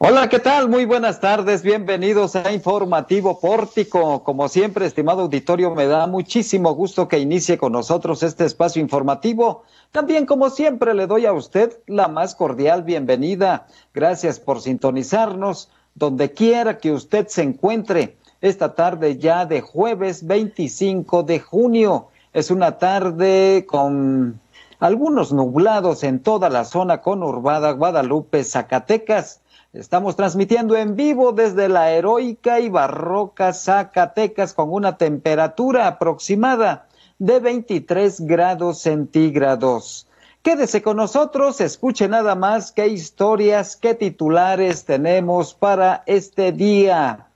Hola, 0.00 0.28
¿qué 0.28 0.38
tal? 0.38 0.68
Muy 0.68 0.84
buenas 0.84 1.18
tardes, 1.18 1.64
bienvenidos 1.64 2.36
a 2.36 2.52
Informativo 2.52 3.40
Pórtico. 3.40 4.22
Como 4.22 4.48
siempre, 4.48 4.86
estimado 4.86 5.22
auditorio, 5.22 5.74
me 5.74 5.88
da 5.88 6.06
muchísimo 6.06 6.72
gusto 6.72 7.08
que 7.08 7.18
inicie 7.18 7.58
con 7.58 7.72
nosotros 7.72 8.22
este 8.22 8.44
espacio 8.44 8.80
informativo. 8.80 9.64
También, 9.90 10.24
como 10.24 10.50
siempre, 10.50 10.94
le 10.94 11.08
doy 11.08 11.26
a 11.26 11.32
usted 11.32 11.80
la 11.88 12.06
más 12.06 12.36
cordial 12.36 12.84
bienvenida. 12.84 13.66
Gracias 13.92 14.38
por 14.38 14.60
sintonizarnos 14.60 15.68
donde 15.96 16.30
quiera 16.30 16.78
que 16.78 16.92
usted 16.92 17.26
se 17.26 17.42
encuentre. 17.42 18.18
Esta 18.40 18.76
tarde 18.76 19.18
ya 19.18 19.46
de 19.46 19.62
jueves 19.62 20.24
25 20.24 21.24
de 21.24 21.40
junio. 21.40 22.06
Es 22.32 22.52
una 22.52 22.78
tarde 22.78 23.66
con 23.68 24.40
algunos 24.78 25.32
nublados 25.32 26.04
en 26.04 26.20
toda 26.20 26.50
la 26.50 26.64
zona 26.64 27.00
conurbada 27.00 27.72
Guadalupe, 27.72 28.44
Zacatecas. 28.44 29.40
Estamos 29.78 30.16
transmitiendo 30.16 30.74
en 30.74 30.96
vivo 30.96 31.30
desde 31.30 31.68
la 31.68 31.92
heroica 31.92 32.58
y 32.58 32.68
barroca 32.68 33.52
Zacatecas 33.52 34.52
con 34.52 34.72
una 34.72 34.96
temperatura 34.96 35.86
aproximada 35.86 36.88
de 37.20 37.38
23 37.38 38.22
grados 38.22 38.80
centígrados. 38.80 40.08
Quédese 40.42 40.82
con 40.82 40.96
nosotros, 40.96 41.60
escuche 41.60 42.08
nada 42.08 42.34
más 42.34 42.72
qué 42.72 42.88
historias, 42.88 43.76
qué 43.76 43.94
titulares 43.94 44.84
tenemos 44.84 45.54
para 45.54 46.02
este 46.06 46.50
día. 46.50 47.28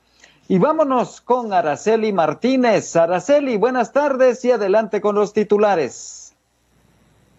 Y 0.49 0.59
vámonos 0.59 1.21
con 1.21 1.53
Araceli 1.53 2.13
Martínez. 2.13 2.97
Araceli, 2.97 3.57
buenas 3.57 3.93
tardes 3.93 4.45
y 4.45 4.51
adelante 4.51 5.01
con 5.01 5.15
los 5.15 5.33
titulares. 5.33 6.22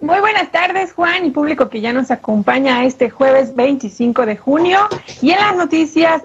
Muy 0.03 0.19
buenas 0.19 0.51
tardes, 0.51 0.91
Juan 0.91 1.25
y 1.25 1.31
público 1.31 1.69
que 1.69 1.79
ya 1.79 1.93
nos 1.93 2.11
acompaña 2.11 2.83
este 2.83 3.09
jueves 3.09 3.55
25 3.55 4.25
de 4.25 4.35
junio. 4.35 4.77
Y 5.21 5.31
en 5.31 5.37
las 5.37 5.55
noticias, 5.55 6.23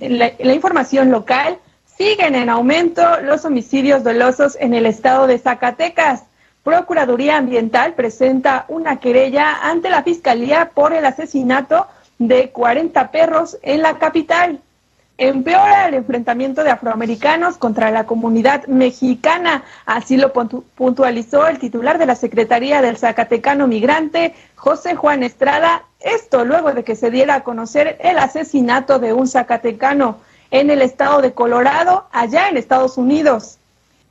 la, 0.00 0.32
la 0.38 0.54
información 0.54 1.10
local, 1.10 1.58
siguen 1.84 2.34
en 2.34 2.48
aumento 2.48 3.02
los 3.20 3.44
homicidios 3.44 4.02
dolosos 4.02 4.56
en 4.58 4.72
el 4.72 4.86
estado 4.86 5.26
de 5.26 5.36
Zacatecas. 5.36 6.22
Procuraduría 6.62 7.36
Ambiental 7.36 7.92
presenta 7.92 8.64
una 8.68 8.98
querella 8.98 9.58
ante 9.60 9.90
la 9.90 10.02
Fiscalía 10.02 10.70
por 10.72 10.94
el 10.94 11.04
asesinato 11.04 11.86
de 12.18 12.48
40 12.48 13.10
perros 13.10 13.58
en 13.60 13.82
la 13.82 13.98
capital 13.98 14.62
empeora 15.18 15.88
el 15.88 15.94
enfrentamiento 15.94 16.62
de 16.62 16.70
afroamericanos 16.70 17.58
contra 17.58 17.90
la 17.90 18.06
comunidad 18.06 18.66
mexicana. 18.68 19.64
Así 19.84 20.16
lo 20.16 20.32
puntualizó 20.32 21.48
el 21.48 21.58
titular 21.58 21.98
de 21.98 22.06
la 22.06 22.14
Secretaría 22.14 22.80
del 22.80 22.96
Zacatecano 22.96 23.66
Migrante, 23.66 24.34
José 24.54 24.94
Juan 24.94 25.24
Estrada. 25.24 25.84
Esto 26.00 26.44
luego 26.44 26.72
de 26.72 26.84
que 26.84 26.94
se 26.94 27.10
diera 27.10 27.34
a 27.34 27.44
conocer 27.44 27.98
el 28.00 28.18
asesinato 28.18 29.00
de 29.00 29.12
un 29.12 29.26
zacatecano 29.26 30.18
en 30.52 30.70
el 30.70 30.80
estado 30.80 31.20
de 31.20 31.32
Colorado, 31.32 32.06
allá 32.12 32.48
en 32.48 32.56
Estados 32.56 32.96
Unidos. 32.96 33.58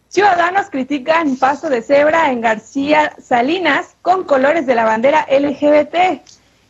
Ciudadanos 0.10 0.70
critican 0.70 1.38
paso 1.38 1.70
de 1.70 1.82
cebra 1.82 2.32
en 2.32 2.42
García 2.42 3.14
Salinas 3.22 3.96
con 4.02 4.26
colores 4.26 4.66
de 4.66 4.76
la 4.76 4.84
bandera 4.84 5.26
LGBT. 5.30 6.22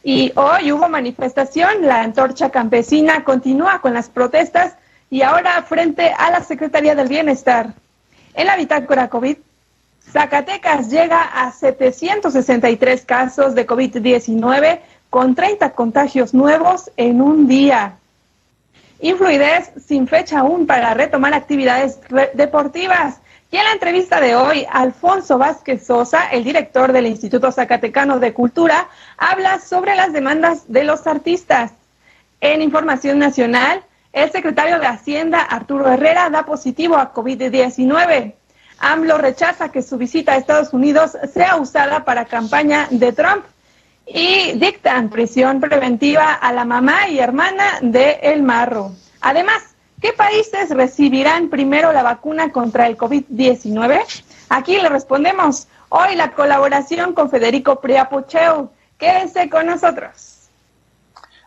Y 0.09 0.31
hoy 0.35 0.71
hubo 0.71 0.87
manifestación, 0.87 1.85
la 1.85 1.99
antorcha 1.99 2.49
campesina 2.49 3.25
continúa 3.25 3.81
con 3.81 3.93
las 3.93 4.07
protestas 4.07 4.77
y 5.09 5.21
ahora 5.21 5.61
frente 5.63 6.13
a 6.17 6.31
la 6.31 6.41
Secretaría 6.45 6.95
del 6.95 7.09
Bienestar. 7.09 7.73
En 8.33 8.47
la 8.47 8.55
bitácora 8.55 9.09
COVID, 9.09 9.35
Zacatecas 10.09 10.89
llega 10.89 11.21
a 11.23 11.51
763 11.51 13.03
casos 13.03 13.53
de 13.53 13.67
COVID-19 13.67 14.79
con 15.09 15.35
30 15.35 15.71
contagios 15.71 16.33
nuevos 16.33 16.89
en 16.95 17.21
un 17.21 17.45
día. 17.45 17.97
Influidez 19.01 19.73
sin 19.85 20.07
fecha 20.07 20.39
aún 20.39 20.67
para 20.67 20.93
retomar 20.93 21.33
actividades 21.33 21.99
deportivas. 22.33 23.19
Y 23.49 23.55
en 23.55 23.63
la 23.63 23.71
entrevista 23.71 24.19
de 24.19 24.35
hoy, 24.35 24.67
Alfonso 24.69 25.37
Vázquez 25.37 25.85
Sosa, 25.85 26.27
el 26.31 26.43
director 26.43 26.91
del 26.91 27.07
Instituto 27.07 27.49
Zacatecano 27.49 28.19
de 28.19 28.33
Cultura, 28.33 28.89
habla 29.17 29.59
sobre 29.59 29.95
las 29.95 30.11
demandas 30.11 30.71
de 30.71 30.83
los 30.83 31.07
artistas. 31.07 31.71
En 32.41 32.61
Información 32.61 33.19
Nacional, 33.19 33.83
el 34.11 34.31
secretario 34.31 34.79
de 34.79 34.87
Hacienda, 34.87 35.41
Arturo 35.41 35.87
Herrera, 35.87 36.29
da 36.29 36.45
positivo 36.45 36.97
a 36.97 37.13
COVID-19. 37.13 38.33
AMLO 38.79 39.17
rechaza 39.17 39.69
que 39.69 39.81
su 39.81 39.97
visita 39.97 40.33
a 40.33 40.37
Estados 40.37 40.73
Unidos 40.73 41.17
sea 41.33 41.55
usada 41.55 42.03
para 42.03 42.25
campaña 42.25 42.87
de 42.91 43.13
Trump 43.13 43.45
y 44.05 44.53
dictan 44.53 45.09
prisión 45.09 45.61
preventiva 45.61 46.33
a 46.33 46.51
la 46.51 46.65
mamá 46.65 47.07
y 47.07 47.19
hermana 47.19 47.79
de 47.81 48.19
El 48.23 48.43
Marro. 48.43 48.91
Además, 49.21 49.76
¿Qué 50.01 50.13
países 50.13 50.69
recibirán 50.69 51.49
primero 51.49 51.91
la 51.91 52.03
vacuna 52.03 52.51
contra 52.51 52.85
el 52.87 52.97
COVID-19? 52.97 53.99
Aquí 54.49 54.77
le 54.79 54.89
respondemos 54.89 55.67
hoy 55.89 56.15
la 56.15 56.33
colaboración 56.33 57.13
con 57.13 57.29
Federico 57.31 57.81
Priapucheu. 57.81 58.69
Quédense 58.99 59.49
con 59.49 59.65
nosotros. 59.65 60.49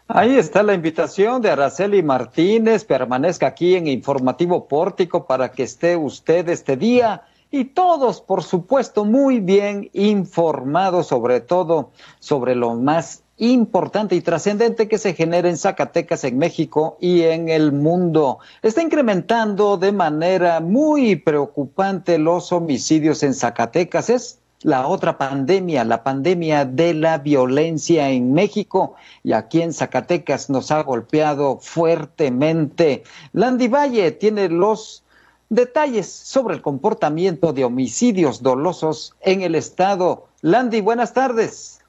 Ahí 0.08 0.36
está 0.36 0.64
la 0.64 0.74
invitación 0.74 1.40
de 1.40 1.50
Araceli 1.50 2.02
Martínez. 2.02 2.84
Permanezca 2.84 3.46
aquí 3.46 3.76
en 3.76 3.86
Informativo 3.86 4.66
Pórtico 4.66 5.26
para 5.26 5.52
que 5.52 5.62
esté 5.62 5.96
usted 5.96 6.48
este 6.48 6.76
día 6.76 7.22
y 7.52 7.66
todos, 7.66 8.20
por 8.20 8.42
supuesto, 8.42 9.04
muy 9.04 9.38
bien 9.38 9.90
informados, 9.92 11.06
sobre 11.08 11.40
todo 11.40 11.90
sobre 12.18 12.56
lo 12.56 12.74
más 12.74 13.22
importante 13.40 14.14
y 14.14 14.20
trascendente 14.20 14.86
que 14.86 14.98
se 14.98 15.14
genera 15.14 15.48
en 15.48 15.56
Zacatecas, 15.56 16.24
en 16.24 16.38
México 16.38 16.98
y 17.00 17.22
en 17.22 17.48
el 17.48 17.72
mundo. 17.72 18.38
Está 18.62 18.82
incrementando 18.82 19.78
de 19.78 19.92
manera 19.92 20.60
muy 20.60 21.16
preocupante 21.16 22.18
los 22.18 22.52
homicidios 22.52 23.22
en 23.22 23.32
Zacatecas. 23.32 24.10
Es 24.10 24.38
la 24.62 24.86
otra 24.86 25.16
pandemia, 25.16 25.84
la 25.84 26.04
pandemia 26.04 26.66
de 26.66 26.92
la 26.92 27.16
violencia 27.16 28.10
en 28.10 28.34
México 28.34 28.94
y 29.22 29.32
aquí 29.32 29.62
en 29.62 29.72
Zacatecas 29.72 30.50
nos 30.50 30.70
ha 30.70 30.82
golpeado 30.82 31.58
fuertemente. 31.62 33.04
Landy 33.32 33.68
Valle 33.68 34.12
tiene 34.12 34.50
los 34.50 35.02
detalles 35.48 36.12
sobre 36.12 36.54
el 36.54 36.60
comportamiento 36.60 37.54
de 37.54 37.64
homicidios 37.64 38.42
dolosos 38.42 39.14
en 39.22 39.40
el 39.40 39.54
estado. 39.54 40.26
Landy, 40.42 40.82
buenas 40.82 41.14
tardes. 41.14 41.79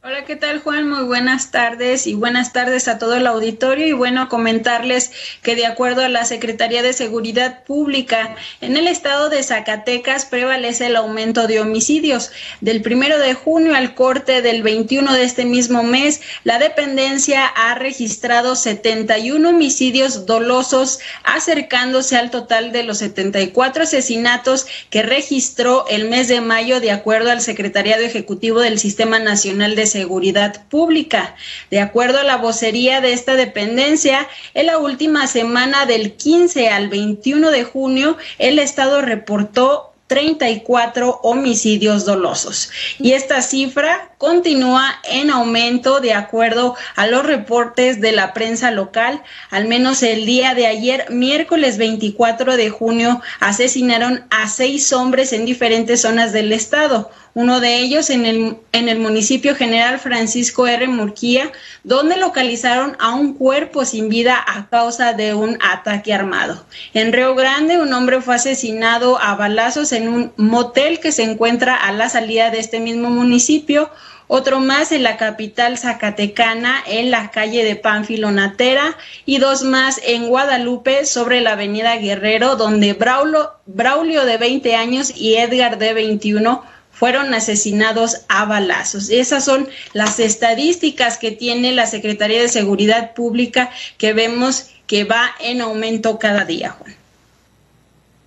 Hola, 0.00 0.24
¿qué 0.24 0.36
tal 0.36 0.60
Juan? 0.60 0.88
Muy 0.88 1.02
buenas 1.02 1.50
tardes 1.50 2.06
y 2.06 2.14
buenas 2.14 2.52
tardes 2.52 2.86
a 2.86 2.98
todo 2.98 3.16
el 3.16 3.26
auditorio 3.26 3.84
y 3.84 3.92
bueno, 3.92 4.28
comentarles 4.28 5.10
que 5.42 5.56
de 5.56 5.66
acuerdo 5.66 6.02
a 6.02 6.08
la 6.08 6.24
Secretaría 6.24 6.82
de 6.82 6.92
Seguridad 6.92 7.64
Pública, 7.64 8.36
en 8.60 8.76
el 8.76 8.86
estado 8.86 9.28
de 9.28 9.42
Zacatecas 9.42 10.24
prevalece 10.24 10.86
el 10.86 10.94
aumento 10.94 11.48
de 11.48 11.58
homicidios. 11.58 12.30
Del 12.60 12.80
primero 12.80 13.18
de 13.18 13.34
junio 13.34 13.74
al 13.74 13.96
corte 13.96 14.40
del 14.40 14.62
21 14.62 15.12
de 15.14 15.24
este 15.24 15.44
mismo 15.44 15.82
mes, 15.82 16.20
la 16.44 16.60
dependencia 16.60 17.44
ha 17.44 17.74
registrado 17.74 18.54
71 18.54 19.48
homicidios 19.48 20.26
dolosos, 20.26 21.00
acercándose 21.24 22.16
al 22.16 22.30
total 22.30 22.70
de 22.70 22.84
los 22.84 22.98
74 22.98 23.82
asesinatos 23.82 24.68
que 24.90 25.02
registró 25.02 25.86
el 25.88 26.08
mes 26.08 26.28
de 26.28 26.40
mayo 26.40 26.78
de 26.78 26.92
acuerdo 26.92 27.32
al 27.32 27.40
Secretariado 27.40 28.04
Ejecutivo 28.04 28.60
del 28.60 28.78
Sistema 28.78 29.18
Nacional 29.18 29.74
de 29.74 29.87
Seguridad 29.88 30.66
Pública. 30.68 31.34
De 31.70 31.80
acuerdo 31.80 32.20
a 32.20 32.24
la 32.24 32.36
vocería 32.36 33.00
de 33.00 33.12
esta 33.12 33.34
dependencia, 33.34 34.28
en 34.54 34.66
la 34.66 34.78
última 34.78 35.26
semana 35.26 35.86
del 35.86 36.12
15 36.12 36.68
al 36.68 36.88
21 36.88 37.50
de 37.50 37.64
junio, 37.64 38.16
el 38.38 38.60
Estado 38.60 39.00
reportó 39.00 39.88
34 40.08 41.20
homicidios 41.22 42.04
dolosos. 42.04 42.70
Y 42.98 43.12
esta 43.12 43.40
cifra 43.42 44.10
continúa 44.18 45.00
en 45.04 45.30
aumento 45.30 46.00
de 46.00 46.14
acuerdo 46.14 46.74
a 46.96 47.06
los 47.06 47.24
reportes 47.24 48.00
de 48.00 48.12
la 48.12 48.32
prensa 48.32 48.70
local. 48.70 49.22
Al 49.50 49.68
menos 49.68 50.02
el 50.02 50.26
día 50.26 50.54
de 50.54 50.66
ayer, 50.66 51.06
miércoles 51.10 51.78
24 51.78 52.56
de 52.56 52.70
junio, 52.70 53.20
asesinaron 53.38 54.24
a 54.30 54.48
seis 54.48 54.92
hombres 54.92 55.32
en 55.32 55.44
diferentes 55.44 56.00
zonas 56.00 56.32
del 56.32 56.52
estado 56.52 57.10
uno 57.38 57.60
de 57.60 57.78
ellos 57.78 58.10
en 58.10 58.26
el, 58.26 58.98
municipio 58.98 59.54
general 59.54 60.00
Francisco 60.00 60.66
R. 60.66 60.88
Murquía, 60.88 61.52
donde 61.84 62.16
localizaron 62.16 62.96
a 62.98 63.14
un 63.14 63.34
cuerpo 63.34 63.84
sin 63.84 64.08
vida 64.08 64.44
a 64.44 64.68
causa 64.68 65.12
de 65.12 65.34
un 65.34 65.56
ataque 65.62 66.12
armado. 66.12 66.66
En 66.94 67.12
Río 67.12 67.36
Grande, 67.36 67.78
un 67.78 67.92
hombre 67.92 68.20
fue 68.22 68.34
asesinado 68.34 69.20
a 69.20 69.36
balazos 69.36 69.92
en 69.92 70.08
un 70.08 70.32
motel 70.36 70.98
que 70.98 71.12
se 71.12 71.22
encuentra 71.22 71.76
a 71.76 71.92
la 71.92 72.08
salida 72.08 72.50
de 72.50 72.58
este 72.58 72.80
mismo 72.80 73.08
municipio 73.08 73.88
otro 74.30 74.60
más 74.60 74.92
en 74.92 75.04
la 75.04 75.16
capital 75.16 75.78
zacatecana, 75.78 76.82
en 76.86 77.10
la 77.10 77.30
calle 77.30 77.64
de 77.64 77.76
Pánfilo 77.76 78.30
Natera, 78.30 78.94
y 79.24 79.38
dos 79.38 79.62
más 79.62 80.00
en 80.04 80.28
Guadalupe, 80.28 81.06
sobre 81.06 81.40
la 81.40 81.52
avenida 81.52 81.96
Guerrero, 81.96 82.56
donde 82.56 82.92
Braulio, 82.92 83.52
Braulio 83.64 84.26
de 84.26 84.36
20 84.36 84.74
años 84.74 85.12
y 85.16 85.36
Edgar 85.36 85.78
de 85.78 85.94
21 85.94 86.62
fueron 86.98 87.32
asesinados 87.32 88.24
a 88.28 88.44
balazos. 88.44 89.08
Esas 89.08 89.44
son 89.44 89.68
las 89.92 90.18
estadísticas 90.18 91.16
que 91.16 91.30
tiene 91.30 91.70
la 91.72 91.86
Secretaría 91.86 92.42
de 92.42 92.48
Seguridad 92.48 93.14
Pública 93.14 93.70
que 93.98 94.12
vemos 94.12 94.70
que 94.88 95.04
va 95.04 95.30
en 95.38 95.60
aumento 95.60 96.18
cada 96.18 96.44
día, 96.44 96.70
Juan. 96.70 96.94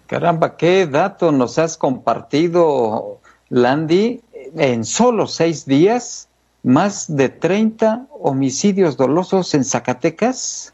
Caramba, 0.08 0.56
qué 0.56 0.88
dato 0.88 1.32
nos 1.32 1.58
has 1.58 1.78
compartido, 1.78 3.20
Landy. 3.50 4.22
En 4.56 4.86
solo 4.86 5.28
seis 5.28 5.66
días, 5.66 6.28
más 6.64 7.14
de 7.14 7.30
30 7.30 8.08
homicidios 8.20 8.96
dolosos 8.96 9.54
en 9.54 9.66
Zacatecas. 9.66 10.74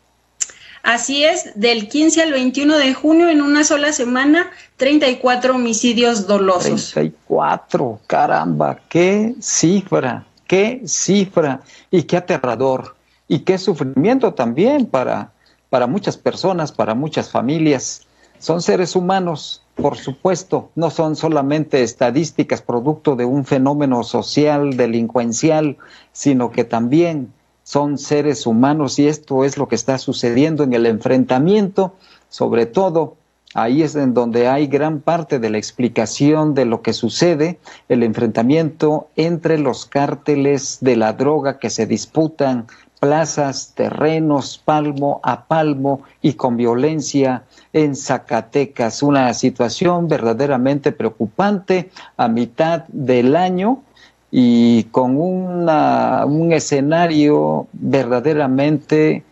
Así 0.88 1.26
es, 1.26 1.52
del 1.56 1.90
15 1.90 2.22
al 2.22 2.32
21 2.32 2.78
de 2.78 2.94
junio, 2.94 3.28
en 3.28 3.42
una 3.42 3.66
sola 3.66 3.92
semana, 3.92 4.52
34 4.78 5.56
homicidios 5.56 6.28
dolosos. 6.28 6.92
34, 6.94 8.00
caramba, 8.08 8.80
qué 8.88 9.36
cifra, 9.42 10.26
qué 10.48 10.82
cifra 10.86 11.60
y 11.92 12.04
qué 12.04 12.16
aterrador 12.16 12.96
y 13.28 13.40
qué 13.40 13.58
sufrimiento 13.58 14.34
también 14.34 14.86
para, 14.86 15.34
para 15.70 15.88
muchas 15.88 16.16
personas, 16.16 16.72
para 16.72 16.96
muchas 16.96 17.32
familias. 17.32 18.04
Son 18.40 18.62
seres 18.62 18.96
humanos, 18.96 19.62
por 19.76 19.98
supuesto, 19.98 20.70
no 20.76 20.90
son 20.90 21.18
solamente 21.18 21.84
estadísticas 21.84 22.62
producto 22.62 23.18
de 23.18 23.26
un 23.26 23.44
fenómeno 23.44 24.06
social, 24.06 24.78
delincuencial, 24.78 25.76
sino 26.14 26.50
que 26.50 26.64
también 26.64 27.34
son 27.68 27.98
seres 27.98 28.48
humanos 28.48 28.98
y 28.98 29.10
esto 29.10 29.44
es 29.44 29.58
lo 29.58 29.68
que 29.68 29.76
está 29.76 29.98
sucediendo 29.98 30.64
en 30.64 30.72
el 30.72 30.86
enfrentamiento, 30.86 31.96
sobre 32.30 32.66
todo 32.66 33.18
ahí 33.54 33.84
es 33.84 33.94
en 33.96 34.14
donde 34.14 34.48
hay 34.48 34.68
gran 34.68 35.02
parte 35.02 35.38
de 35.38 35.50
la 35.50 35.58
explicación 35.58 36.54
de 36.54 36.64
lo 36.64 36.82
que 36.82 36.94
sucede, 36.94 37.60
el 37.90 38.04
enfrentamiento 38.04 39.10
entre 39.18 39.58
los 39.58 39.86
cárteles 39.86 40.78
de 40.80 40.96
la 40.96 41.12
droga 41.12 41.60
que 41.60 41.70
se 41.70 41.86
disputan 41.86 42.68
plazas, 43.02 43.74
terrenos, 43.76 44.62
palmo 44.64 45.20
a 45.22 45.44
palmo 45.44 46.04
y 46.22 46.36
con 46.36 46.56
violencia 46.56 47.44
en 47.74 47.98
Zacatecas. 47.98 49.04
Una 49.04 49.34
situación 49.34 50.08
verdaderamente 50.08 50.94
preocupante 50.94 51.90
a 52.16 52.30
mitad 52.30 52.86
del 52.88 53.36
año 53.36 53.84
y 54.32 54.84
con 54.86 55.18
un 55.18 56.50
escenario 56.52 57.68
verdaderamente 57.74 59.24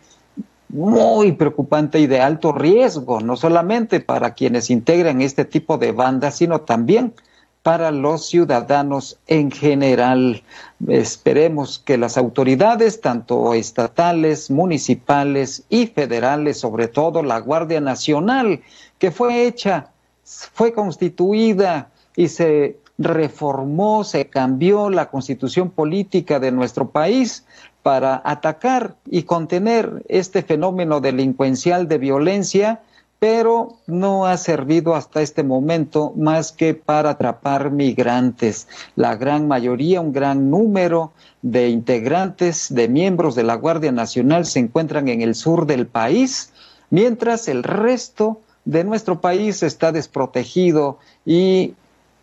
muy 0.68 1.32
preocupante 1.32 2.00
y 2.00 2.06
de 2.06 2.20
alto 2.20 2.52
riesgo, 2.52 3.20
no 3.20 3.36
solamente 3.36 4.00
para 4.00 4.34
quienes 4.34 4.70
integran 4.70 5.20
este 5.20 5.44
tipo 5.44 5.78
de 5.78 5.92
bandas, 5.92 6.36
sino 6.36 6.62
también 6.62 7.14
para 7.62 7.90
los 7.90 8.26
ciudadanos 8.26 9.18
en 9.26 9.50
general. 9.50 10.42
Esperemos 10.86 11.80
que 11.84 11.98
las 11.98 12.16
autoridades, 12.16 13.00
tanto 13.00 13.54
estatales, 13.54 14.50
municipales 14.50 15.64
y 15.68 15.88
federales, 15.88 16.60
sobre 16.60 16.88
todo 16.88 17.22
la 17.22 17.40
Guardia 17.40 17.80
Nacional, 17.80 18.60
que 18.98 19.10
fue 19.10 19.46
hecha, 19.46 19.90
fue 20.24 20.72
constituida 20.72 21.90
y 22.14 22.28
se 22.28 22.76
reformó, 22.98 24.04
se 24.04 24.26
cambió 24.26 24.90
la 24.90 25.10
constitución 25.10 25.70
política 25.70 26.40
de 26.40 26.52
nuestro 26.52 26.90
país 26.90 27.44
para 27.82 28.20
atacar 28.24 28.96
y 29.06 29.24
contener 29.24 30.02
este 30.08 30.42
fenómeno 30.42 31.00
delincuencial 31.00 31.88
de 31.88 31.98
violencia, 31.98 32.80
pero 33.18 33.76
no 33.86 34.26
ha 34.26 34.36
servido 34.36 34.94
hasta 34.94 35.22
este 35.22 35.42
momento 35.42 36.12
más 36.16 36.52
que 36.52 36.74
para 36.74 37.10
atrapar 37.10 37.70
migrantes. 37.70 38.68
La 38.94 39.16
gran 39.16 39.46
mayoría, 39.48 40.00
un 40.00 40.12
gran 40.12 40.50
número 40.50 41.12
de 41.42 41.68
integrantes, 41.68 42.74
de 42.74 42.88
miembros 42.88 43.34
de 43.34 43.44
la 43.44 43.54
Guardia 43.54 43.92
Nacional 43.92 44.46
se 44.46 44.58
encuentran 44.58 45.08
en 45.08 45.22
el 45.22 45.34
sur 45.34 45.66
del 45.66 45.86
país, 45.86 46.52
mientras 46.90 47.48
el 47.48 47.62
resto 47.62 48.40
de 48.64 48.84
nuestro 48.84 49.20
país 49.20 49.62
está 49.62 49.92
desprotegido 49.92 50.98
y 51.24 51.74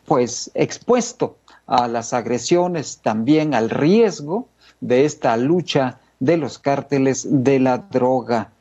pues 0.06 0.52
expuesto 0.54 1.38
a 1.68 1.88
las 1.88 2.14
agresiones, 2.14 3.00
también 3.02 3.54
al 3.54 3.70
riesgo 3.70 4.48
de 4.82 5.06
esta 5.06 5.38
lucha 5.38 6.00
de 6.20 6.38
los 6.38 6.60
cárteles 6.60 7.28
de 7.30 7.60
la 7.60 7.78
droga. 7.78 8.52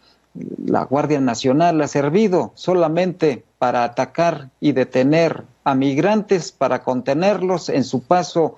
La 0.64 0.84
Guardia 0.84 1.20
Nacional 1.20 1.80
ha 1.82 1.88
servido 1.88 2.52
solamente 2.54 3.44
para 3.58 3.84
atacar 3.84 4.50
y 4.60 4.72
detener 4.72 5.44
a 5.64 5.74
migrantes, 5.74 6.52
para 6.52 6.82
contenerlos 6.82 7.68
en 7.68 7.84
su 7.84 8.02
paso 8.02 8.56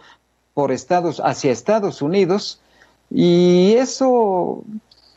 por 0.54 0.72
Estados 0.72 1.20
hacia 1.20 1.52
Estados 1.52 2.00
Unidos 2.00 2.60
y 3.10 3.74
eso 3.76 4.62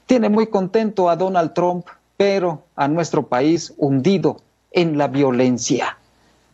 tiene 0.05 0.29
muy 0.29 0.47
contento 0.47 1.09
a 1.09 1.15
Donald 1.15 1.53
Trump, 1.53 1.85
pero 2.17 2.63
a 2.75 2.87
nuestro 2.87 3.27
país 3.27 3.73
hundido 3.77 4.37
en 4.71 4.97
la 4.97 5.07
violencia. 5.07 5.96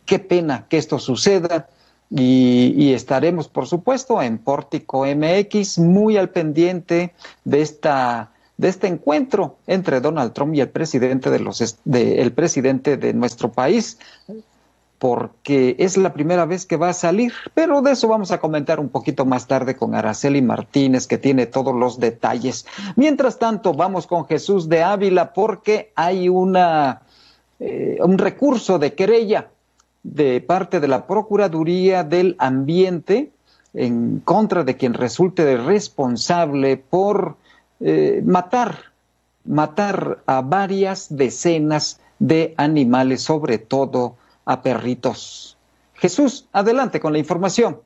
Qué 0.06 0.18
pena 0.18 0.66
que 0.68 0.78
esto 0.78 0.98
suceda 0.98 1.68
y, 2.10 2.92
estaremos, 2.92 3.48
por 3.48 3.66
supuesto, 3.66 4.22
en 4.22 4.38
Pórtico 4.38 5.04
MX 5.04 5.78
muy 5.78 6.16
al 6.16 6.30
pendiente 6.30 7.14
de 7.44 7.62
esta 7.62 8.30
de 8.56 8.68
este 8.68 8.86
encuentro 8.86 9.56
entre 9.66 10.00
Donald 10.00 10.32
Trump 10.32 10.54
y 10.54 10.60
el 10.60 10.68
presidente 10.68 11.28
de 11.28 11.40
los 11.40 11.76
el 11.86 12.32
presidente 12.32 12.96
de 12.96 13.12
nuestro 13.12 13.50
país 13.50 13.98
porque 15.04 15.76
es 15.78 15.96
la 15.96 16.14
primera 16.14 16.46
vez 16.46 16.64
que 16.64 16.76
va 16.76 16.88
a 16.88 16.94
salir, 16.94 17.32
pero 17.52 17.82
de 17.82 17.92
eso 17.92 18.08
vamos 18.08 18.30
a 18.30 18.40
comentar 18.40 18.80
un 18.80 18.88
poquito 18.88 19.26
más 19.26 19.46
tarde 19.46 19.76
con 19.76 19.94
Araceli 19.94 20.40
Martínez, 20.40 21.06
que 21.06 21.18
tiene 21.18 21.44
todos 21.44 21.74
los 21.74 22.00
detalles. 22.00 22.64
Mientras 22.96 23.38
tanto, 23.38 23.74
vamos 23.74 24.06
con 24.06 24.26
Jesús 24.26 24.66
de 24.68 24.82
Ávila, 24.82 25.34
porque 25.34 25.92
hay 25.94 26.30
una, 26.30 27.02
eh, 27.60 27.98
un 28.00 28.16
recurso 28.16 28.78
de 28.78 28.94
querella 28.94 29.50
de 30.04 30.40
parte 30.40 30.78
de 30.78 30.86
la 30.86 31.06
Procuraduría 31.06 32.04
del 32.04 32.36
Ambiente 32.38 33.32
en 33.72 34.20
contra 34.20 34.62
de 34.62 34.76
quien 34.76 34.94
resulte 34.94 35.56
responsable 35.56 36.76
por 36.76 37.36
eh, 37.80 38.22
matar, 38.24 38.92
matar 39.44 40.22
a 40.26 40.42
varias 40.42 41.08
decenas 41.16 42.00
de 42.20 42.54
animales, 42.56 43.22
sobre 43.22 43.58
todo 43.58 44.16
a 44.44 44.62
perritos. 44.62 45.56
Jesús, 45.94 46.46
adelante 46.52 47.00
con 47.00 47.12
la 47.12 47.18
información. 47.18 47.80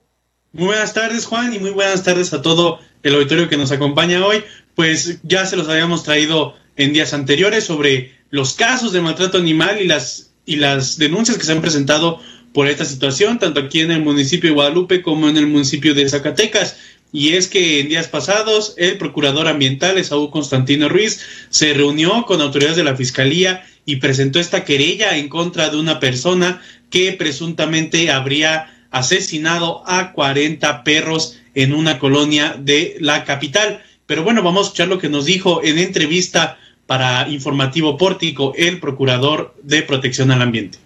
Muy 0.52 0.66
buenas 0.66 0.92
tardes, 0.92 1.26
Juan, 1.26 1.54
y 1.54 1.58
muy 1.58 1.70
buenas 1.70 2.02
tardes 2.02 2.32
a 2.32 2.42
todo 2.42 2.78
el 3.02 3.14
auditorio 3.14 3.48
que 3.48 3.56
nos 3.56 3.72
acompaña 3.72 4.24
hoy. 4.24 4.44
Pues 4.74 5.20
ya 5.22 5.46
se 5.46 5.56
los 5.56 5.68
habíamos 5.68 6.02
traído 6.04 6.54
en 6.76 6.92
días 6.92 7.14
anteriores 7.14 7.64
sobre 7.64 8.12
los 8.30 8.54
casos 8.54 8.92
de 8.92 9.00
maltrato 9.00 9.38
animal 9.38 9.80
y 9.80 9.86
las 9.86 10.32
y 10.48 10.56
las 10.56 10.96
denuncias 10.96 11.36
que 11.36 11.44
se 11.44 11.52
han 11.52 11.60
presentado 11.60 12.20
por 12.54 12.68
esta 12.68 12.86
situación, 12.86 13.38
tanto 13.38 13.60
aquí 13.60 13.80
en 13.80 13.90
el 13.90 14.02
municipio 14.02 14.48
de 14.48 14.54
Guadalupe 14.54 15.02
como 15.02 15.28
en 15.28 15.36
el 15.36 15.46
municipio 15.46 15.94
de 15.94 16.08
Zacatecas. 16.08 16.78
Y 17.12 17.34
es 17.34 17.48
que 17.48 17.80
en 17.80 17.90
días 17.90 18.08
pasados 18.08 18.72
el 18.78 18.96
procurador 18.96 19.46
ambiental, 19.46 19.98
Esaú 19.98 20.30
Constantino 20.30 20.88
Ruiz, 20.88 21.20
se 21.50 21.74
reunió 21.74 22.24
con 22.24 22.40
autoridades 22.40 22.78
de 22.78 22.84
la 22.84 22.96
Fiscalía 22.96 23.66
y 23.84 23.96
presentó 23.96 24.40
esta 24.40 24.64
querella 24.64 25.18
en 25.18 25.28
contra 25.28 25.68
de 25.68 25.76
una 25.76 26.00
persona 26.00 26.62
que 26.88 27.12
presuntamente 27.12 28.10
habría 28.10 28.74
asesinado 28.90 29.82
a 29.86 30.12
40 30.12 30.82
perros 30.82 31.36
en 31.54 31.74
una 31.74 31.98
colonia 31.98 32.56
de 32.58 32.96
la 33.00 33.24
capital. 33.24 33.82
Pero 34.06 34.22
bueno, 34.22 34.42
vamos 34.42 34.60
a 34.60 34.64
escuchar 34.68 34.88
lo 34.88 34.98
que 34.98 35.10
nos 35.10 35.26
dijo 35.26 35.62
en 35.62 35.76
entrevista 35.76 36.58
para 36.88 37.28
Informativo 37.28 37.98
Pórtico, 37.98 38.54
el 38.56 38.80
Procurador 38.80 39.52
de 39.58 39.82
Protección 39.82 40.30
al 40.30 40.40
Ambiente. 40.40 40.78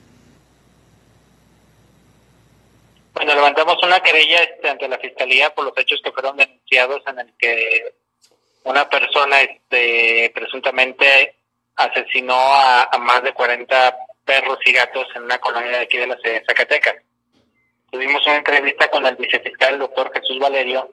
Bueno, 3.15 3.37
levantamos 3.37 3.77
una 3.85 4.01
querella 4.01 4.39
este, 4.39 4.69
ante 4.69 4.89
la 4.89 4.99
Fiscalía 4.99 5.55
por 5.55 5.65
los 5.65 5.79
hechos 5.79 6.01
que 6.03 6.11
fueron 6.11 6.37
denunciados 6.37 7.03
en 7.07 7.21
el 7.21 7.33
que 7.39 7.95
una 8.65 8.91
persona 8.91 9.43
este, 9.43 10.33
presuntamente 10.35 11.37
asesinó 11.77 12.35
a, 12.35 12.91
más 12.99 13.23
de 13.23 13.33
40 13.33 13.97
perros 14.25 14.59
y 14.67 14.73
gatos 14.73 15.07
en 15.15 15.23
una 15.23 15.39
colonia 15.39 15.71
de 15.71 15.85
aquí 15.85 15.99
de 15.99 16.09
la 16.09 16.17
ciudad 16.17 16.41
de 16.41 16.45
Zacatecas. 16.47 16.97
Tuvimos 17.93 18.27
una 18.27 18.39
entrevista 18.39 18.91
con 18.91 19.07
el 19.07 19.15
vicefiscal, 19.15 19.75
el 19.75 19.81
doctor 19.81 20.11
Jesús 20.13 20.41
Valerio, 20.41 20.93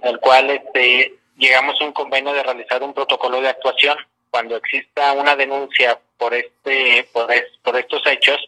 en 0.00 0.08
el 0.08 0.20
cual 0.20 0.48
este, 0.48 1.18
llegamos 1.36 1.78
a 1.78 1.84
un 1.84 1.92
convenio 1.92 2.32
de 2.32 2.42
realizar 2.42 2.82
un 2.82 2.94
protocolo 2.94 3.42
de 3.42 3.50
actuación 3.50 3.98
cuando 4.30 4.56
exista 4.56 5.12
una 5.12 5.36
denuncia 5.36 5.98
por 6.16 6.34
este 6.34 7.08
por, 7.12 7.28
por 7.62 7.76
estos 7.76 8.06
hechos 8.06 8.38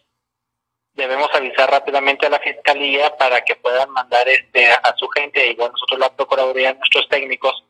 debemos 0.95 1.29
avisar 1.33 1.71
rápidamente 1.71 2.27
a 2.27 2.31
la 2.31 2.41
fiscalía 2.41 3.17
para 3.17 3.43
que 3.43 3.57
puedan 3.57 3.91
mandar 3.91 4.29
este 4.29 4.71
a, 4.71 4.95
su 4.97 5.09
gente 5.09 5.47
y 5.47 5.55
bueno 5.55 5.73
nosotros 5.73 5.99
la 5.99 6.15
procuraduría 6.15 6.75
nuestros 6.75 7.09
técnicos 7.09 7.65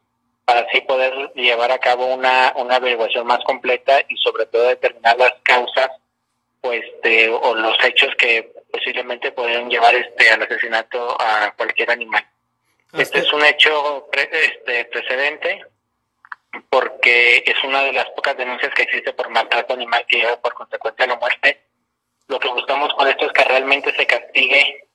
para 0.44 0.60
así 0.60 0.80
poder 0.80 1.32
llevar 1.34 1.70
a 1.70 1.78
cabo 1.78 2.06
una, 2.06 2.52
una 2.56 2.76
averiguación 2.76 3.26
más 3.26 3.42
completa 3.44 4.00
y 4.08 4.16
sobre 4.16 4.46
todo 4.46 4.64
determinar 4.64 5.16
las 5.16 5.34
causas 5.42 5.90
pues 6.60 6.82
de, 7.02 7.28
o 7.30 7.54
los 7.54 7.76
hechos 7.84 8.14
que 8.16 8.52
posiblemente 8.70 9.32
pueden 9.32 9.70
llevar 9.70 9.94
este 9.94 10.30
al 10.30 10.42
asesinato 10.42 11.16
a 11.20 11.52
cualquier 11.56 11.90
animal. 11.90 12.24
Este 12.92 13.20
es 13.20 13.32
un 13.32 13.44
hecho 13.44 14.08
este, 14.12 14.84
precedente 14.86 15.64
porque 16.68 17.42
es 17.46 17.64
una 17.64 17.82
de 17.82 17.92
las 17.92 18.08
pocas 18.10 18.36
denuncias 18.36 18.74
que 18.74 18.82
existe 18.82 19.12
por 19.12 19.28
maltrato 19.28 19.74
animal 19.74 20.04
que 20.06 20.18
lleva 20.18 20.40
por 20.40 20.54
consecuencia 20.54 21.06
la 21.06 21.16
muerte. 21.16 21.60
Lo 22.28 22.38
que 22.38 22.48
buscamos 22.48 22.92
con 22.94 23.08
esto 23.08 23.26
es 23.26 23.32
que 23.32 23.44
realmente 23.44 23.94
se 23.94 24.06
castigue 24.06 24.88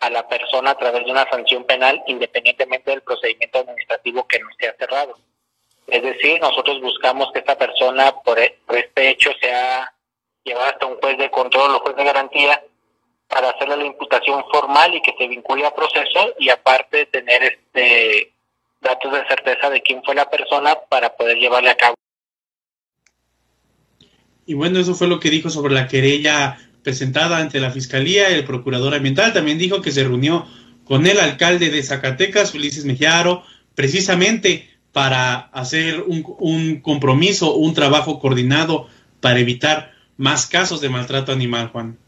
a 0.00 0.10
la 0.10 0.26
persona 0.26 0.72
a 0.72 0.78
través 0.78 1.04
de 1.04 1.10
una 1.12 1.28
sanción 1.30 1.64
penal 1.64 2.02
independientemente 2.06 2.90
del 2.90 3.02
procedimiento 3.02 3.60
administrativo 3.60 4.26
que 4.26 4.40
no 4.40 4.50
esté 4.50 4.74
cerrado. 4.78 5.16
Es 5.86 6.02
decir, 6.02 6.40
nosotros 6.40 6.80
buscamos 6.80 7.30
que 7.32 7.40
esta 7.40 7.56
persona 7.56 8.12
por, 8.22 8.38
e, 8.38 8.58
este 8.68 9.10
hecho 9.10 9.30
sea 9.40 9.92
llevada 10.44 10.70
hasta 10.70 10.86
un 10.86 10.98
juez 10.98 11.18
de 11.18 11.30
control 11.30 11.74
o 11.74 11.80
juez 11.80 11.96
de 11.96 12.04
garantía 12.04 12.62
para 13.28 13.50
hacerle 13.50 13.76
la 13.76 13.84
imputación 13.84 14.44
formal 14.50 14.94
y 14.94 15.02
que 15.02 15.14
se 15.16 15.26
vincule 15.28 15.66
a 15.66 15.74
proceso 15.74 16.34
y 16.38 16.50
aparte 16.50 17.06
tener 17.06 17.42
este 17.44 18.32
datos 18.82 19.12
de 19.12 19.26
certeza 19.26 19.70
de 19.70 19.80
quién 19.80 20.02
fue 20.04 20.14
la 20.14 20.28
persona 20.28 20.74
para 20.88 21.16
poder 21.16 21.38
llevarle 21.38 21.70
a 21.70 21.76
cabo. 21.76 21.94
Y 24.44 24.54
bueno, 24.54 24.80
eso 24.80 24.94
fue 24.94 25.06
lo 25.06 25.20
que 25.20 25.30
dijo 25.30 25.50
sobre 25.50 25.72
la 25.72 25.86
querella 25.86 26.58
presentada 26.82 27.38
ante 27.38 27.60
la 27.60 27.70
Fiscalía. 27.70 28.28
El 28.28 28.44
procurador 28.44 28.94
ambiental 28.94 29.32
también 29.32 29.58
dijo 29.58 29.80
que 29.80 29.92
se 29.92 30.02
reunió 30.02 30.46
con 30.84 31.06
el 31.06 31.20
alcalde 31.20 31.70
de 31.70 31.82
Zacatecas, 31.82 32.54
Ulises 32.54 32.84
Mejiaro, 32.84 33.44
precisamente 33.74 34.68
para 34.92 35.36
hacer 35.36 36.02
un, 36.02 36.24
un 36.38 36.80
compromiso, 36.80 37.54
un 37.54 37.72
trabajo 37.72 38.18
coordinado 38.18 38.88
para 39.20 39.38
evitar 39.38 39.92
más 40.16 40.46
casos 40.46 40.80
de 40.80 40.90
maltrato 40.90 41.32
animal, 41.32 41.68
Juan. 41.68 41.98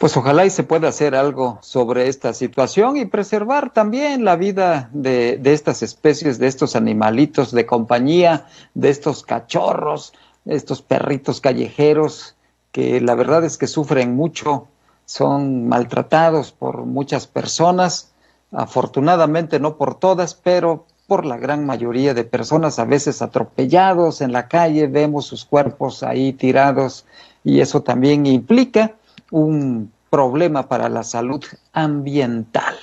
Pues 0.00 0.16
ojalá 0.16 0.46
y 0.46 0.50
se 0.50 0.62
pueda 0.62 0.88
hacer 0.88 1.14
algo 1.14 1.58
sobre 1.60 2.08
esta 2.08 2.32
situación 2.32 2.96
y 2.96 3.04
preservar 3.04 3.74
también 3.74 4.24
la 4.24 4.34
vida 4.34 4.88
de, 4.94 5.36
de, 5.36 5.52
estas 5.52 5.82
especies, 5.82 6.38
de 6.38 6.46
estos 6.46 6.74
animalitos 6.74 7.52
de 7.52 7.66
compañía, 7.66 8.46
de 8.72 8.88
estos 8.88 9.22
cachorros, 9.22 10.14
estos 10.46 10.80
perritos 10.80 11.42
callejeros, 11.42 12.34
que 12.72 13.02
la 13.02 13.14
verdad 13.14 13.44
es 13.44 13.58
que 13.58 13.66
sufren 13.66 14.16
mucho, 14.16 14.68
son 15.04 15.68
maltratados 15.68 16.50
por 16.50 16.86
muchas 16.86 17.26
personas, 17.26 18.10
afortunadamente 18.52 19.60
no 19.60 19.76
por 19.76 19.96
todas, 19.96 20.34
pero 20.34 20.86
por 21.08 21.26
la 21.26 21.36
gran 21.36 21.66
mayoría 21.66 22.14
de 22.14 22.24
personas, 22.24 22.78
a 22.78 22.86
veces 22.86 23.20
atropellados 23.20 24.22
en 24.22 24.32
la 24.32 24.48
calle, 24.48 24.86
vemos 24.86 25.26
sus 25.26 25.44
cuerpos 25.44 26.02
ahí 26.02 26.32
tirados 26.32 27.04
y 27.44 27.60
eso 27.60 27.82
también 27.82 28.24
implica 28.24 28.94
un 29.30 29.92
problema 30.10 30.68
para 30.68 30.88
la 30.88 31.02
salud 31.02 31.42
ambiental. 31.72 32.76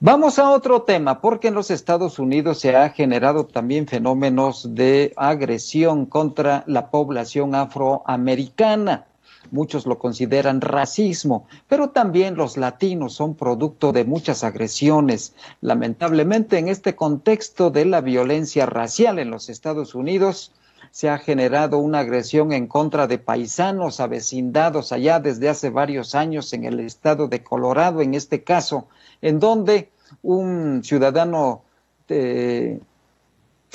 Vamos 0.00 0.38
a 0.38 0.50
otro 0.50 0.82
tema, 0.82 1.20
porque 1.20 1.48
en 1.48 1.54
los 1.54 1.70
Estados 1.70 2.18
Unidos 2.18 2.58
se 2.58 2.76
ha 2.76 2.90
generado 2.90 3.46
también 3.46 3.86
fenómenos 3.86 4.74
de 4.74 5.14
agresión 5.16 6.06
contra 6.06 6.62
la 6.66 6.90
población 6.90 7.54
afroamericana. 7.54 9.06
Muchos 9.50 9.86
lo 9.86 9.98
consideran 9.98 10.60
racismo, 10.60 11.46
pero 11.68 11.90
también 11.90 12.34
los 12.34 12.56
latinos 12.56 13.14
son 13.14 13.34
producto 13.34 13.92
de 13.92 14.04
muchas 14.04 14.44
agresiones. 14.44 15.34
Lamentablemente, 15.60 16.58
en 16.58 16.68
este 16.68 16.94
contexto 16.94 17.70
de 17.70 17.84
la 17.84 18.00
violencia 18.00 18.66
racial 18.66 19.18
en 19.18 19.30
los 19.30 19.48
Estados 19.48 19.94
Unidos, 19.94 20.52
se 20.94 21.10
ha 21.10 21.18
generado 21.18 21.78
una 21.78 21.98
agresión 21.98 22.52
en 22.52 22.68
contra 22.68 23.08
de 23.08 23.18
paisanos 23.18 23.98
avecindados 23.98 24.92
allá 24.92 25.18
desde 25.18 25.48
hace 25.48 25.68
varios 25.68 26.14
años 26.14 26.52
en 26.52 26.64
el 26.64 26.78
estado 26.78 27.26
de 27.26 27.42
Colorado, 27.42 28.00
en 28.00 28.14
este 28.14 28.44
caso, 28.44 28.86
en 29.20 29.40
donde 29.40 29.90
un 30.22 30.84
ciudadano 30.84 31.64
de, 32.06 32.80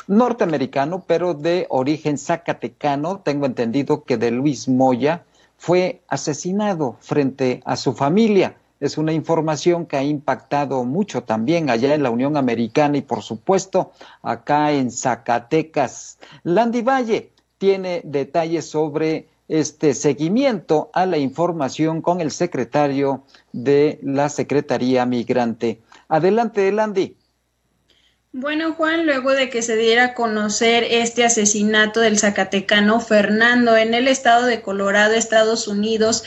norteamericano, 0.08 1.04
pero 1.06 1.34
de 1.34 1.68
origen 1.68 2.18
zacatecano, 2.18 3.20
tengo 3.20 3.46
entendido 3.48 4.06
que 4.06 4.16
de 4.16 4.32
Luis 4.32 4.70
Moya, 4.70 5.26
fue 5.58 6.00
asesinado 6.08 6.96
frente 7.02 7.62
a 7.66 7.76
su 7.76 7.92
familia 7.92 8.56
es 8.80 8.98
una 8.98 9.14
información 9.14 9.86
que 9.86 9.98
ha 9.98 10.04
impactado 10.04 10.84
mucho 10.84 11.24
también 11.24 11.70
allá 11.70 11.94
en 11.94 12.04
la 12.04 12.10
Unión 12.10 12.38
Americana 12.38 12.98
y 12.98 13.02
por 13.02 13.22
supuesto 13.22 13.92
acá 14.22 14.72
en 14.72 14.92
Zacatecas. 14.92 16.20
Landy 16.44 16.82
Valle 16.82 17.32
tiene 17.58 18.02
detalles 18.04 18.70
sobre 18.70 19.28
este 19.50 19.94
seguimiento 19.94 20.90
a 20.94 21.06
la 21.06 21.18
información 21.18 22.02
con 22.02 22.22
el 22.22 22.32
secretario 22.32 23.24
de 23.52 24.00
la 24.04 24.30
Secretaría 24.30 25.06
Migrante. 25.06 25.82
Adelante, 26.08 26.72
Landy. 26.72 27.16
Bueno, 28.32 28.74
Juan, 28.74 29.08
luego 29.08 29.32
de 29.32 29.50
que 29.50 29.64
se 29.64 29.76
diera 29.76 30.06
a 30.06 30.14
conocer 30.14 30.84
este 30.84 31.26
asesinato 31.26 32.00
del 32.00 32.20
zacatecano 32.20 33.00
Fernando 33.00 33.76
en 33.76 33.96
el 33.96 34.08
estado 34.08 34.46
de 34.46 34.62
Colorado, 34.62 35.16
Estados 35.16 35.68
Unidos, 35.68 36.24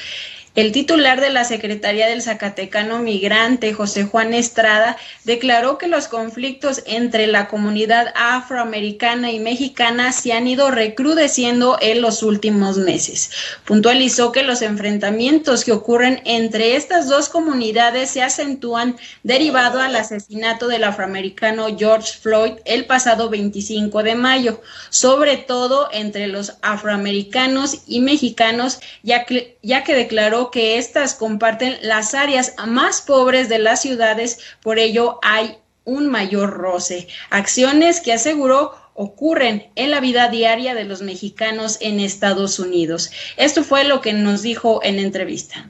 el 0.55 0.71
titular 0.71 1.23
de 1.23 1.31
la 1.31 1.45
Secretaría 1.45 2.09
del 2.09 2.21
Zacatecano 2.21 2.99
Migrante, 2.99 3.73
José 3.73 4.05
Juan 4.05 4.35
Estrada, 4.35 4.99
declaró 5.25 5.79
que 5.79 5.87
los 5.87 6.09
conflictos 6.09 6.83
entre 6.85 7.27
la 7.27 7.49
comunidad 7.49 8.13
afroamericana 8.15 9.31
y 9.31 9.41
mexicana 9.41 10.13
se 10.13 10.35
han 10.35 10.47
ido 10.47 10.71
recrudeciendo 10.71 11.79
en 11.81 12.03
los 12.03 12.23
últimos 12.23 12.77
meses. 12.77 13.31
Puntualizó 13.65 14.31
que 14.31 14.43
los 14.43 14.61
enfrentamientos 14.61 15.65
que 15.65 15.73
ocurren 15.73 16.21
entre 16.27 16.77
estas 16.77 17.09
dos 17.09 17.31
comunidades 17.31 18.11
se 18.11 18.23
acentúan 18.23 18.97
derivado 19.23 19.81
al 19.81 19.97
asesinato 19.97 20.69
del 20.69 20.85
afroamericano 20.85 21.67
George 21.79 22.13
Floyd 22.21 22.53
el 22.67 22.85
pasado 22.85 23.31
25 23.31 24.03
de 24.03 24.17
mayo, 24.17 24.61
sobre 24.91 25.39
todo 25.39 25.89
entre 25.93 26.27
los 26.27 26.59
afroamericanos 26.61 27.79
y 27.87 28.01
mexicanos, 28.01 28.81
ya 29.03 29.25
que, 29.25 29.57
ya 29.63 29.83
que 29.83 29.95
declaró 29.95 30.42
que 30.51 30.79
éstas 30.79 31.15
comparten 31.15 31.79
las 31.83 32.15
áreas 32.15 32.55
más 32.67 33.03
pobres 33.03 33.49
de 33.49 33.59
las 33.59 33.81
ciudades, 33.81 34.57
por 34.63 34.79
ello 34.79 35.19
hay 35.23 35.59
un 35.85 36.09
mayor 36.11 36.51
roce. 36.51 37.09
Acciones 37.31 38.01
que 38.01 38.13
aseguró 38.13 38.75
ocurren 38.95 39.73
en 39.75 39.91
la 39.91 40.01
vida 40.01 40.29
diaria 40.29 40.75
de 40.75 40.85
los 40.85 41.03
mexicanos 41.03 41.79
en 41.81 42.01
Estados 42.01 42.59
Unidos. 42.59 43.11
Esto 43.37 43.65
fue 43.65 43.85
lo 43.85 44.01
que 44.01 44.13
nos 44.13 44.43
dijo 44.43 44.81
en 44.83 44.99
entrevista. 44.99 45.67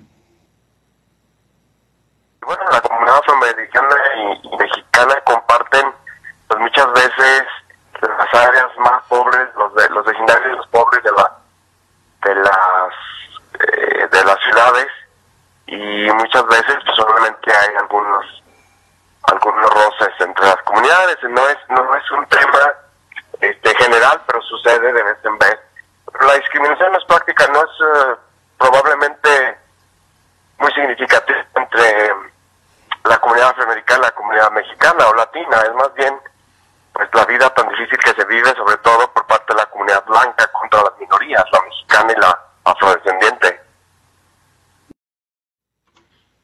Bueno, 2.45 2.63
la 2.71 2.81
comunidad 2.81 3.19
afroamericana 3.19 3.95
y, 4.43 4.57
mexicana 4.57 5.15
comparten 5.25 5.87
pues, 6.49 6.61
muchas 6.61 6.93
veces 6.93 7.43
las 8.01 8.35
áreas 8.35 8.67
más 8.79 9.03
pobres, 9.09 9.49
los, 9.57 9.75
de, 9.75 9.89
los 9.91 10.05
vecindarios 10.05 10.57
los 10.57 10.67
pobres 10.69 11.05
de, 11.05 11.13
la, 11.13 11.39
de 12.25 12.35
las 12.35 12.82
de 14.11 14.25
las 14.25 14.39
ciudades 14.41 14.89
y 15.67 16.11
muchas 16.13 16.47
veces 16.47 16.77
pues 16.85 16.99
obviamente 16.99 17.53
hay 17.55 17.75
algunos 17.77 18.43
algunos 19.25 19.71
roces 19.71 20.11
entre 20.21 20.45
las 20.45 20.63
comunidades. 20.63 21.17
No 21.23 21.49
es 21.49 21.59
no 21.69 21.95
es 21.95 22.11
un 22.11 22.27
tema 22.27 22.73
este 23.41 23.75
general 23.77 24.21
pero 24.27 24.43
sucede 24.43 24.93
de 24.93 25.03
vez 25.03 25.19
en 25.25 25.39
vez. 25.39 25.59
La 26.21 26.35
discriminación 26.35 26.95
es 26.97 27.05
práctica 27.05 27.47
no 27.49 27.61
es 27.61 27.71
eh, 27.81 28.17
probablemente 28.59 29.59
muy 30.59 30.73
significativa 30.73 31.45
entre 31.55 32.15
la 33.05 33.19
comunidad 33.19 33.51
afroamericana 33.51 34.03
la 34.03 34.11
comunidad 34.13 34.51
mexicana 34.51 35.07
o 35.09 35.15
latina. 35.15 35.63
Es 35.63 35.75
más 35.75 35.95
bien 35.95 36.19
pues 36.93 37.09
la 37.15 37.25
vida 37.25 37.49
tan 37.51 37.69
difícil 37.69 37.99
que 37.99 38.13
se 38.13 38.25
vive 38.27 38.55
sobre 38.55 38.77
todo 38.79 39.11
por 39.13 39.27
parte 39.27 39.55
de 39.55 39.61
la 39.61 39.67
comunidad 39.67 40.05
blanca 40.05 40.47
contra 40.49 40.83
las 40.83 40.99
minorías 40.99 41.45
la 41.53 41.61
mexicana 41.63 42.13
y 42.13 42.21
la 42.21 42.41
afrodescendiente. 42.65 43.62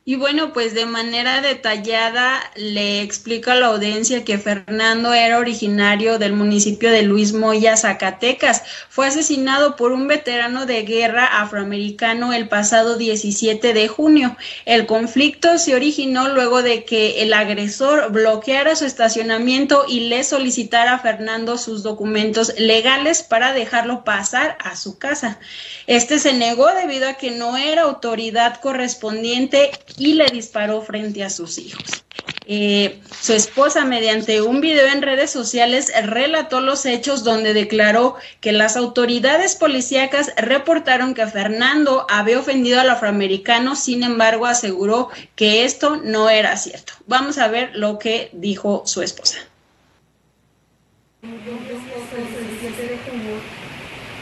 Y 0.09 0.17
bueno, 0.17 0.55
pues 0.55 0.73
de 0.73 0.87
manera 0.87 1.43
detallada 1.43 2.41
le 2.55 3.03
explico 3.03 3.51
a 3.51 3.57
la 3.57 3.67
audiencia 3.67 4.25
que 4.25 4.39
Fernando 4.39 5.13
era 5.13 5.37
originario 5.37 6.19
del 6.19 6.33
municipio 6.33 6.91
de 6.91 7.03
Luis 7.03 7.35
Moya, 7.35 7.77
Zacatecas. 7.77 8.63
Fue 8.89 9.07
asesinado 9.07 9.77
por 9.77 9.93
un 9.93 10.09
veterano 10.09 10.65
de 10.65 10.85
guerra 10.85 11.27
afroamericano 11.27 12.33
el 12.33 12.49
pasado 12.49 12.97
17 12.97 13.75
de 13.75 13.89
junio. 13.89 14.35
El 14.65 14.87
conflicto 14.87 15.59
se 15.59 15.75
originó 15.75 16.31
luego 16.31 16.63
de 16.63 16.87
que 16.87 17.21
el 17.21 17.35
agresor 17.35 18.11
bloqueara 18.11 18.77
su 18.77 18.87
estacionamiento 18.87 19.85
y 19.87 20.09
le 20.09 20.25
solicitara 20.25 20.95
a 20.95 21.01
Fernando 21.01 21.59
sus 21.59 21.83
documentos 21.83 22.55
legales 22.57 23.23
para 23.23 23.53
dejarlo 23.53 24.05
pasar 24.05 24.57
a 24.65 24.75
su 24.75 24.99
casa. 24.99 25.39
Este 25.87 26.19
se 26.19 26.33
negó 26.33 26.69
debido 26.73 27.11
a 27.11 27.19
que 27.19 27.31
no 27.31 27.59
era 27.59 27.83
autoridad 27.83 28.59
correspondiente 28.63 29.71
y 29.99 30.15
le 30.15 30.27
disparó 30.27 30.81
frente 30.83 31.25
a 31.25 31.31
sus 31.31 31.59
hijos. 31.59 32.05
eh, 32.51 32.99
su 33.21 33.35
esposa 33.35 33.85
mediante 33.85 34.41
un 34.41 34.63
video 34.63 34.87
en 34.87 35.03
redes 35.03 35.31
sociales 35.31 35.93
relató 36.05 36.61
los 36.61 36.87
hechos 36.87 37.23
donde 37.23 37.53
declaró 37.53 38.15
que 38.41 38.53
las 38.53 38.77
autoridades 38.77 39.55
policíacas 39.55 40.33
reportaron 40.37 41.13
que 41.13 41.27
Fernando 41.27 42.07
había 42.09 42.39
ofendido 42.39 42.81
al 42.81 42.89
afroamericano, 42.89 43.77
sin 43.77 44.03
embargo 44.03 44.47
aseguró 44.47 45.11
que 45.37 45.65
esto 45.65 46.01
no 46.03 46.31
era 46.31 46.57
cierto. 46.57 46.95
Vamos 47.07 47.37
a 47.37 47.49
ver 47.49 47.73
lo 47.75 47.99
que 47.99 48.31
dijo 48.33 48.83
su 48.87 49.03
esposa. 49.03 49.39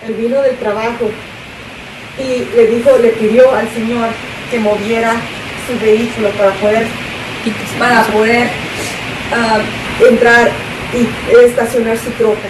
Él 0.06 0.14
vino 0.14 0.42
del 0.42 0.56
trabajo 0.58 1.10
y 2.18 2.56
le 2.56 2.66
dijo, 2.66 2.96
le 2.98 3.10
pidió 3.10 3.54
al 3.54 3.68
Señor 3.72 4.08
que 4.50 4.58
moviera 4.58 5.14
su 5.66 5.78
vehículo 5.78 6.30
para 6.30 6.52
poder 6.52 6.86
para 7.78 8.02
poder 8.04 8.48
ah, 9.32 9.58
entrar 10.08 10.50
y 10.92 11.44
estacionar 11.44 11.96
su 11.98 12.10
troca. 12.12 12.48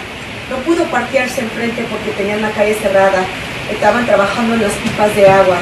No 0.49 0.57
pudo 0.57 0.85
parquearse 0.85 1.41
enfrente 1.41 1.85
porque 1.89 2.11
tenían 2.11 2.41
la 2.41 2.51
calle 2.51 2.75
cerrada. 2.75 3.25
Estaban 3.71 4.05
trabajando 4.05 4.55
en 4.55 4.63
las 4.63 4.71
pipas 4.73 5.13
de 5.15 5.27
agua. 5.27 5.57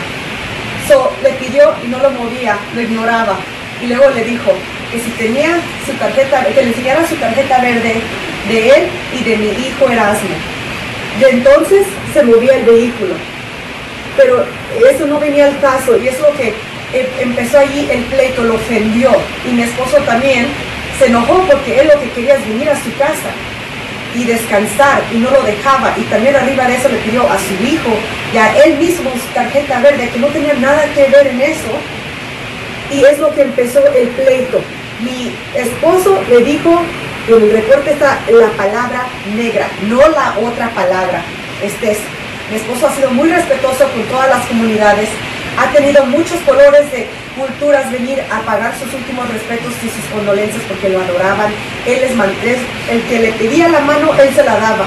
So, 0.88 1.12
le 1.24 1.32
pidió 1.32 1.74
y 1.84 1.88
no 1.88 1.98
lo 2.00 2.12
movía, 2.12 2.58
lo 2.76 2.82
ignoraba. 2.82 3.38
Y 3.82 3.88
luego 3.88 4.10
le 4.12 4.24
dijo 4.24 4.54
que 4.92 5.00
si 5.00 5.10
tenía 5.12 5.58
su 5.86 5.94
tarjeta, 5.94 6.46
que 6.46 6.62
le 6.62 6.70
enseñara 6.70 7.08
su 7.08 7.16
tarjeta 7.16 7.62
verde 7.62 8.02
de 8.48 8.70
él 8.70 8.88
y 9.20 9.24
de 9.24 9.38
mi 9.38 9.48
hijo 9.48 9.90
Erasmo. 9.90 10.36
De 11.20 11.30
entonces 11.30 11.88
se 12.14 12.24
movía 12.24 12.58
el 12.58 12.66
vehículo. 12.66 13.16
Pero 14.16 14.46
eso 14.88 15.08
no 15.08 15.20
venía 15.20 15.48
al 15.48 15.60
caso 15.60 15.98
y 15.98 16.08
es 16.08 16.20
lo 16.20 16.32
que 16.36 16.54
empezó 16.94 17.60
allí 17.60 17.88
el 17.92 18.04
pleito, 18.06 18.44
lo 18.44 18.56
ofendió 18.56 19.12
y 19.48 19.54
mi 19.54 19.63
esposo 19.63 19.98
también 20.06 20.48
se 21.00 21.08
enojó 21.08 21.46
porque 21.50 21.82
él 21.82 21.89
lo 21.94 22.00
que 22.00 22.10
quería 22.12 22.36
es 22.36 22.48
venir 22.48 22.70
a 22.70 22.75
su 22.75 22.96
casa 22.98 23.32
y 24.15 24.24
descansar 24.24 25.04
y 25.12 25.18
no 25.18 25.30
lo 25.30 25.44
dejaba 25.44 25.94
y 25.98 26.01
también 26.04 26.36
arriba 26.36 26.68
de 26.68 26.75
eso 26.75 26.88
le 26.89 26.98
pidió 27.00 27.30
a 27.30 27.38
su 27.38 27.54
hijo 27.63 27.92
y 28.34 28.38
a 28.38 28.63
él 28.63 28.77
mismo 28.77 29.12
su 29.12 29.34
tarjeta 29.34 29.80
verde 29.80 30.10
que 30.10 30.20
no 30.20 30.27
tenía 30.27 30.54
nada 30.54 30.86
que 30.94 31.10
ver 31.10 31.27
en 31.27 31.42
eso 31.42 31.72
y 32.92 33.04
es 33.04 33.20
lo 33.20 33.34
que 33.34 33.42
empezó 33.42 33.80
el 33.94 34.08
pleito. 34.10 34.62
Mi 35.01 35.36
esposo 35.56 36.24
le 36.30 36.44
dijo, 36.44 36.82
en 37.27 37.34
el 37.34 37.51
reporte 37.51 37.92
está 37.92 38.20
la 38.30 38.50
palabra 38.51 39.08
negra, 39.36 39.68
no 39.84 39.98
la 39.98 40.36
otra 40.39 40.70
palabra. 40.70 41.22
Este 41.62 41.92
es, 41.92 41.98
mi 42.50 42.58
esposo 42.58 42.88
ha 42.88 42.96
sido 42.96 43.10
muy 43.12 43.30
respetuoso 43.30 43.89
con 43.89 44.04
todas 44.04 44.30
las 44.30 44.46
comunidades, 44.46 45.10
ha 45.58 45.72
tenido 45.72 46.06
muchos 46.06 46.40
colores 46.42 46.92
de 46.92 47.08
culturas 47.38 47.92
venir 47.92 48.22
a 48.32 48.42
pagar 48.42 48.74
sus 48.78 48.94
últimos 48.94 49.28
respetos 49.30 49.74
y 49.84 49.90
sus 49.90 50.06
condolencias 50.14 50.62
porque 50.68 50.90
lo 50.90 51.00
adoraban. 51.02 51.52
Él 51.86 52.04
es, 52.04 52.12
es 52.12 52.60
el 52.92 53.02
que 53.04 53.20
le 53.20 53.32
pedía 53.34 53.70
la 53.70 53.80
mano, 53.82 54.14
él 54.20 54.34
se 54.34 54.44
la 54.44 54.58
daba. 54.58 54.86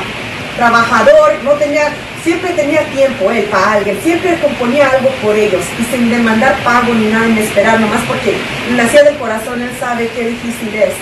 Trabajador, 0.56 1.34
no 1.44 1.52
tenía, 1.52 1.88
siempre 2.24 2.50
tenía 2.52 2.82
tiempo 2.90 3.30
él 3.30 3.44
para 3.44 3.74
alguien, 3.74 3.98
siempre 4.02 4.38
componía 4.40 4.90
algo 4.90 5.08
por 5.22 5.36
ellos 5.36 5.62
y 5.78 5.84
sin 5.84 6.10
demandar 6.10 6.56
pago 6.64 6.92
ni 6.92 7.06
nada, 7.06 7.26
ni 7.28 7.40
esperar, 7.40 7.78
nomás 7.78 8.00
porque 8.08 8.34
nacía 8.76 9.04
del 9.04 9.16
corazón, 9.18 9.62
él 9.62 9.70
sabe 9.78 10.10
qué 10.16 10.26
difícil 10.26 10.74
es. 10.74 10.94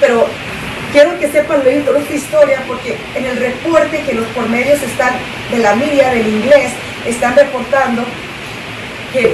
Pero 0.00 0.26
quiero 0.92 1.16
que 1.20 1.30
sepan 1.30 1.62
leer 1.62 1.84
toda 1.84 2.00
esta 2.00 2.14
historia 2.14 2.62
porque 2.66 2.96
en 3.14 3.26
el 3.26 3.36
reporte 3.36 4.02
que 4.02 4.14
los 4.14 4.26
por 4.28 4.48
medios 4.48 4.82
están 4.82 5.12
de 5.52 5.58
la 5.58 5.76
media 5.76 6.10
del 6.10 6.26
inglés 6.26 6.72
están 7.06 7.36
reportando 7.36 8.04
que 9.14 9.32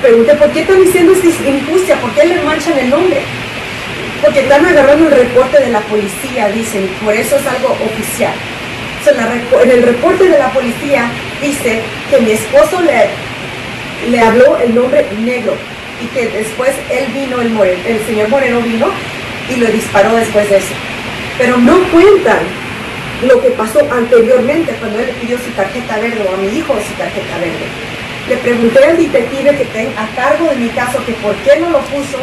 pregunté, 0.00 0.34
¿por 0.36 0.50
qué 0.52 0.60
están 0.60 0.82
diciendo 0.82 1.12
esta 1.12 1.26
injusticia? 1.26 1.96
¿Por 1.96 2.10
qué 2.12 2.24
le 2.24 2.40
manchan 2.42 2.78
el 2.78 2.88
nombre? 2.88 3.18
Porque 4.22 4.40
están 4.40 4.64
agarrando 4.64 5.08
el 5.08 5.14
reporte 5.14 5.60
de 5.60 5.70
la 5.70 5.80
policía, 5.80 6.48
dicen, 6.48 6.88
por 7.04 7.12
eso 7.12 7.36
es 7.36 7.46
algo 7.46 7.76
oficial. 7.84 8.32
en 9.64 9.70
el 9.70 9.82
reporte 9.82 10.24
de 10.24 10.38
la 10.38 10.50
policía 10.50 11.10
dice 11.42 11.82
que 12.10 12.20
mi 12.20 12.30
esposo 12.30 12.80
le, 12.80 14.10
le 14.10 14.20
habló 14.20 14.58
el 14.58 14.74
nombre 14.74 15.04
negro 15.20 15.54
y 16.02 16.06
que 16.06 16.28
después 16.28 16.70
él 16.90 17.06
vino, 17.12 17.40
el, 17.40 17.56
el 17.86 18.06
señor 18.06 18.28
Moreno 18.28 18.60
vino 18.60 18.88
y 19.50 19.56
lo 19.56 19.66
disparó 19.66 20.14
después 20.14 20.48
de 20.48 20.58
eso. 20.58 20.74
Pero 21.38 21.58
no 21.58 21.78
cuentan 21.90 22.38
lo 23.26 23.40
que 23.40 23.50
pasó 23.50 23.80
anteriormente 23.92 24.72
cuando 24.78 25.00
él 25.00 25.10
pidió 25.20 25.38
su 25.38 25.50
tarjeta 25.50 25.98
verde 25.98 26.26
o 26.28 26.34
a 26.34 26.36
mi 26.36 26.58
hijo 26.58 26.74
su 26.74 26.94
tarjeta 26.94 27.38
verde. 27.38 27.95
Le 28.28 28.36
pregunté 28.38 28.84
al 28.84 28.96
detective 28.96 29.56
que 29.56 29.64
tenga 29.66 30.02
a 30.02 30.06
cargo 30.16 30.50
de 30.50 30.56
mi 30.56 30.68
caso 30.70 30.98
que 31.06 31.12
por 31.12 31.32
qué 31.36 31.60
no 31.60 31.70
lo 31.70 31.78
puso, 31.82 32.18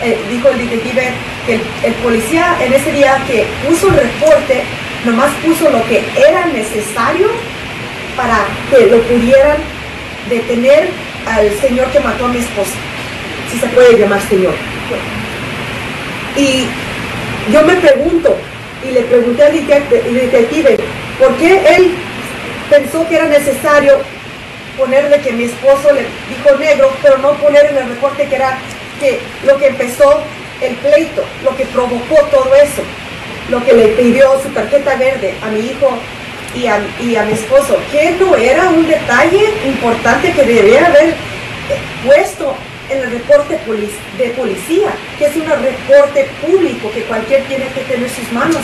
eh, 0.00 0.16
dijo 0.30 0.48
el 0.48 0.58
detective 0.58 1.10
que 1.44 1.54
el, 1.54 1.94
policía 1.94 2.56
en 2.60 2.72
ese 2.72 2.92
día 2.92 3.20
que 3.26 3.44
puso 3.66 3.88
el 3.88 3.96
reporte, 3.96 4.62
nomás 5.04 5.32
puso 5.44 5.68
lo 5.70 5.84
que 5.86 6.04
era 6.16 6.46
necesario 6.46 7.26
para 8.16 8.46
que 8.70 8.86
lo 8.86 9.02
pudieran 9.02 9.56
detener 10.30 10.88
al 11.26 11.50
señor 11.58 11.88
que 11.90 11.98
mató 11.98 12.26
a 12.26 12.28
mi 12.28 12.38
esposa, 12.38 12.76
si 13.50 13.58
se 13.58 13.66
puede 13.68 13.98
llamar 13.98 14.20
señor. 14.28 14.54
Y 16.36 16.66
yo 17.52 17.62
me 17.62 17.74
pregunto, 17.74 18.36
y 18.88 18.92
le 18.92 19.00
pregunté 19.00 19.42
al 19.42 19.52
detective, 19.52 20.76
¿por 21.18 21.36
qué 21.38 21.60
él 21.76 21.90
pensó 22.70 23.06
que 23.08 23.16
era 23.16 23.26
necesario 23.26 23.98
ponerle 24.76 25.20
que 25.20 25.32
mi 25.32 25.44
esposo 25.44 25.92
le 25.92 26.02
dijo 26.28 26.56
negro, 26.58 26.92
pero 27.02 27.18
no 27.18 27.32
poner 27.34 27.66
en 27.66 27.78
el 27.78 27.88
reporte 27.88 28.26
que 28.28 28.36
era 28.36 28.58
que 29.00 29.20
lo 29.44 29.58
que 29.58 29.68
empezó 29.68 30.22
el 30.60 30.74
pleito, 30.76 31.24
lo 31.42 31.56
que 31.56 31.66
provocó 31.66 32.16
todo 32.30 32.54
eso, 32.54 32.82
lo 33.50 33.62
que 33.64 33.74
le 33.74 33.88
pidió 33.88 34.40
su 34.42 34.48
tarjeta 34.50 34.96
verde 34.96 35.34
a 35.42 35.48
mi 35.48 35.60
hijo 35.60 35.90
y 36.54 36.66
a, 36.66 36.80
y 37.00 37.16
a 37.16 37.24
mi 37.24 37.32
esposo, 37.32 37.78
que 37.90 38.12
no 38.12 38.36
era 38.36 38.70
un 38.70 38.86
detalle 38.86 39.52
importante 39.66 40.32
que 40.32 40.44
debería 40.44 40.86
haber 40.86 41.10
eh, 41.10 41.14
puesto 42.04 42.54
en 42.90 42.98
el 42.98 43.10
reporte 43.10 43.58
de 44.18 44.30
policía, 44.30 44.90
que 45.18 45.26
es 45.26 45.36
un 45.36 45.46
reporte 45.46 46.28
público 46.42 46.90
que 46.92 47.02
cualquier 47.04 47.42
tiene 47.44 47.66
que 47.68 47.80
tener 47.80 48.08
sus 48.10 48.30
manos. 48.32 48.60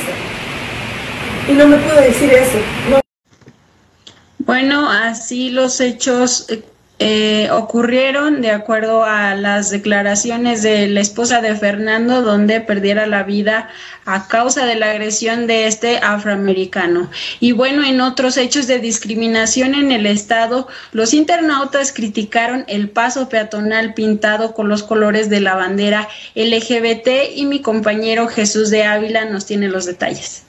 Y 1.49 1.53
no 1.53 1.67
me 1.67 1.79
puedo 1.79 2.01
decir 2.01 2.33
eso. 2.33 2.59
Bueno, 4.47 4.91
así 4.91 5.51
los 5.51 5.83
hechos 5.83 6.47
eh, 6.99 7.49
ocurrieron 7.51 8.41
de 8.41 8.51
acuerdo 8.51 9.05
a 9.05 9.35
las 9.35 9.69
declaraciones 9.69 10.63
de 10.63 10.89
la 10.89 11.01
esposa 11.01 11.43
de 11.43 11.55
Fernando, 11.55 12.23
donde 12.23 12.63
perdiera 12.63 13.07
la 13.07 13.23
vida 13.23 13.69
a 14.07 14.29
causa 14.29 14.65
de 14.65 14.77
la 14.77 14.93
agresión 14.93 15.47
de 15.47 15.67
este 15.67 15.99
afroamericano. 15.99 17.11
Y 17.39 17.53
bueno, 17.53 17.85
en 17.85 18.01
otros 18.01 18.39
hechos 18.39 18.67
de 18.67 18.79
discriminación 18.79 19.75
en 19.75 19.93
el 19.93 20.07
estado, 20.07 20.69
los 20.93 21.13
internautas 21.13 21.93
criticaron 21.93 22.65
el 22.67 22.89
paso 22.89 23.29
peatonal 23.29 23.93
pintado 23.93 24.55
con 24.55 24.71
los 24.71 24.83
colores 24.83 25.29
de 25.29 25.41
la 25.41 25.55
bandera 25.55 26.09
LGBT 26.35 27.37
y 27.37 27.45
mi 27.45 27.61
compañero 27.61 28.27
Jesús 28.27 28.71
de 28.71 28.85
Ávila 28.85 29.27
nos 29.27 29.45
tiene 29.45 29.69
los 29.69 29.85
detalles. 29.85 30.45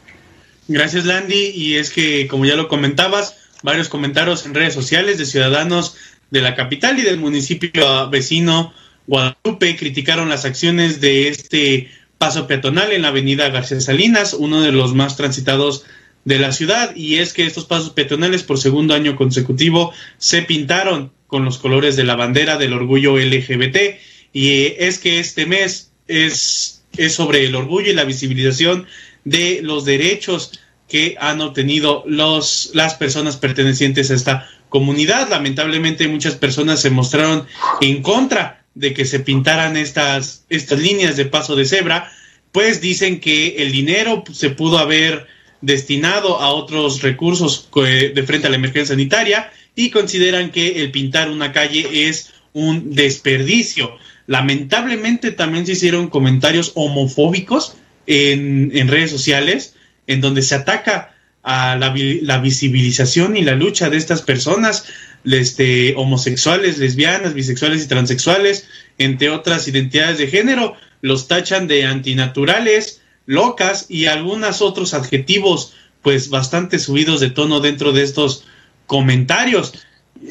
Gracias, 0.70 1.06
Landy. 1.06 1.52
Y 1.54 1.76
es 1.76 1.90
que, 1.90 2.28
como 2.30 2.46
ya 2.46 2.56
lo 2.56 2.70
comentabas, 2.70 3.36
varios 3.64 3.90
comentarios 3.90 4.46
en 4.46 4.54
redes 4.54 4.74
sociales 4.74 5.18
de 5.18 5.26
ciudadanos 5.26 5.96
de 6.30 6.42
la 6.42 6.56
capital 6.56 7.00
y 7.00 7.04
del 7.04 7.18
municipio 7.18 8.10
vecino 8.10 8.74
Guadalupe 9.08 9.76
criticaron 9.76 10.30
las 10.30 10.46
acciones 10.46 11.02
de 11.02 11.28
este 11.28 11.92
paso 12.18 12.48
peatonal 12.48 12.92
en 12.92 13.02
la 13.02 13.10
avenida 13.10 13.50
García 13.50 13.82
Salinas, 13.82 14.34
uno 14.34 14.62
de 14.62 14.72
los 14.72 14.94
más 14.94 15.18
transitados 15.18 15.86
de 16.24 16.38
la 16.38 16.52
ciudad, 16.52 16.96
y 16.96 17.16
es 17.16 17.34
que 17.34 17.46
estos 17.46 17.66
pasos 17.66 17.90
peatonales 17.90 18.44
por 18.44 18.60
segundo 18.60 18.94
año 18.94 19.16
consecutivo 19.16 19.92
se 20.18 20.44
pintaron 20.44 21.12
con 21.26 21.46
los 21.46 21.58
colores 21.58 21.96
de 21.96 22.04
la 22.04 22.16
bandera 22.16 22.58
del 22.58 22.74
orgullo 22.74 23.18
LGBT, 23.18 23.98
y 24.34 24.76
es 24.78 25.00
que 25.00 25.20
este 25.20 25.46
mes 25.46 25.92
es, 26.08 26.84
es 26.96 27.14
sobre 27.16 27.46
el 27.46 27.56
orgullo 27.56 27.90
y 27.90 27.96
la 27.96 28.04
visibilización 28.04 28.86
de 29.26 29.62
los 29.64 29.84
derechos 29.84 30.61
que 30.92 31.16
han 31.22 31.40
obtenido 31.40 32.04
los, 32.06 32.72
las 32.74 32.96
personas 32.96 33.38
pertenecientes 33.38 34.12
a 34.12 34.14
esta 34.14 34.50
comunidad. 34.68 35.30
Lamentablemente 35.30 36.10
muchas 36.10 36.36
personas 36.36 36.82
se 36.82 36.90
mostraron 36.90 37.48
en 37.80 38.02
contra 38.02 38.66
de 38.76 38.94
que 38.94 39.06
se 39.06 39.22
pintaran 39.22 39.78
estas, 39.78 40.44
estas 40.50 40.80
líneas 40.80 41.16
de 41.16 41.26
paso 41.26 41.56
de 41.56 41.64
cebra, 41.64 42.12
pues 42.52 42.82
dicen 42.82 43.22
que 43.22 43.56
el 43.60 43.72
dinero 43.72 44.26
se 44.34 44.50
pudo 44.50 44.80
haber 44.80 45.28
destinado 45.62 46.42
a 46.42 46.50
otros 46.50 47.02
recursos 47.02 47.70
de 47.74 48.24
frente 48.28 48.48
a 48.48 48.50
la 48.50 48.58
emergencia 48.58 48.94
sanitaria 48.94 49.50
y 49.76 49.92
consideran 49.92 50.52
que 50.52 50.82
el 50.82 50.92
pintar 50.92 51.30
una 51.30 51.54
calle 51.54 52.10
es 52.10 52.34
un 52.52 52.94
desperdicio. 52.94 53.96
Lamentablemente 54.28 55.32
también 55.32 55.66
se 55.66 55.72
hicieron 55.72 56.10
comentarios 56.10 56.74
homofóbicos 56.76 57.78
en, 58.08 58.72
en 58.74 58.90
redes 58.90 59.10
sociales 59.12 59.76
en 60.12 60.22
donde 60.22 60.42
se 60.42 60.56
ataca 60.56 61.16
a 61.44 61.76
la, 61.76 62.38
visibilización 62.40 63.36
y 63.36 63.44
la 63.44 63.56
lucha 63.56 63.90
de 63.90 63.98
estas 63.98 64.22
personas, 64.22 64.86
este, 65.24 65.96
homosexuales, 65.96 66.78
lesbianas, 66.78 67.34
bisexuales 67.34 67.84
y 67.84 67.88
transexuales, 67.88 68.68
entre 68.98 69.30
otras 69.30 69.68
identidades 69.68 70.18
de 70.18 70.28
género, 70.28 70.76
los 71.02 71.28
tachan 71.28 71.68
de 71.68 71.86
antinaturales, 71.86 73.02
locas 73.26 73.86
y 73.90 74.06
algunos 74.06 74.62
otros 74.62 74.94
adjetivos 74.94 75.74
pues 76.02 76.30
bastante 76.30 76.80
subidos 76.80 77.20
de 77.20 77.30
tono 77.30 77.60
dentro 77.60 77.92
de 77.92 78.04
estos 78.04 78.44
comentarios. 78.86 79.74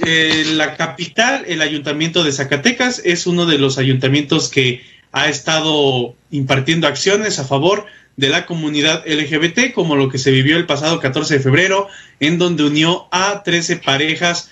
Eh, 0.04 0.44
la 0.54 0.76
capital, 0.76 1.44
el 1.46 1.62
ayuntamiento 1.62 2.22
de 2.22 2.32
Zacatecas, 2.32 3.00
es 3.04 3.26
uno 3.26 3.46
de 3.46 3.58
los 3.58 3.78
ayuntamientos 3.78 4.48
que 4.48 4.82
ha 5.12 5.28
estado 5.28 6.14
impartiendo 6.30 6.86
acciones 6.86 7.38
a 7.38 7.44
favor 7.44 7.86
de 8.20 8.28
la 8.28 8.44
comunidad 8.44 9.02
LGBT, 9.06 9.72
como 9.72 9.96
lo 9.96 10.10
que 10.10 10.18
se 10.18 10.30
vivió 10.30 10.58
el 10.58 10.66
pasado 10.66 11.00
14 11.00 11.38
de 11.38 11.40
febrero, 11.40 11.88
en 12.20 12.38
donde 12.38 12.64
unió 12.64 13.08
a 13.10 13.42
13 13.42 13.76
parejas 13.78 14.50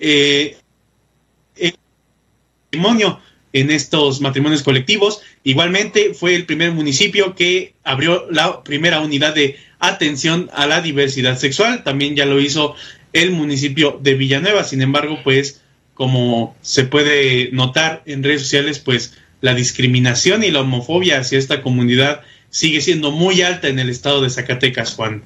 eh, 0.00 0.56
en 1.56 1.74
matrimonio 2.64 3.20
en 3.52 3.70
estos 3.70 4.20
matrimonios 4.20 4.62
colectivos. 4.62 5.20
Igualmente 5.42 6.14
fue 6.14 6.36
el 6.36 6.46
primer 6.46 6.70
municipio 6.70 7.34
que 7.34 7.74
abrió 7.82 8.26
la 8.30 8.62
primera 8.62 9.00
unidad 9.00 9.34
de 9.34 9.56
atención 9.80 10.48
a 10.54 10.68
la 10.68 10.80
diversidad 10.80 11.36
sexual. 11.36 11.82
También 11.82 12.14
ya 12.14 12.24
lo 12.24 12.40
hizo 12.40 12.76
el 13.12 13.32
municipio 13.32 13.98
de 14.00 14.14
Villanueva. 14.14 14.62
Sin 14.62 14.80
embargo, 14.80 15.18
pues 15.24 15.60
como 15.94 16.56
se 16.62 16.84
puede 16.84 17.50
notar 17.50 18.04
en 18.06 18.22
redes 18.22 18.42
sociales, 18.42 18.78
pues 18.78 19.18
la 19.40 19.54
discriminación 19.54 20.44
y 20.44 20.52
la 20.52 20.60
homofobia 20.60 21.18
hacia 21.18 21.38
esta 21.38 21.62
comunidad 21.62 22.22
sigue 22.50 22.80
siendo 22.80 23.10
muy 23.10 23.42
alta 23.42 23.68
en 23.68 23.78
el 23.78 23.88
estado 23.88 24.22
de 24.22 24.30
Zacatecas, 24.30 24.94
Juan. 24.94 25.22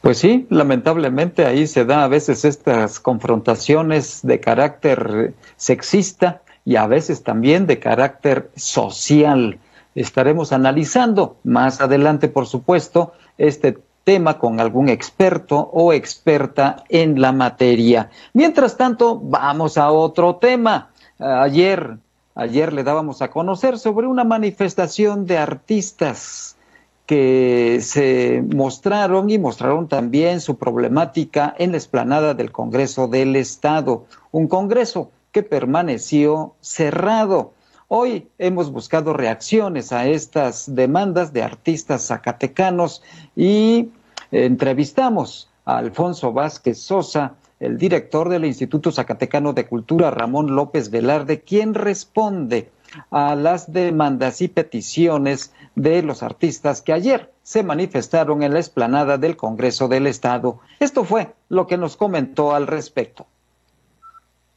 Pues 0.00 0.18
sí, 0.18 0.46
lamentablemente 0.50 1.46
ahí 1.46 1.66
se 1.66 1.84
da 1.84 2.04
a 2.04 2.08
veces 2.08 2.44
estas 2.44 3.00
confrontaciones 3.00 4.20
de 4.22 4.38
carácter 4.38 5.34
sexista 5.56 6.42
y 6.64 6.76
a 6.76 6.86
veces 6.86 7.24
también 7.24 7.66
de 7.66 7.80
carácter 7.80 8.50
social. 8.54 9.58
Estaremos 9.96 10.52
analizando 10.52 11.38
más 11.42 11.80
adelante, 11.80 12.28
por 12.28 12.46
supuesto, 12.46 13.14
este 13.38 13.78
tema 14.04 14.38
con 14.38 14.60
algún 14.60 14.88
experto 14.88 15.58
o 15.72 15.92
experta 15.92 16.84
en 16.88 17.20
la 17.20 17.32
materia. 17.32 18.10
Mientras 18.32 18.76
tanto, 18.76 19.18
vamos 19.18 19.76
a 19.76 19.90
otro 19.90 20.36
tema. 20.36 20.90
Ayer 21.18 21.98
Ayer 22.38 22.74
le 22.74 22.84
dábamos 22.84 23.22
a 23.22 23.30
conocer 23.30 23.78
sobre 23.78 24.06
una 24.06 24.22
manifestación 24.22 25.24
de 25.24 25.38
artistas 25.38 26.58
que 27.06 27.78
se 27.80 28.44
mostraron 28.54 29.30
y 29.30 29.38
mostraron 29.38 29.88
también 29.88 30.42
su 30.42 30.58
problemática 30.58 31.54
en 31.56 31.70
la 31.70 31.78
explanada 31.78 32.34
del 32.34 32.52
Congreso 32.52 33.08
del 33.08 33.36
Estado, 33.36 34.04
un 34.32 34.48
Congreso 34.48 35.10
que 35.32 35.42
permaneció 35.42 36.52
cerrado. 36.60 37.54
Hoy 37.88 38.28
hemos 38.36 38.70
buscado 38.70 39.14
reacciones 39.14 39.90
a 39.92 40.06
estas 40.06 40.74
demandas 40.74 41.32
de 41.32 41.42
artistas 41.42 42.08
zacatecanos 42.08 43.02
y 43.34 43.88
entrevistamos 44.30 45.48
a 45.64 45.78
Alfonso 45.78 46.34
Vázquez 46.34 46.80
Sosa, 46.80 47.32
el 47.60 47.78
director 47.78 48.28
del 48.28 48.44
Instituto 48.44 48.92
Zacatecano 48.92 49.52
de 49.52 49.66
Cultura, 49.66 50.10
Ramón 50.10 50.54
López 50.54 50.90
Velarde, 50.90 51.40
quien 51.40 51.74
responde 51.74 52.70
a 53.10 53.34
las 53.34 53.72
demandas 53.72 54.40
y 54.40 54.48
peticiones 54.48 55.52
de 55.74 56.02
los 56.02 56.22
artistas 56.22 56.82
que 56.82 56.92
ayer 56.92 57.32
se 57.42 57.62
manifestaron 57.62 58.42
en 58.42 58.52
la 58.52 58.60
explanada 58.60 59.18
del 59.18 59.36
Congreso 59.36 59.88
del 59.88 60.06
Estado. 60.06 60.60
Esto 60.80 61.04
fue 61.04 61.32
lo 61.48 61.66
que 61.66 61.76
nos 61.76 61.96
comentó 61.96 62.54
al 62.54 62.66
respecto. 62.66 63.26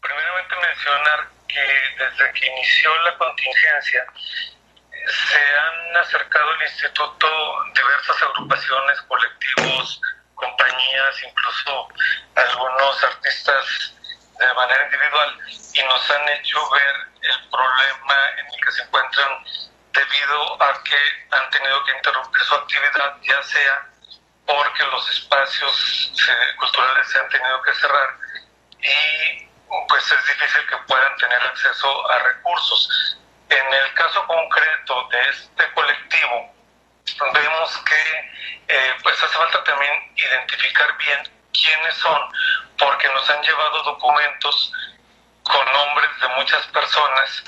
Primeramente 0.02 0.56
mencionar 0.56 1.30
que 1.48 1.60
desde 1.60 2.34
que 2.34 2.48
inició 2.48 2.90
la 3.06 3.18
contingencia 3.18 4.06
se 5.10 5.38
han 5.38 5.98
acercado 5.98 6.50
al 6.50 6.62
instituto 6.68 7.28
diversas 7.74 8.24
agrupaciones, 8.24 9.02
colectivos, 9.08 10.02
compañías, 10.40 11.24
incluso 11.24 11.88
algunos 12.36 13.04
artistas 13.04 13.94
de 14.40 14.54
manera 14.54 14.86
individual, 14.86 15.38
y 15.74 15.84
nos 15.84 16.12
han 16.12 16.30
hecho 16.30 16.70
ver 16.72 16.96
el 17.22 17.50
problema 17.50 18.30
en 18.38 18.46
el 18.48 18.66
que 18.66 18.72
se 18.72 18.84
encuentran 18.84 19.44
debido 19.92 20.64
a 20.64 20.84
que 20.84 20.98
han 21.32 21.50
tenido 21.50 21.84
que 21.84 21.92
interrumpir 21.92 22.42
su 22.42 22.56
actividad, 22.56 23.16
ya 23.22 23.44
sea 23.44 23.90
porque 24.46 24.84
los 24.86 25.10
espacios 25.12 26.12
culturales 26.58 27.08
se 27.10 27.20
han 27.20 27.30
tenido 27.30 27.62
que 27.62 27.74
cerrar 27.74 28.18
y 28.82 29.46
pues 29.88 30.12
es 30.12 30.26
difícil 30.26 30.66
que 30.68 30.78
puedan 30.88 31.16
tener 31.18 31.42
acceso 31.44 32.10
a 32.10 32.20
recursos. 32.20 33.18
En 33.50 33.74
el 33.74 33.94
caso 33.94 34.26
concreto 34.26 35.08
de 35.12 35.30
este 35.30 35.74
colectivo, 35.74 36.54
vemos 37.34 37.78
que 37.80 38.32
eh, 38.68 38.96
pues 39.04 39.24
hace 39.24 39.36
falta 39.36 39.64
también 39.64 39.94
identificar 40.16 40.98
bien 40.98 41.20
quiénes 41.54 41.96
son, 41.96 42.22
porque 42.78 43.08
nos 43.10 43.30
han 43.30 43.42
llevado 43.42 43.84
documentos 43.84 44.74
con 45.44 45.66
nombres 45.72 46.10
de 46.22 46.28
muchas 46.30 46.66
personas 46.68 47.44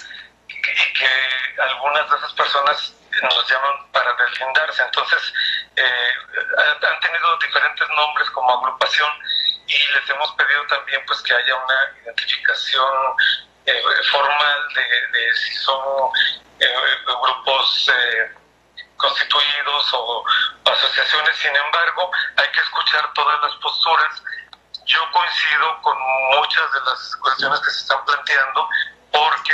y 0.48 0.94
que 0.94 1.62
algunas 1.62 2.10
de 2.10 2.18
esas 2.18 2.34
personas 2.34 2.94
nos 3.22 3.50
llaman 3.50 3.92
para 3.92 4.14
deslindarse. 4.14 4.84
Entonces, 4.84 5.34
eh, 5.76 6.10
han 6.82 7.00
tenido 7.00 7.38
diferentes 7.38 7.88
nombres 7.90 8.30
como 8.32 8.52
agrupación 8.58 9.10
y 9.68 9.78
les 9.94 10.10
hemos 10.10 10.32
pedido 10.34 10.66
también 10.68 11.02
pues 11.06 11.22
que 11.22 11.34
haya 11.34 11.56
una 11.56 11.76
identificación 12.04 13.16
eh, 13.66 13.84
formal 14.12 14.74
de, 14.74 15.20
de, 15.20 15.36
si 15.36 15.56
son 15.58 16.12
grupos 17.22 17.92
constituidos 19.02 19.94
o 19.94 20.24
asociaciones, 20.66 21.36
sin 21.38 21.56
embargo, 21.56 22.12
hay 22.38 22.48
que 22.52 22.60
escuchar 22.60 23.12
todas 23.14 23.42
las 23.42 23.56
posturas. 23.56 24.24
Yo 24.86 25.12
coincido 25.12 25.82
con 25.82 25.98
muchas 26.36 26.72
de 26.74 26.80
las 26.82 27.16
cuestiones 27.18 27.60
que 27.60 27.72
se 27.72 27.82
están 27.82 28.06
planteando 28.06 28.70
porque 29.12 29.54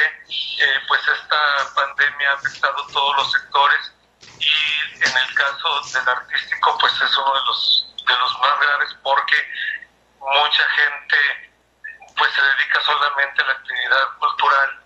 eh, 0.60 0.80
pues 0.88 1.02
esta 1.08 1.74
pandemia 1.76 2.32
ha 2.32 2.34
afectado 2.36 2.88
todos 2.88 3.18
los 3.18 3.32
sectores 3.32 3.92
y 4.40 5.04
en 5.04 5.18
el 5.18 5.34
caso 5.34 5.82
del 5.94 6.10
artístico 6.10 6.78
pues 6.80 6.94
es 6.94 7.18
uno 7.18 7.34
de 7.34 7.46
los 7.46 7.94
de 8.08 8.18
los 8.18 8.40
más 8.40 8.60
graves 8.60 8.96
porque 9.04 9.36
mucha 10.20 10.70
gente 10.70 11.18
pues 12.16 12.32
se 12.34 12.42
dedica 12.42 12.82
solamente 12.82 13.42
a 13.42 13.46
la 13.46 13.54
actividad 13.54 14.10
cultural 14.20 14.84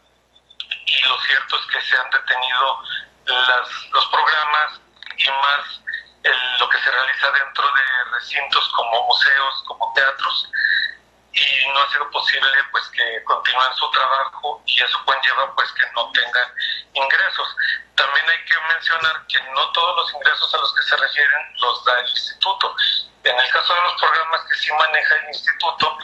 y 0.86 1.08
lo 1.08 1.22
cierto 1.22 1.56
es 1.58 1.66
que 1.68 1.82
se 1.82 1.98
han 1.98 2.10
detenido 2.10 2.84
las, 3.26 3.70
los 3.92 4.06
programas 4.08 4.82
y 5.18 5.30
más 5.30 5.82
lo 6.60 6.70
que 6.70 6.78
se 6.80 6.92
realiza 6.92 7.32
dentro 7.32 7.64
de 7.64 8.12
recintos 8.12 8.70
como 8.76 9.08
museos, 9.08 9.64
como 9.68 9.92
teatros, 9.94 10.50
y 11.34 11.68
no 11.74 11.82
ha 11.82 11.92
sido 11.92 12.10
posible 12.12 12.50
pues 12.72 12.88
que 12.90 13.24
continúen 13.24 13.74
su 13.76 13.90
trabajo 13.92 14.62
y 14.66 14.82
eso 14.82 15.00
conlleva 15.06 15.56
pues 15.56 15.72
que 15.74 15.84
no 15.96 16.12
tengan 16.12 16.54
ingresos. 16.94 17.56
También 17.96 18.30
hay 18.30 18.46
que 18.46 18.60
mencionar 18.74 19.26
que 19.28 19.42
no 19.54 19.72
todos 19.72 19.96
los 19.96 20.14
ingresos 20.14 20.54
a 20.54 20.58
los 20.58 20.76
que 20.76 20.84
se 20.84 20.98
refieren 20.98 21.54
los 21.60 21.86
da 21.86 22.00
el 22.00 22.10
instituto. 22.10 22.76
En 23.24 23.40
el 23.40 23.52
caso 23.52 23.74
de 23.74 23.82
los 23.82 23.94
programas 23.94 24.46
que 24.46 24.56
sí 24.56 24.74
maneja 24.74 25.16
el 25.16 25.28
instituto, 25.28 25.98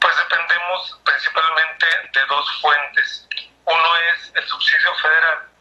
pues 0.00 0.16
dependemos 0.16 1.00
principalmente 1.04 1.86
de 2.12 2.26
dos 2.26 2.60
fuentes. 2.60 3.28
Uno 3.64 3.96
es 3.96 4.32
el 4.34 4.48
subsidio 4.48 4.94
federal 4.96 5.51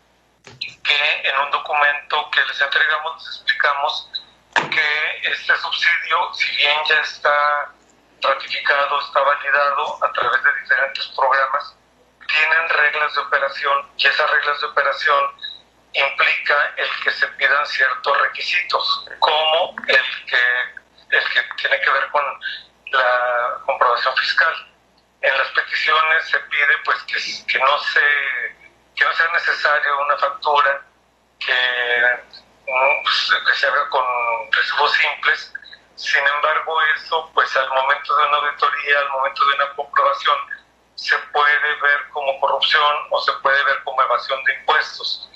que 0.44 1.30
en 1.30 1.40
un 1.40 1.52
documento 1.52 2.30
que 2.32 2.44
les 2.46 2.62
entregamos 2.62 3.24
les 3.24 3.36
explicamos 3.36 4.10
que 4.54 5.30
este 5.30 5.58
subsidio, 5.58 6.34
si 6.34 6.56
bien 6.56 6.78
ya 6.88 7.00
está 7.02 7.72
ratificado, 8.22 9.00
está 9.00 9.20
validado 9.20 10.04
a 10.04 10.12
través 10.12 10.44
de 10.44 10.62
diferentes 10.62 11.08
programas, 11.16 11.76
tienen 12.28 12.70
reglas 12.70 13.14
de 13.14 13.22
operación 13.22 13.92
y 13.98 14.08
esas 14.08 14.30
reglas 14.32 14.62
de 14.62 14.68
operación 14.68 15.36
implica 15.94 16.74
el 16.78 16.90
que 17.04 17.12
se 17.12 17.28
pidan 17.28 17.66
ciertos 17.68 18.22
requisitos, 18.22 19.06
como 19.20 19.76
el 19.88 20.26
que, 20.26 21.18
el 21.18 21.24
que 21.34 21.42
tiene 21.58 21.82
que 21.82 21.90
ver 21.90 22.08
con 22.12 22.24
la 22.92 23.58
comprobación 23.66 24.16
fiscal. 24.16 24.68
En 25.22 25.38
las 25.38 25.48
peticiones 25.50 26.30
se 26.30 26.40
pide 26.40 26.78
pues 26.86 26.98
que, 27.04 27.18
que 27.48 27.60
no 27.60 27.80
se 27.80 28.02
que 28.96 29.06
no 29.06 29.14
sea 29.14 29.28
necesario 29.32 30.02
una 30.06 30.18
factura 30.18 30.82
que, 31.40 32.24
pues, 33.04 33.34
que 33.48 33.56
se 33.56 33.68
haga 33.68 33.90
con 33.90 34.06
recibos 34.52 34.92
simples. 34.94 35.54
Sin 35.96 36.26
embargo, 36.26 36.82
eso, 36.96 37.30
pues 37.34 37.56
al 37.56 37.70
momento 37.70 38.16
de 38.16 38.28
una 38.28 38.38
auditoría, 38.38 39.00
al 39.00 39.10
momento 39.10 39.46
de 39.46 39.56
una 39.56 39.74
comprobación, 39.76 40.38
se 40.96 41.18
puede 41.34 41.76
ver 41.82 42.10
como 42.10 42.40
corrupción 42.40 42.96
o 43.10 43.22
se 43.22 43.32
puede 43.34 43.64
ver 43.64 43.84
como 43.84 44.02
evasión 44.02 44.44
de 44.44 44.54
impuestos. 44.56 45.30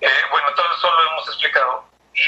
Eh, 0.00 0.22
bueno, 0.30 0.52
todo 0.54 0.66
eso 0.74 0.90
lo 0.90 1.10
hemos 1.10 1.28
explicado. 1.28 1.88
Y 2.14 2.24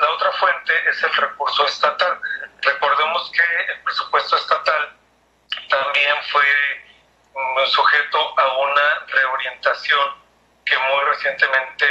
la 0.00 0.10
otra 0.10 0.32
fuente 0.32 0.72
es 0.88 1.02
el 1.02 1.12
recurso 1.12 1.66
estatal. 1.66 2.18
Recordemos 2.62 3.30
que 3.30 3.72
el 3.72 3.82
presupuesto 3.82 4.36
estatal 4.36 4.96
también 5.68 6.16
fue 6.30 6.44
mm, 7.34 7.66
sujeto 7.66 8.38
a 8.38 8.58
una 8.58 9.06
reorientación 9.06 10.23
que 10.64 10.76
muy 10.78 11.04
recientemente 11.10 11.86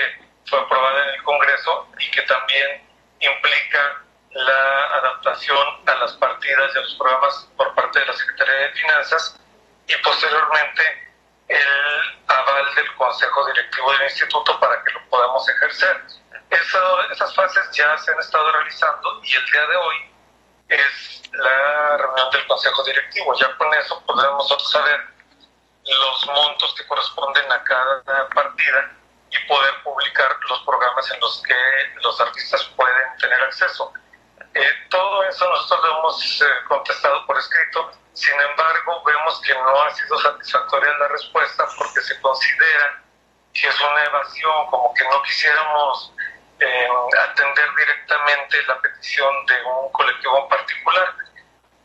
fue 0.45 0.59
aprobada 0.59 1.03
en 1.03 1.15
el 1.15 1.23
Congreso 1.23 1.87
y 1.99 2.11
que 2.11 2.21
también 2.23 2.83
implica 3.19 4.01
la 4.31 4.85
adaptación 4.97 5.87
a 5.87 5.95
las 5.95 6.13
partidas 6.13 6.73
de 6.73 6.81
los 6.81 6.95
programas 6.95 7.47
por 7.55 7.73
parte 7.75 7.99
de 7.99 8.05
la 8.05 8.13
Secretaría 8.13 8.53
de 8.53 8.71
Finanzas 8.73 9.39
y 9.87 9.95
posteriormente 9.97 11.11
el 11.47 12.23
aval 12.27 12.75
del 12.75 12.95
Consejo 12.95 13.45
Directivo 13.47 13.91
del 13.93 14.03
Instituto 14.03 14.59
para 14.59 14.83
que 14.83 14.91
lo 14.91 15.09
podamos 15.09 15.47
ejercer. 15.49 16.01
esas 17.11 17.35
fases 17.35 17.69
ya 17.73 17.97
se 17.97 18.11
han 18.11 18.19
estado 18.19 18.51
realizando 18.51 19.21
y 19.23 19.35
el 19.35 19.45
día 19.51 19.67
de 19.67 19.75
hoy 19.75 19.95
es 20.69 21.23
la 21.33 21.97
reunión 21.97 22.29
del 22.31 22.47
Consejo 22.47 22.83
Directivo. 22.83 23.35
Ya 23.39 23.55
con 23.57 23.73
eso 23.73 24.03
podremos 24.05 24.71
saber 24.71 25.12
los 25.85 26.25
montos 26.27 26.73
que 26.75 26.87
corresponden 26.87 27.51
a 27.51 27.63
cada 27.63 28.29
partida 28.29 28.91
y 29.29 29.47
poder 29.47 29.73
publicar 29.83 30.35
los 30.49 30.61
programas 30.61 31.11
en 31.11 31.19
los 31.19 31.41
que 31.43 31.55
los 32.01 32.19
artistas 32.21 32.63
pueden 32.75 33.17
tener 33.19 33.41
acceso. 33.41 33.91
Eh, 34.53 34.69
todo 34.89 35.23
eso 35.23 35.49
nosotros 35.49 35.81
lo 35.83 35.99
hemos 35.99 36.41
eh, 36.41 36.45
contestado 36.67 37.25
por 37.25 37.37
escrito, 37.37 37.91
sin 38.13 38.39
embargo 38.39 39.03
vemos 39.03 39.41
que 39.41 39.53
no 39.55 39.83
ha 39.83 39.91
sido 39.95 40.19
satisfactoria 40.19 40.97
la 40.99 41.07
respuesta 41.07 41.65
porque 41.77 42.01
se 42.01 42.21
considera 42.21 43.01
que 43.53 43.67
es 43.67 43.81
una 43.81 44.03
evasión, 44.03 44.67
como 44.69 44.93
que 44.93 45.03
no 45.03 45.21
quisiéramos 45.23 46.13
eh, 46.59 46.87
atender 47.29 47.69
directamente 47.75 48.63
la 48.67 48.79
petición 48.81 49.45
de 49.47 49.63
un 49.63 49.91
colectivo 49.91 50.47
particular. 50.47 51.15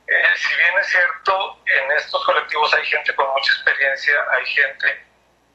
Si 0.08 0.56
bien 0.56 0.78
es 0.78 0.86
cierto, 0.86 1.58
en 1.66 1.92
estos 1.92 2.24
colectivos 2.24 2.72
hay 2.72 2.84
gente 2.86 3.14
con 3.14 3.28
mucha 3.28 3.52
experiencia, 3.52 4.14
hay 4.30 4.46
gente 4.46 5.06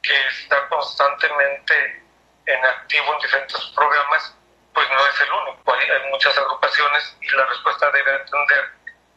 que 0.03 0.27
está 0.27 0.67
constantemente 0.69 2.03
en 2.45 2.65
activo 2.65 3.13
en 3.13 3.19
diferentes 3.19 3.61
programas, 3.75 4.35
pues 4.73 4.87
no 4.89 5.07
es 5.07 5.21
el 5.21 5.31
único. 5.31 5.73
Hay, 5.73 6.11
muchas 6.11 6.37
agrupaciones 6.37 7.17
y 7.21 7.29
la 7.35 7.45
respuesta 7.45 7.89
debe 7.89 8.13
atender 8.13 8.71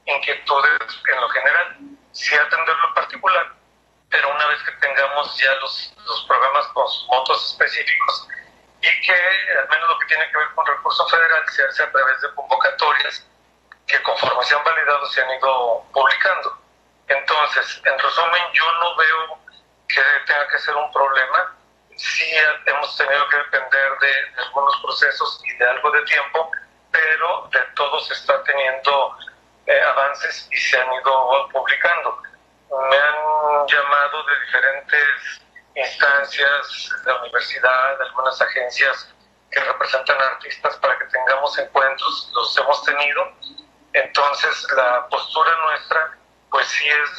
inquietudes 0.06 1.02
en 1.12 1.20
lo 1.20 1.28
general, 1.28 1.76
sí 2.12 2.34
atenderlo 2.34 2.88
en 2.88 2.94
particular, 2.94 3.52
pero 4.08 4.30
una 4.30 4.46
vez 4.46 4.62
que 4.62 4.72
tengamos 4.72 5.36
ya 5.38 5.54
los, 5.56 5.94
los 6.06 6.24
programas 6.26 6.66
con 6.68 7.26
sus 7.26 7.52
específicos 7.52 8.28
y 8.80 9.00
que 9.02 9.12
al 9.58 9.68
menos 9.68 9.90
lo 9.90 9.98
que 9.98 10.06
tiene 10.06 10.30
que 10.30 10.38
ver 10.38 10.48
con 10.54 10.66
recurso 10.66 11.06
federal 11.08 11.44
se 11.50 11.64
hace 11.64 11.82
a 11.82 11.92
través 11.92 12.20
de 12.22 12.34
convocatorias 12.34 13.26
que 13.86 14.02
conforme 14.02 14.42
se 14.44 14.54
han 14.54 14.64
validado 14.64 15.06
se 15.06 15.22
han 15.22 15.30
ido 15.30 15.84
publicando. 15.92 16.58
Entonces, 17.08 17.82
en 17.84 17.98
resumen, 17.98 18.42
yo 18.52 18.64
no 18.80 18.96
veo 18.96 19.38
que 19.88 20.02
tenga 20.26 20.48
que 20.48 20.58
ser 20.58 20.74
un 20.74 20.90
problema 20.92 21.56
sí 21.96 22.24
hemos 22.66 22.96
tenido 22.96 23.28
que 23.28 23.36
depender 23.38 23.98
de, 24.00 24.42
algunos 24.42 24.76
procesos 24.82 25.40
y 25.44 25.56
de 25.56 25.68
algo 25.68 25.90
de 25.90 26.02
tiempo, 26.02 26.50
pero 26.90 27.48
de 27.50 27.60
todo 27.74 28.00
se 28.00 28.12
está 28.14 28.42
teniendo 28.44 29.16
eh, 29.66 29.80
avances 29.80 30.48
y 30.50 30.56
se 30.56 30.78
han 30.78 30.92
ido 30.92 31.48
publicando. 31.52 32.22
Me 32.90 32.96
han 32.96 33.66
llamado 33.66 34.22
de 34.24 34.40
diferentes 34.40 35.40
instancias, 35.74 36.90
de 37.04 37.12
la 37.12 37.20
universidad, 37.20 37.98
de 37.98 38.04
algunas 38.04 38.40
agencias 38.40 39.14
que 39.50 39.60
representan 39.60 40.20
artistas 40.20 40.76
para 40.76 40.98
que 40.98 41.04
tengamos 41.06 41.56
encuentros, 41.58 42.30
los 42.34 42.58
hemos 42.58 42.84
tenido. 42.84 43.32
Entonces 43.96 44.66
la 44.76 45.08
postura 45.08 45.50
nuestra 45.68 46.18
pues 46.50 46.66
sí 46.68 46.86
es 46.86 47.16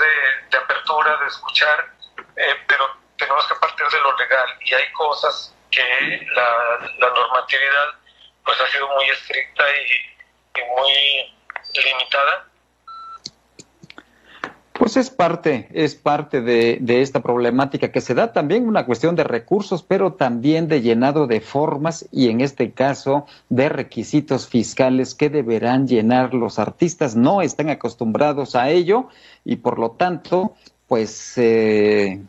de, 0.51 0.57
apertura, 0.57 1.17
de 1.17 1.27
escuchar, 1.27 1.91
eh, 2.35 2.55
pero 2.67 2.87
tenemos 3.17 3.47
que 3.47 3.55
partir 3.55 3.87
de 3.87 3.99
lo 3.99 4.15
legal. 4.15 4.47
Y 4.61 4.73
hay 4.75 4.91
cosas 4.93 5.55
que 5.71 6.27
la, 6.35 7.09
normatividad 7.09 7.87
pues 8.45 8.61
ha 8.61 8.67
sido 8.67 8.87
muy 8.89 9.09
estricta 9.09 9.63
y 9.75 10.61
muy 10.75 11.35
limitada 11.83 12.45
pues 14.77 14.97
es 14.97 15.09
parte, 15.09 15.67
es 15.73 15.95
parte 15.95 16.41
de, 16.41 17.01
esta 17.01 17.21
problemática 17.21 17.91
que 17.91 18.01
se 18.01 18.13
da 18.13 18.31
también 18.31 18.67
una 18.67 18.85
cuestión 18.85 19.15
de 19.15 19.23
recursos, 19.23 19.83
pero 19.83 20.13
también 20.13 20.67
de 20.67 20.81
llenado 20.81 21.25
de 21.25 21.41
formas 21.41 22.07
y 22.11 22.29
en 22.29 22.41
este 22.41 22.71
caso 22.71 23.25
de 23.49 23.69
requisitos 23.69 24.47
fiscales 24.47 25.15
que 25.15 25.29
deberán 25.29 25.87
llenar 25.87 26.33
los 26.33 26.59
artistas. 26.59 27.15
No 27.15 27.41
están 27.41 27.69
acostumbrados 27.69 28.55
a 28.55 28.69
ello 28.69 29.07
y 29.43 29.57
por 29.57 29.79
lo 29.79 29.91
tanto, 29.91 30.53
pues 30.87 31.33
eh, 31.37 32.21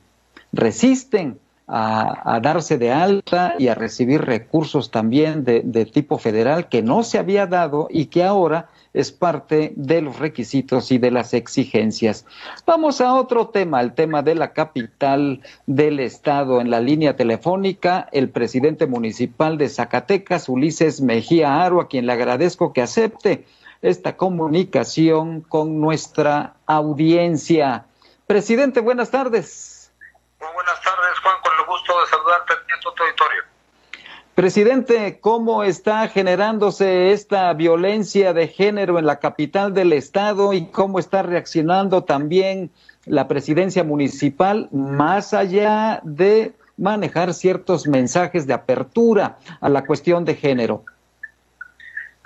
resisten 0.53 1.39
a, 1.67 2.41
darse 2.43 2.79
de 2.79 2.91
alta 2.91 3.55
y 3.59 3.69
a 3.69 3.75
recibir 3.75 4.23
recursos 4.23 4.91
también 4.91 5.45
de, 5.45 5.85
tipo 5.93 6.19
federal 6.19 6.69
que 6.69 6.83
no 6.83 7.03
se 7.03 7.19
había 7.19 7.47
dado 7.47 7.89
y 7.91 8.07
que 8.07 8.25
ahora 8.25 8.71
es 8.99 9.13
parte 9.13 9.73
de 9.77 10.03
los 10.03 10.19
requisitos 10.19 10.91
y 10.91 10.99
de 10.99 11.13
las 11.13 11.33
exigencias. 11.33 12.27
Vamos 12.67 13.01
a 13.01 13.15
otro 13.15 13.47
tema, 13.47 13.81
el 13.81 13.95
tema 13.95 14.23
de 14.23 14.35
la 14.35 14.53
capital 14.53 15.41
del 15.67 16.01
estado. 16.01 16.61
En 16.61 16.69
la 16.69 16.81
línea 16.81 17.15
telefónica, 17.15 18.09
el 18.11 18.29
presidente 18.29 18.89
municipal 18.89 19.57
de 19.57 19.69
Zacatecas, 19.69 20.49
Ulises 20.49 21.01
Mejía 21.01 21.63
Aro, 21.63 21.81
a 21.81 21.87
quien 21.87 22.07
le 22.07 22.13
agradezco 22.13 22.73
que 22.73 22.83
acepte 22.83 23.47
esta 23.83 24.17
comunicación 24.17 25.43
con 25.43 25.81
nuestra 25.81 26.55
audiencia. 26.67 27.87
Presidente, 28.27 28.81
buenas 28.81 29.13
tardes. 29.13 29.93
Muy 30.41 30.51
buenas 30.55 30.83
tardes, 30.83 31.19
Juan, 31.23 31.37
con 31.45 31.53
el 31.57 31.67
gusto 31.67 32.01
de 32.01 32.07
saludarte 32.09 32.53
en 32.55 32.81
tu 32.81 32.89
auditorio. 32.89 33.43
Presidente, 34.39 35.19
¿cómo 35.21 35.65
está 35.65 36.07
generándose 36.07 37.11
esta 37.11 37.53
violencia 37.55 38.33
de 38.33 38.47
género 38.47 39.01
en 39.01 39.05
la 39.05 39.19
capital 39.19 39.75
del 39.75 39.93
estado 39.93 40.53
y 40.53 40.71
cómo 40.71 41.01
está 41.01 41.25
reaccionando 41.25 42.05
también 42.05 42.73
la 43.05 43.27
presidencia 43.27 43.83
municipal 43.83 44.69
más 44.71 45.35
allá 45.35 45.99
de 46.05 46.55
manejar 46.77 47.35
ciertos 47.35 47.89
mensajes 47.89 48.47
de 48.47 48.55
apertura 48.55 49.39
a 49.61 49.69
la 49.69 49.85
cuestión 49.85 50.25
de 50.25 50.37
género? 50.37 50.85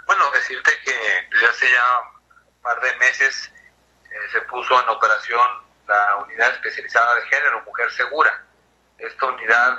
Bueno, 0.04 0.24
decirte 0.34 0.70
que 0.84 0.92
desde 1.30 1.46
hace 1.46 1.64
ya 1.64 2.10
un 2.46 2.62
par 2.62 2.78
de 2.82 2.94
meses 2.98 3.50
eh, 4.04 4.08
se 4.30 4.40
puso 4.50 4.74
en 4.82 4.88
operación 4.90 5.40
la 5.88 6.24
unidad 6.26 6.50
especializada 6.56 7.14
de 7.14 7.22
género, 7.22 7.62
Mujer 7.64 7.90
Segura. 7.92 8.44
Esta 8.98 9.26
unidad 9.28 9.78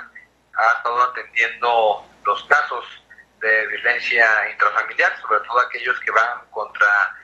ha 0.56 0.76
estado 0.78 1.00
atendiendo 1.04 2.08
los 2.24 2.44
casos 2.44 2.84
de 3.40 3.66
violencia 3.66 4.26
intrafamiliar, 4.50 5.20
sobre 5.20 5.40
todo 5.40 5.60
aquellos 5.60 5.98
que 6.00 6.10
van 6.10 6.40
contra 6.50 7.14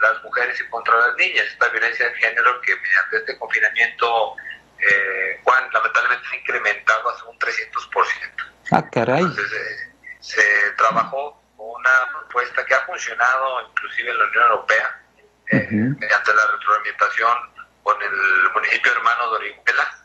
las 0.00 0.22
mujeres 0.22 0.58
y 0.60 0.68
contra 0.68 0.96
las 0.96 1.16
niñas. 1.16 1.46
Esta 1.46 1.68
violencia 1.68 2.08
de 2.08 2.14
género 2.16 2.60
que 2.62 2.74
mediante 2.76 3.16
este 3.18 3.38
confinamiento, 3.38 4.36
eh, 4.78 5.40
Juan, 5.44 5.68
lamentablemente 5.72 6.26
se 6.28 6.36
ha 6.36 6.38
incrementado 6.38 7.10
hasta 7.10 7.24
un 7.24 7.38
300%. 7.38 8.44
Ah, 8.72 8.88
caray. 8.90 9.22
Entonces, 9.22 9.52
eh, 9.52 9.92
se 10.20 10.70
trabajó 10.76 11.42
una 11.56 11.90
propuesta 12.12 12.64
que 12.64 12.74
ha 12.74 12.80
funcionado 12.86 13.68
inclusive 13.68 14.10
en 14.10 14.18
la 14.18 14.24
Unión 14.24 14.42
Europea, 14.44 15.00
eh, 15.48 15.68
mediante 15.70 16.34
la 16.34 16.46
retroalimentación 16.52 17.38
con 17.82 18.02
el 18.02 18.50
municipio 18.54 18.92
hermano 18.92 19.30
de 19.30 19.36
Orihuela, 19.36 19.99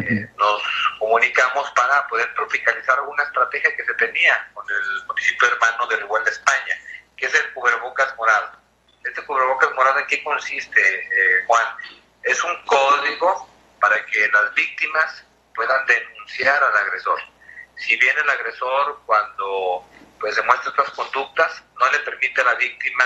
eh, 0.00 0.28
nos 0.36 0.62
comunicamos 0.98 1.70
para 1.70 2.06
poder 2.08 2.32
tropicalizar 2.34 3.00
una 3.02 3.22
estrategia 3.22 3.76
que 3.76 3.84
se 3.84 3.94
tenía 3.94 4.50
con 4.52 4.64
el 4.68 5.06
municipio 5.06 5.48
hermano 5.48 5.86
de 5.86 5.96
Orihuela, 5.96 6.30
España, 6.30 6.76
que 7.16 7.26
es 7.26 7.34
el 7.34 7.52
cubrebocas 7.52 8.16
morado. 8.16 8.58
Este 9.04 9.24
cubrebocas 9.24 9.72
morado, 9.74 10.00
¿en 10.00 10.06
qué 10.06 10.22
consiste, 10.24 10.80
eh, 10.80 11.44
Juan? 11.46 11.66
Es 12.24 12.42
un 12.42 12.64
código 12.64 13.48
para 13.80 14.04
que 14.06 14.28
las 14.28 14.52
víctimas 14.54 15.24
puedan 15.54 15.86
denunciar 15.86 16.62
al 16.62 16.76
agresor. 16.76 17.20
Si 17.76 17.96
bien 17.96 18.18
el 18.18 18.30
agresor, 18.30 19.00
cuando 19.06 19.88
pues 20.18 20.34
demuestra 20.36 20.70
estas 20.70 20.90
conductas, 20.90 21.62
no 21.78 21.90
le 21.92 21.98
permite 22.00 22.40
a 22.40 22.44
la 22.44 22.54
víctima 22.54 23.04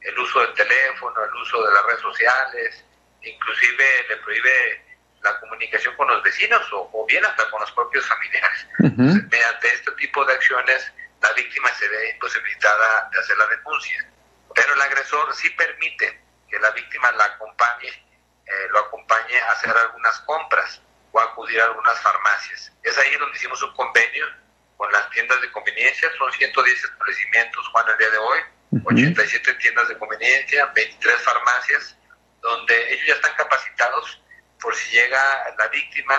el 0.00 0.18
uso 0.18 0.40
del 0.40 0.52
teléfono, 0.54 1.24
el 1.24 1.34
uso 1.34 1.62
de 1.64 1.74
las 1.74 1.84
redes 1.86 2.00
sociales, 2.00 2.84
inclusive 3.22 4.06
le 4.08 4.16
prohíbe 4.18 4.89
la 5.22 5.38
comunicación 5.40 5.94
con 5.96 6.08
los 6.08 6.22
vecinos 6.22 6.66
o, 6.72 7.04
bien 7.06 7.24
hasta 7.24 7.48
con 7.50 7.60
los 7.60 7.70
propios 7.72 8.06
familiares. 8.06 8.66
Mediante 8.78 9.68
este 9.68 9.92
tipo 9.92 10.24
de 10.24 10.32
acciones, 10.32 10.92
la 11.20 11.32
víctima 11.32 11.68
se 11.74 11.88
ve 11.88 12.10
imposibilitada 12.10 13.08
de 13.12 13.18
hacer 13.18 13.36
la 13.36 13.46
denuncia. 13.48 14.06
Pero 14.54 14.74
el 14.74 14.80
agresor 14.80 15.34
sí 15.34 15.50
permite 15.50 16.20
que 16.48 16.58
la 16.58 16.70
víctima 16.70 17.12
la 17.12 17.24
acompañe, 17.24 17.88
eh, 17.88 18.68
lo 18.70 18.80
acompañe 18.80 19.38
a 19.40 19.52
hacer 19.52 19.76
algunas 19.76 20.18
compras 20.20 20.80
o 21.12 21.20
acudir 21.20 21.60
a 21.60 21.66
algunas 21.66 21.98
farmacias. 22.00 22.72
Es 22.82 22.96
ahí 22.98 23.14
donde 23.16 23.36
hicimos 23.36 23.62
un 23.62 23.74
convenio 23.74 24.26
con 24.76 24.90
las 24.92 25.08
tiendas 25.10 25.40
de 25.42 25.52
conveniencia, 25.52 26.08
son 26.16 26.32
110 26.32 26.84
establecimientos, 26.84 27.68
Juan, 27.68 27.86
el 27.90 27.98
día 27.98 28.10
de 28.10 28.18
hoy, 28.18 28.40
87 28.84 29.54
tiendas 29.54 29.88
de 29.88 29.98
conveniencia, 29.98 30.66
23 30.66 31.20
farmacias, 31.22 31.96
donde 32.40 32.94
ellos 32.94 33.06
ya 33.06 33.14
están 33.14 33.34
capacitados 33.34 34.22
por 34.60 34.74
si 34.74 34.92
llega 34.92 35.18
la 35.58 35.68
víctima 35.68 36.14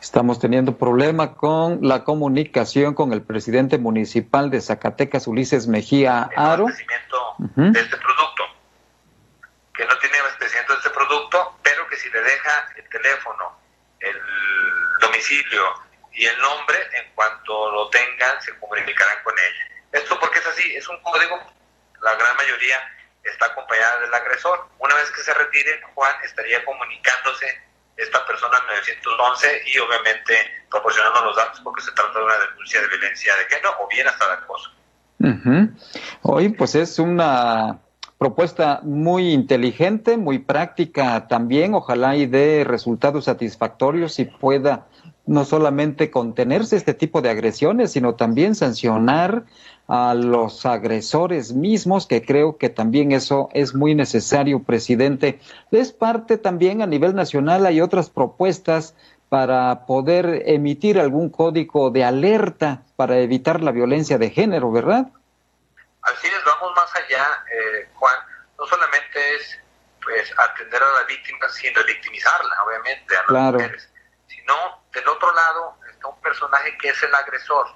Estamos 0.00 0.38
teniendo 0.40 0.78
problema 0.78 1.34
con 1.34 1.80
la 1.82 2.04
comunicación 2.04 2.94
con 2.94 3.12
el 3.12 3.22
presidente 3.22 3.78
municipal 3.78 4.48
de 4.50 4.60
Zacatecas, 4.60 5.26
Ulises 5.26 5.66
Mejía 5.66 6.30
Aro. 6.34 6.66
de 6.66 7.80
este 7.80 7.96
producto, 7.96 8.42
que 9.74 9.84
no 9.84 9.98
tiene 9.98 10.18
abastecimiento 10.18 10.72
de 10.72 10.78
este 10.78 10.90
producto, 10.90 11.58
pero 11.62 11.86
que 11.88 11.96
si 11.96 12.08
le 12.10 12.22
deja 12.22 12.72
el 12.76 12.88
teléfono, 12.88 13.58
el 14.00 14.16
domicilio 15.00 15.62
y 16.12 16.24
el 16.24 16.38
nombre, 16.38 16.78
en 17.00 17.12
cuanto 17.14 17.70
lo 17.72 17.90
tengan, 17.90 18.40
se 18.40 18.56
comunicarán 18.58 19.22
con 19.24 19.34
ella. 19.34 20.00
Esto 20.00 20.18
porque 20.20 20.38
es 20.38 20.46
así, 20.46 20.76
es 20.76 20.88
un 20.88 21.02
código, 21.02 21.38
la 22.00 22.14
gran 22.14 22.36
mayoría 22.36 22.78
está 23.24 23.46
acompañada 23.46 24.00
del 24.00 24.14
agresor. 24.14 24.68
Una 24.78 24.94
vez 24.94 25.10
que 25.10 25.22
se 25.22 25.34
retire, 25.34 25.80
Juan 25.94 26.14
estaría 26.24 26.64
comunicándose 26.64 27.46
esta 27.96 28.24
persona 28.26 28.56
al 28.58 28.66
911 28.66 29.62
y 29.66 29.78
obviamente 29.78 30.34
proporcionando 30.70 31.24
los 31.24 31.36
datos 31.36 31.60
porque 31.60 31.82
se 31.82 31.92
trata 31.92 32.18
de 32.18 32.24
una 32.24 32.38
denuncia 32.38 32.80
de 32.80 32.88
violencia 32.88 33.34
de 33.36 33.44
género 33.44 33.74
o 33.80 33.88
bien 33.88 34.06
hasta 34.06 34.26
de 34.26 34.32
acoso. 34.34 34.70
Hoy 36.22 36.50
pues 36.50 36.74
es 36.76 36.98
una 36.98 37.80
propuesta 38.18 38.80
muy 38.82 39.32
inteligente, 39.32 40.16
muy 40.16 40.38
práctica 40.38 41.26
también, 41.28 41.74
ojalá 41.74 42.16
y 42.16 42.26
dé 42.26 42.64
resultados 42.64 43.24
satisfactorios 43.24 44.18
y 44.18 44.26
pueda 44.26 44.86
no 45.26 45.44
solamente 45.44 46.10
contenerse 46.10 46.76
este 46.76 46.94
tipo 46.94 47.20
de 47.20 47.30
agresiones, 47.30 47.92
sino 47.92 48.14
también 48.14 48.54
sancionar 48.54 49.44
a 49.88 50.12
los 50.14 50.66
agresores 50.66 51.52
mismos, 51.52 52.06
que 52.06 52.24
creo 52.24 52.58
que 52.58 52.68
también 52.68 53.12
eso 53.12 53.48
es 53.54 53.74
muy 53.74 53.94
necesario, 53.94 54.62
presidente. 54.62 55.40
Es 55.70 55.92
parte 55.92 56.36
también 56.36 56.82
a 56.82 56.86
nivel 56.86 57.14
nacional, 57.14 57.64
hay 57.64 57.80
otras 57.80 58.10
propuestas 58.10 58.94
para 59.30 59.86
poder 59.86 60.42
emitir 60.46 61.00
algún 61.00 61.30
código 61.30 61.90
de 61.90 62.04
alerta 62.04 62.82
para 62.96 63.18
evitar 63.18 63.62
la 63.62 63.72
violencia 63.72 64.18
de 64.18 64.30
género, 64.30 64.70
¿verdad? 64.70 65.08
Así 66.02 66.26
es, 66.26 66.44
vamos 66.44 66.74
más 66.76 66.94
allá, 66.94 67.26
eh, 67.50 67.88
Juan. 67.94 68.16
No 68.58 68.66
solamente 68.66 69.34
es 69.36 69.58
pues 70.02 70.32
atender 70.38 70.82
a 70.82 71.00
la 71.00 71.04
víctima 71.06 71.48
sin 71.50 71.72
victimizarla, 71.86 72.54
obviamente, 72.66 73.14
a 73.16 73.32
las 73.32 73.52
mujeres, 73.52 73.90
sino 74.26 74.54
del 74.92 75.08
otro 75.08 75.34
lado 75.34 75.74
está 75.90 76.08
un 76.08 76.20
personaje 76.20 76.76
que 76.78 76.88
es 76.88 77.02
el 77.02 77.14
agresor. 77.14 77.66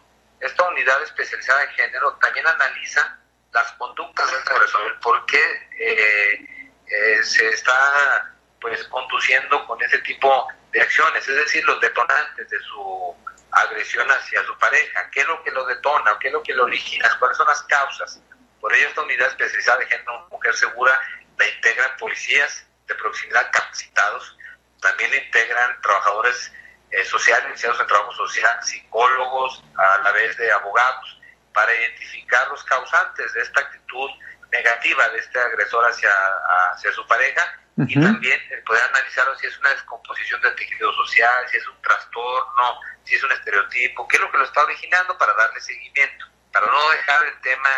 Esta 0.43 0.65
unidad 0.65 1.01
especializada 1.05 1.61
de 1.61 1.69
género 1.69 2.15
también 2.21 2.45
analiza 2.49 3.17
las 3.53 3.71
conductas 3.75 4.27
del 4.27 4.57
agresor, 4.57 4.87
el 4.91 4.99
por 4.99 5.25
qué 5.27 5.69
eh, 5.79 6.73
eh, 6.85 7.23
se 7.23 7.49
está 7.51 8.35
pues 8.61 8.83
conduciendo 8.89 9.65
con 9.67 9.81
ese 9.81 9.99
tipo 9.99 10.49
de 10.73 10.81
acciones, 10.81 11.29
es 11.29 11.37
decir, 11.37 11.65
los 11.65 11.81
detonantes 11.81 12.51
de 12.51 12.59
su 12.59 13.17
agresión 13.53 14.11
hacia 14.11 14.43
su 14.45 14.59
pareja, 14.59 15.09
qué 15.13 15.21
es 15.21 15.29
lo 15.29 15.41
que 15.45 15.53
lo 15.53 15.65
detona, 15.65 16.19
qué 16.19 16.27
es 16.27 16.33
lo 16.33 16.43
que 16.43 16.55
lo 16.55 16.65
origina, 16.65 17.09
cuáles 17.21 17.37
son 17.37 17.47
las 17.47 17.63
causas. 17.63 18.21
Por 18.61 18.75
ello 18.75 18.89
esta 18.89 19.03
unidad 19.03 19.29
especializada 19.29 19.79
de 19.79 19.87
género 19.87 20.27
mujer 20.29 20.57
segura 20.57 21.01
la 21.39 21.47
integran 21.47 21.97
policías 21.99 22.67
de 22.89 22.97
proximidad 22.97 23.49
capacitados, 23.53 24.37
también 24.81 25.09
la 25.13 25.19
integran 25.19 25.81
trabajadores 25.83 26.53
eh, 26.93 27.05
sociales, 27.05 27.49
iniciados 27.49 27.81
en 27.81 27.87
trabajo 27.87 28.13
social, 28.13 28.63
psicólogos, 28.63 29.65
a 29.77 29.99
la 29.99 30.13
vez 30.13 30.37
de 30.37 30.53
abogados, 30.53 31.21
para 31.53 31.75
identificar 31.75 32.47
los 32.49 32.63
causantes 32.65 33.33
de 33.33 33.41
esta 33.41 33.61
actitud 33.61 34.11
negativa 34.51 35.09
de 35.09 35.19
este 35.19 35.39
agresor 35.39 35.85
hacia, 35.87 36.11
hacia 36.73 36.93
su 36.93 37.07
pareja 37.07 37.59
y 37.79 37.99
también 37.99 38.39
poder 38.67 38.83
analizarlo 38.83 39.35
si 39.39 39.47
es 39.47 39.59
una 39.59 39.71
descomposición 39.71 40.41
del 40.43 40.55
tejido 40.55 40.93
social, 40.93 41.49
si 41.51 41.57
es 41.57 41.67
un 41.67 41.81
trastorno, 41.81 42.81
si 43.05 43.15
es 43.15 43.25
un 43.25 43.33
estereotipo, 43.33 44.07
qué 44.07 44.17
es 44.17 44.23
lo 44.23 44.31
que 44.31 44.39
lo 44.39 44.45
está 44.45 44.63
originando 44.63 45.17
para 45.17 45.33
darle 45.33 45.61
seguimiento, 45.61 46.27
para 46.53 46.67
no 46.67 46.91
dejar 46.91 47.27
el 47.27 47.41
tema 47.41 47.71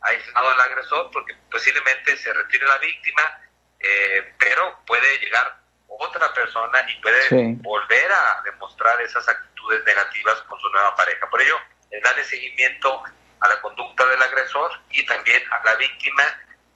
aislado 0.00 0.50
al 0.50 0.60
agresor, 0.62 1.10
porque 1.12 1.34
posiblemente 1.50 2.16
se 2.16 2.32
retire 2.32 2.66
la 2.66 2.78
víctima, 2.78 3.40
eh, 3.78 4.34
pero 4.38 4.82
puede 4.86 5.18
llegar 5.18 5.61
otra 6.02 6.32
persona 6.32 6.84
y 6.88 7.00
puede 7.00 7.56
volver 7.60 8.12
a 8.12 8.42
demostrar 8.44 9.00
esas 9.02 9.26
actitudes 9.28 9.84
negativas 9.84 10.40
con 10.42 10.58
su 10.60 10.68
nueva 10.70 10.94
pareja. 10.96 11.28
Por 11.30 11.40
ello, 11.40 11.56
darle 12.02 12.24
seguimiento 12.24 13.02
a 13.40 13.48
la 13.48 13.60
conducta 13.60 14.06
del 14.06 14.22
agresor 14.22 14.70
y 14.90 15.04
también 15.06 15.42
a 15.52 15.64
la 15.64 15.74
víctima 15.76 16.22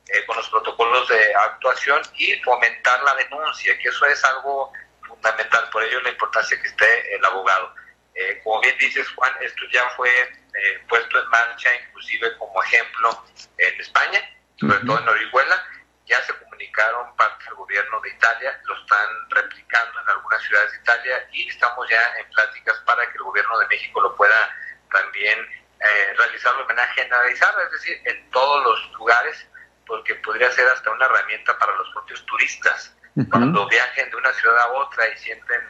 eh, 0.08 0.24
con 0.26 0.36
los 0.36 0.48
protocolos 0.48 1.08
de 1.08 1.34
actuación 1.34 2.00
y 2.14 2.34
fomentar 2.42 3.02
la 3.02 3.14
denuncia, 3.16 3.76
que 3.78 3.88
eso 3.88 4.06
es 4.06 4.22
algo 4.24 4.72
fundamental. 5.06 5.68
Por 5.70 5.82
ello 5.82 6.00
la 6.00 6.10
importancia 6.10 6.60
que 6.60 6.68
esté 6.68 7.14
el 7.14 7.24
abogado. 7.24 7.74
Eh, 8.14 8.40
como 8.42 8.60
bien 8.60 8.76
dices, 8.78 9.08
Juan, 9.10 9.32
esto 9.40 9.62
ya 9.72 9.88
fue 9.90 10.08
eh, 10.08 10.80
puesto 10.88 11.20
en 11.20 11.28
marcha, 11.28 11.70
inclusive 11.86 12.36
como 12.38 12.62
ejemplo 12.62 13.24
en 13.58 13.80
España, 13.80 14.20
sobre 14.58 14.78
todo 14.78 14.98
en 14.98 15.08
Orihuela. 15.08 15.64
Ya 16.06 16.22
se 16.22 16.32
comunicaron 16.38 17.14
parte 17.16 17.44
del 17.44 17.54
gobierno 17.54 18.00
de 18.00 18.10
Italia, 18.10 18.60
lo 18.64 18.76
están 18.76 19.08
replicando 19.30 20.00
en 20.00 20.08
algunas 20.08 20.42
ciudades 20.42 20.72
de 20.72 20.78
Italia 20.78 21.28
y 21.32 21.48
estamos 21.48 21.88
ya 21.90 22.14
en 22.18 22.30
pláticas 22.30 22.76
para 22.86 23.04
que 23.10 23.18
el 23.18 23.24
gobierno 23.24 23.58
de 23.58 23.66
México 23.66 24.00
lo 24.00 24.14
pueda 24.14 24.56
también 24.90 25.38
eh, 25.80 26.14
realizar 26.16 26.56
de 26.56 26.64
manera 26.64 26.88
generalizada, 26.88 27.64
es 27.64 27.72
decir, 27.72 28.00
en 28.04 28.30
todos 28.30 28.64
los 28.64 28.92
lugares 28.98 29.46
porque 29.86 30.14
podría 30.16 30.50
ser 30.52 30.68
hasta 30.68 30.90
una 30.90 31.06
herramienta 31.06 31.58
para 31.58 31.74
los 31.76 31.88
propios 31.90 32.24
turistas. 32.26 32.92
Cuando 33.30 33.66
viajen 33.66 34.10
de 34.10 34.16
una 34.16 34.32
ciudad 34.34 34.58
a 34.58 34.72
otra 34.72 35.08
y 35.08 35.16
sienten 35.16 35.60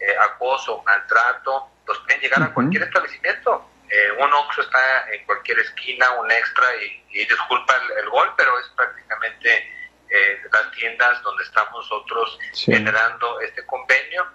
eh, 0.00 0.16
acoso, 0.20 0.82
maltrato, 0.84 1.70
pues 1.84 1.98
pueden 1.98 2.20
llegar 2.20 2.42
a 2.42 2.54
cualquier 2.54 2.84
establecimiento. 2.84 3.68
Eh, 3.90 4.12
un 4.18 4.32
Oxxo 4.32 4.62
está 4.62 5.12
en 5.12 5.24
cualquier 5.26 5.58
esquina, 5.58 6.10
un 6.12 6.30
extra, 6.30 6.66
y, 6.76 7.24
disculpa 7.26 7.74
el, 7.98 8.08
gol, 8.08 8.32
pero 8.36 8.58
es 8.58 8.68
prácticamente 8.70 9.83
eh, 10.10 10.40
las 10.52 10.70
tiendas 10.72 11.22
donde 11.22 11.44
estamos 11.44 11.74
nosotros 11.74 12.38
generando 12.52 13.40
este 13.40 13.64
convenio, 13.66 14.26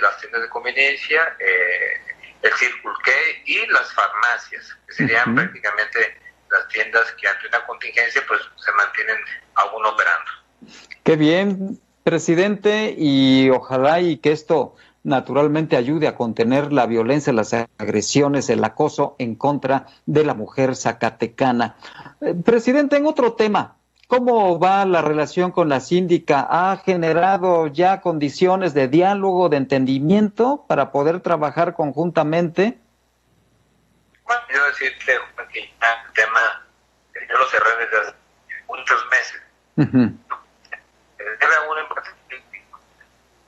las 0.00 0.16
tiendas 0.18 0.42
de 0.42 0.48
conveniencia, 0.48 1.36
el 1.40 2.52
Circle 2.52 2.92
K 3.04 3.10
y 3.46 3.66
las 3.66 3.92
farmacias, 3.92 4.76
que 4.86 4.94
serían 4.94 5.34
prácticamente 5.34 6.20
las 6.50 6.68
tiendas 6.68 7.10
que 7.12 7.26
ante 7.26 7.48
una 7.48 7.66
contingencia 7.66 8.22
pues 8.28 8.40
se 8.64 8.72
mantienen 8.72 9.16
aún 9.54 9.84
operando. 9.84 10.30
Qué 11.02 11.16
bien, 11.16 11.80
presidente, 12.04 12.94
y 12.96 13.50
ojalá 13.50 14.00
y 14.00 14.18
que 14.18 14.30
esto 14.32 14.76
naturalmente 15.02 15.76
ayude 15.76 16.06
a 16.06 16.14
contener 16.14 16.72
la 16.72 16.86
violencia, 16.86 17.32
las 17.32 17.52
agresiones, 17.52 18.48
el 18.50 18.62
acoso 18.62 19.16
en 19.18 19.34
contra 19.34 19.86
de 20.06 20.24
la 20.24 20.34
mujer 20.34 20.76
zacatecana. 20.76 21.76
Eh, 22.20 22.34
presidente, 22.44 22.96
en 22.96 23.06
otro 23.06 23.32
tema, 23.32 23.76
¿cómo 24.12 24.60
va 24.60 24.84
la 24.84 25.00
relación 25.00 25.52
con 25.52 25.70
la 25.70 25.80
síndica? 25.80 26.46
¿Ha 26.50 26.76
generado 26.84 27.68
ya 27.68 28.02
condiciones 28.02 28.74
de 28.74 28.86
diálogo, 28.86 29.48
de 29.48 29.56
entendimiento 29.56 30.66
para 30.68 30.92
poder 30.92 31.20
trabajar 31.20 31.72
conjuntamente? 31.72 32.78
Bueno, 34.26 34.42
yo 34.52 34.66
decirte 34.66 35.18
que 35.50 35.60
ya 35.80 36.04
el 36.06 36.12
tema, 36.12 36.66
yo 37.14 37.38
lo 37.38 37.46
cerré 37.46 37.70
desde 37.78 38.00
hace 38.02 38.14
muchos 38.68 39.06
meses. 39.10 39.42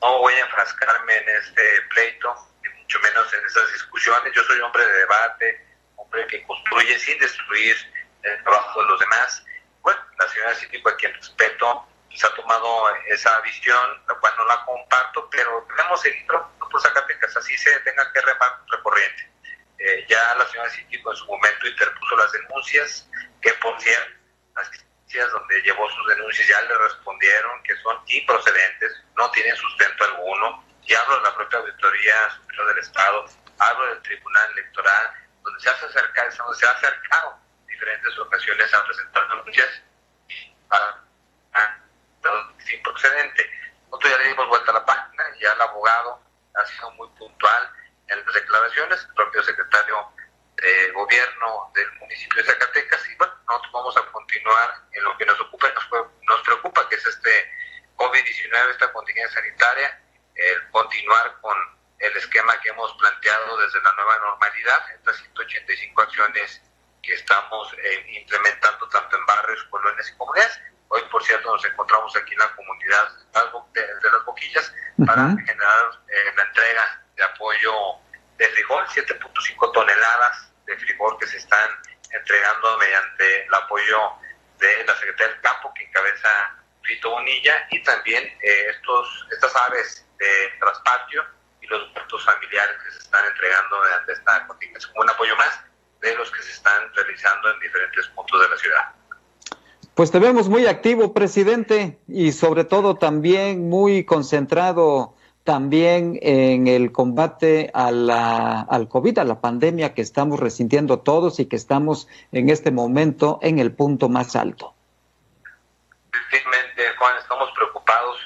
no 0.00 0.18
voy 0.18 0.33
a 0.33 0.40
enfrascarme 0.40 1.14
en 1.14 1.29
este 1.40 1.62
pleito, 1.94 2.35
ni 2.62 2.81
mucho 2.81 2.98
menos 3.00 3.35
en 3.35 3.44
estas 3.46 3.70
discusiones. 3.70 4.33
Yo 4.35 4.42
soy 4.44 4.61
hombre 4.61 4.83
de 4.83 4.92
debate, 4.92 5.66
hombre 5.96 6.27
que 6.29 6.42
construye 6.44 6.98
sin 7.00 7.18
destruir 7.18 7.77
el 8.22 8.42
trabajo 8.44 8.81
de 8.81 8.88
los 8.88 9.00
demás. 9.00 9.44
Bueno, 9.84 10.00
la 10.18 10.28
señora 10.28 10.54
Cítico, 10.54 10.88
a 10.88 10.96
quien 10.96 11.12
respeto, 11.12 11.86
se 12.14 12.26
ha 12.26 12.34
tomado 12.34 12.88
esa 13.06 13.38
visión, 13.42 14.02
la 14.08 14.14
cual 14.14 14.32
no 14.38 14.46
la 14.46 14.64
comparto, 14.64 15.28
pero 15.30 15.66
debemos 15.68 16.00
seguir 16.00 16.26
trabajando 16.26 16.68
por 16.70 16.80
Zacatecas, 16.80 17.36
así 17.36 17.56
se 17.58 17.78
tenga 17.80 18.10
que 18.12 18.20
remar 18.22 18.60
recorriente. 18.70 19.30
Eh, 19.78 20.06
ya 20.08 20.34
la 20.36 20.46
señora 20.46 20.70
Cítico 20.70 21.10
en 21.10 21.16
su 21.18 21.26
momento 21.26 21.68
interpuso 21.68 22.16
las 22.16 22.32
denuncias, 22.32 23.10
que 23.42 23.52
por 23.54 23.78
cierto, 23.78 24.10
las 24.56 24.70
donde 25.30 25.62
llevó 25.62 25.88
sus 25.90 26.08
denuncias 26.08 26.48
ya 26.48 26.60
le 26.62 26.76
respondieron 26.76 27.62
que 27.62 27.76
son 27.76 27.96
improcedentes, 28.06 29.04
no 29.16 29.30
tienen 29.30 29.54
sustento 29.54 30.04
alguno, 30.04 30.64
y 30.82 30.94
hablo 30.94 31.16
de 31.16 31.22
la 31.22 31.35
propia 31.37 31.58
Auditoría 31.58 32.30
Superior 32.30 32.68
del 32.68 32.78
Estado, 32.78 33.26
hablo 33.58 33.87
del 33.87 34.02
Tribunal 34.02 34.50
Electoral, 34.52 35.12
donde 35.42 35.60
se, 35.60 35.68
hace 35.68 35.85
acercar, 35.87 36.35
donde 36.37 36.58
se 36.58 36.66
ha 36.66 36.70
acercado 36.70 37.43
diferentes 37.85 38.18
ocasiones 38.18 38.74
a 38.74 38.85
presentar 38.87 39.28
denuncias 39.28 39.82
sin 42.58 42.82
procedente. 42.82 43.50
Nosotros 43.90 44.10
ya 44.10 44.18
le 44.18 44.28
dimos 44.28 44.48
vuelta 44.48 44.70
a 44.70 44.74
la 44.74 44.87
página, 44.87 45.24
ya 45.38 45.52
el 45.52 45.60
abogado 45.60 46.22
ha 46.54 46.66
sido 46.66 46.90
muy 46.92 47.08
puntual 47.18 47.70
en 48.08 48.24
las 48.24 48.35
declaraciones, 48.35 49.04
el 49.06 49.14
propio 49.14 49.42
secretario 49.42 50.12
de 50.56 50.92
gobierno 50.92 51.70
del 51.74 51.92
municipio 52.00 52.42
de 52.42 52.48
Zacatecas. 52.48 53.06
Y 53.10 53.14
bueno, 53.16 53.35
nosotros 53.46 53.72
vamos 53.72 53.96
a 53.98 54.12
continuar 54.12 54.74
en 54.92 55.04
lo 55.04 55.16
que 55.18 55.26
nos 55.26 55.40
ocupa 55.40 55.68
nos, 55.68 55.87
nos 56.22 56.40
preocupa, 56.40 56.88
que 56.88 56.94
es 56.94 57.06
este 57.06 57.52
COVID-19, 57.96 58.70
esta 58.70 58.92
contingencia 58.92 59.40
sanitaria, 59.40 60.00
el 60.35 60.70
continuar 60.70 61.38
con 61.42 61.56
el 61.98 62.16
esquema 62.16 62.58
que 62.60 62.70
hemos 62.70 62.94
planteado 62.94 63.58
desde 63.58 63.82
la 63.82 63.92
nueva 63.92 64.18
normalidad, 64.20 64.90
estas 64.90 65.16
185 65.18 66.02
acciones 66.02 66.62
que 67.05 67.15
estamos 67.15 67.73
eh, 67.75 68.07
implementando 68.21 68.88
tanto 68.88 69.17
en 69.17 69.27
barrios, 69.27 69.65
colonias 69.65 70.11
y 70.11 70.17
comunidades. 70.17 70.61
Hoy, 70.88 71.02
por 71.11 71.23
cierto, 71.25 71.52
nos 71.52 71.65
encontramos 71.65 72.15
aquí 72.17 72.33
en 72.33 72.38
la 72.38 72.55
comunidad 72.55 73.09
de, 73.73 74.11
las 74.11 74.25
Boquillas 74.25 74.73
para 75.05 75.23
generar 75.31 75.90
eh, 76.09 76.33
la 76.37 76.42
entrega 76.42 77.02
de 77.17 77.25
apoyo 77.25 77.73
de 78.37 78.48
frijol, 78.48 78.87
7.5 78.87 79.73
toneladas 79.73 80.52
de 80.67 80.77
frijol 80.77 81.19
que 81.19 81.27
se 81.27 81.38
están 81.38 81.71
entregando 82.11 82.79
mediante 82.79 83.46
el 83.46 83.55
apoyo 83.55 83.98
de 84.59 84.85
la 84.85 84.94
Secretaría 84.94 85.33
del 85.33 85.40
Campo 85.42 85.73
que 85.75 85.85
encabeza 85.85 86.57
Fito 86.83 87.11
Bonilla 87.11 87.67
y 87.71 87.83
también 87.83 88.25
eh, 88.25 88.67
estos 88.71 89.27
estas 89.33 89.57
aves 89.57 90.07
de 90.19 90.52
traspatio 90.61 91.25
y 91.61 91.67
los 91.67 91.90
muertos 91.92 92.25
familiares 92.25 92.77
que 92.85 92.90
se 92.92 92.98
están 92.98 93.25
entregando 93.27 93.81
mediante 93.81 94.13
esta 94.13 94.46
contingencia 94.46 94.90
como 94.92 95.02
un 95.02 95.11
apoyo 95.11 95.37
más 95.37 95.61
de 96.05 96.17
los 96.17 96.31
que 96.31 96.42
se 96.42 96.52
están 96.52 96.83
realizando 96.94 97.50
en 97.52 97.61
diferentes 97.61 98.07
puntos 98.09 98.40
de 98.40 98.48
la 98.48 98.57
ciudad. 98.57 98.92
Pues 99.94 100.11
te 100.11 100.19
vemos 100.19 100.48
muy 100.48 100.67
activo, 100.67 101.15
presidente, 101.15 101.98
y 102.09 102.33
sobre 102.33 102.65
todo 102.65 102.96
también 102.96 103.69
muy 103.69 104.05
concentrado 104.05 105.15
también 105.44 106.19
en 106.23 106.67
el 106.67 106.90
combate 106.90 107.71
a 107.75 107.90
la, 107.90 108.63
al 108.63 108.88
COVID, 108.88 109.19
a 109.19 109.25
la 109.25 109.40
pandemia 109.42 109.92
que 109.92 110.00
estamos 110.00 110.40
resintiendo 110.40 111.00
todos 111.00 111.38
y 111.38 111.46
que 111.46 111.57
estamos 111.57 112.09
en 112.33 112.48
este 112.48 112.71
momento 112.71 113.38
en 113.42 113.59
el 113.59 113.71
punto 113.73 114.09
más 114.09 114.37
alto. 114.37 114.75
Efectivamente, 116.13 116.83
Juan, 116.98 117.19
estamos 117.19 117.50
preocupados 117.55 118.17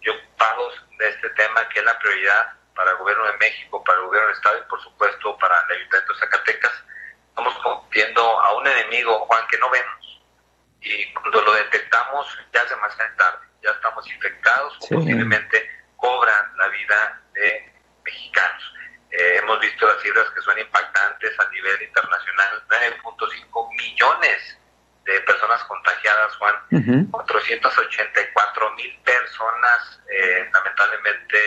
y 0.00 0.08
ocupados 0.08 0.72
de 0.98 1.08
este 1.10 1.28
tema 1.30 1.68
que 1.68 1.80
es 1.80 1.84
la 1.84 1.98
prioridad 1.98 2.46
para 2.74 2.90
el 2.92 2.96
gobierno 2.96 3.26
de 3.26 3.36
México, 3.36 3.84
para 3.84 3.98
el 3.98 4.06
gobierno 4.06 4.28
del 4.28 4.36
Estado 4.36 4.58
y 4.58 4.70
por 4.70 4.82
supuesto 4.82 5.36
para 5.36 5.54
el 5.68 5.76
Ayuntamiento 5.76 6.12
de 6.14 6.18
Zacatecas. 6.20 6.72
Estamos 7.32 7.88
viendo 7.90 8.20
a 8.20 8.54
un 8.56 8.66
enemigo, 8.66 9.20
Juan, 9.20 9.46
que 9.50 9.58
no 9.58 9.70
vemos. 9.70 10.22
Y 10.82 11.12
cuando 11.14 11.40
lo 11.40 11.54
detectamos 11.54 12.26
ya 12.52 12.60
es 12.60 12.68
demasiado 12.68 13.16
tarde, 13.16 13.46
ya 13.62 13.70
estamos 13.70 14.06
infectados, 14.06 14.76
posiblemente 14.90 15.70
cobran 15.96 16.56
la 16.58 16.68
vida 16.68 17.22
de 17.32 17.72
mexicanos. 18.04 18.74
Eh, 19.10 19.36
hemos 19.38 19.60
visto 19.60 19.86
las 19.86 20.02
cifras 20.02 20.28
que 20.30 20.42
son 20.42 20.58
impactantes 20.58 21.40
a 21.40 21.48
nivel 21.50 21.82
internacional, 21.82 22.62
9.5 22.68 23.76
millones 23.76 24.58
de 25.04 25.20
personas 25.20 25.64
contagiadas, 25.64 26.36
Juan, 26.36 27.08
484 27.10 28.70
mil 28.74 28.98
personas, 29.04 30.00
eh, 30.10 30.50
lamentablemente, 30.52 31.38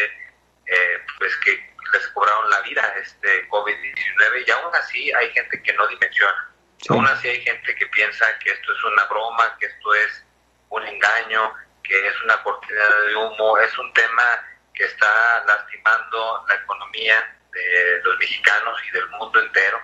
eh, 0.65 1.05
pues 1.19 1.35
que 1.37 1.74
les 1.93 2.07
cobraron 2.09 2.49
la 2.49 2.61
vida 2.61 2.95
este 3.01 3.47
COVID-19 3.49 4.47
y 4.47 4.51
aún 4.51 4.75
así 4.75 5.11
hay 5.13 5.31
gente 5.31 5.61
que 5.61 5.73
no 5.73 5.87
dimensiona. 5.87 6.51
Aún 6.89 7.07
así 7.07 7.29
hay 7.29 7.41
gente 7.41 7.75
que 7.75 7.87
piensa 7.87 8.25
que 8.39 8.51
esto 8.51 8.73
es 8.73 8.83
una 8.83 9.05
broma, 9.05 9.55
que 9.59 9.65
esto 9.65 9.95
es 9.95 10.23
un 10.69 10.85
engaño, 10.85 11.53
que 11.83 12.07
es 12.07 12.21
una 12.23 12.41
cortina 12.43 12.83
de 13.07 13.15
humo, 13.15 13.57
es 13.57 13.77
un 13.77 13.91
tema 13.93 14.43
que 14.73 14.83
está 14.83 15.43
lastimando 15.45 16.45
la 16.47 16.55
economía 16.55 17.35
de 17.51 18.01
los 18.03 18.17
mexicanos 18.19 18.77
y 18.87 18.91
del 18.91 19.09
mundo 19.09 19.39
entero. 19.39 19.79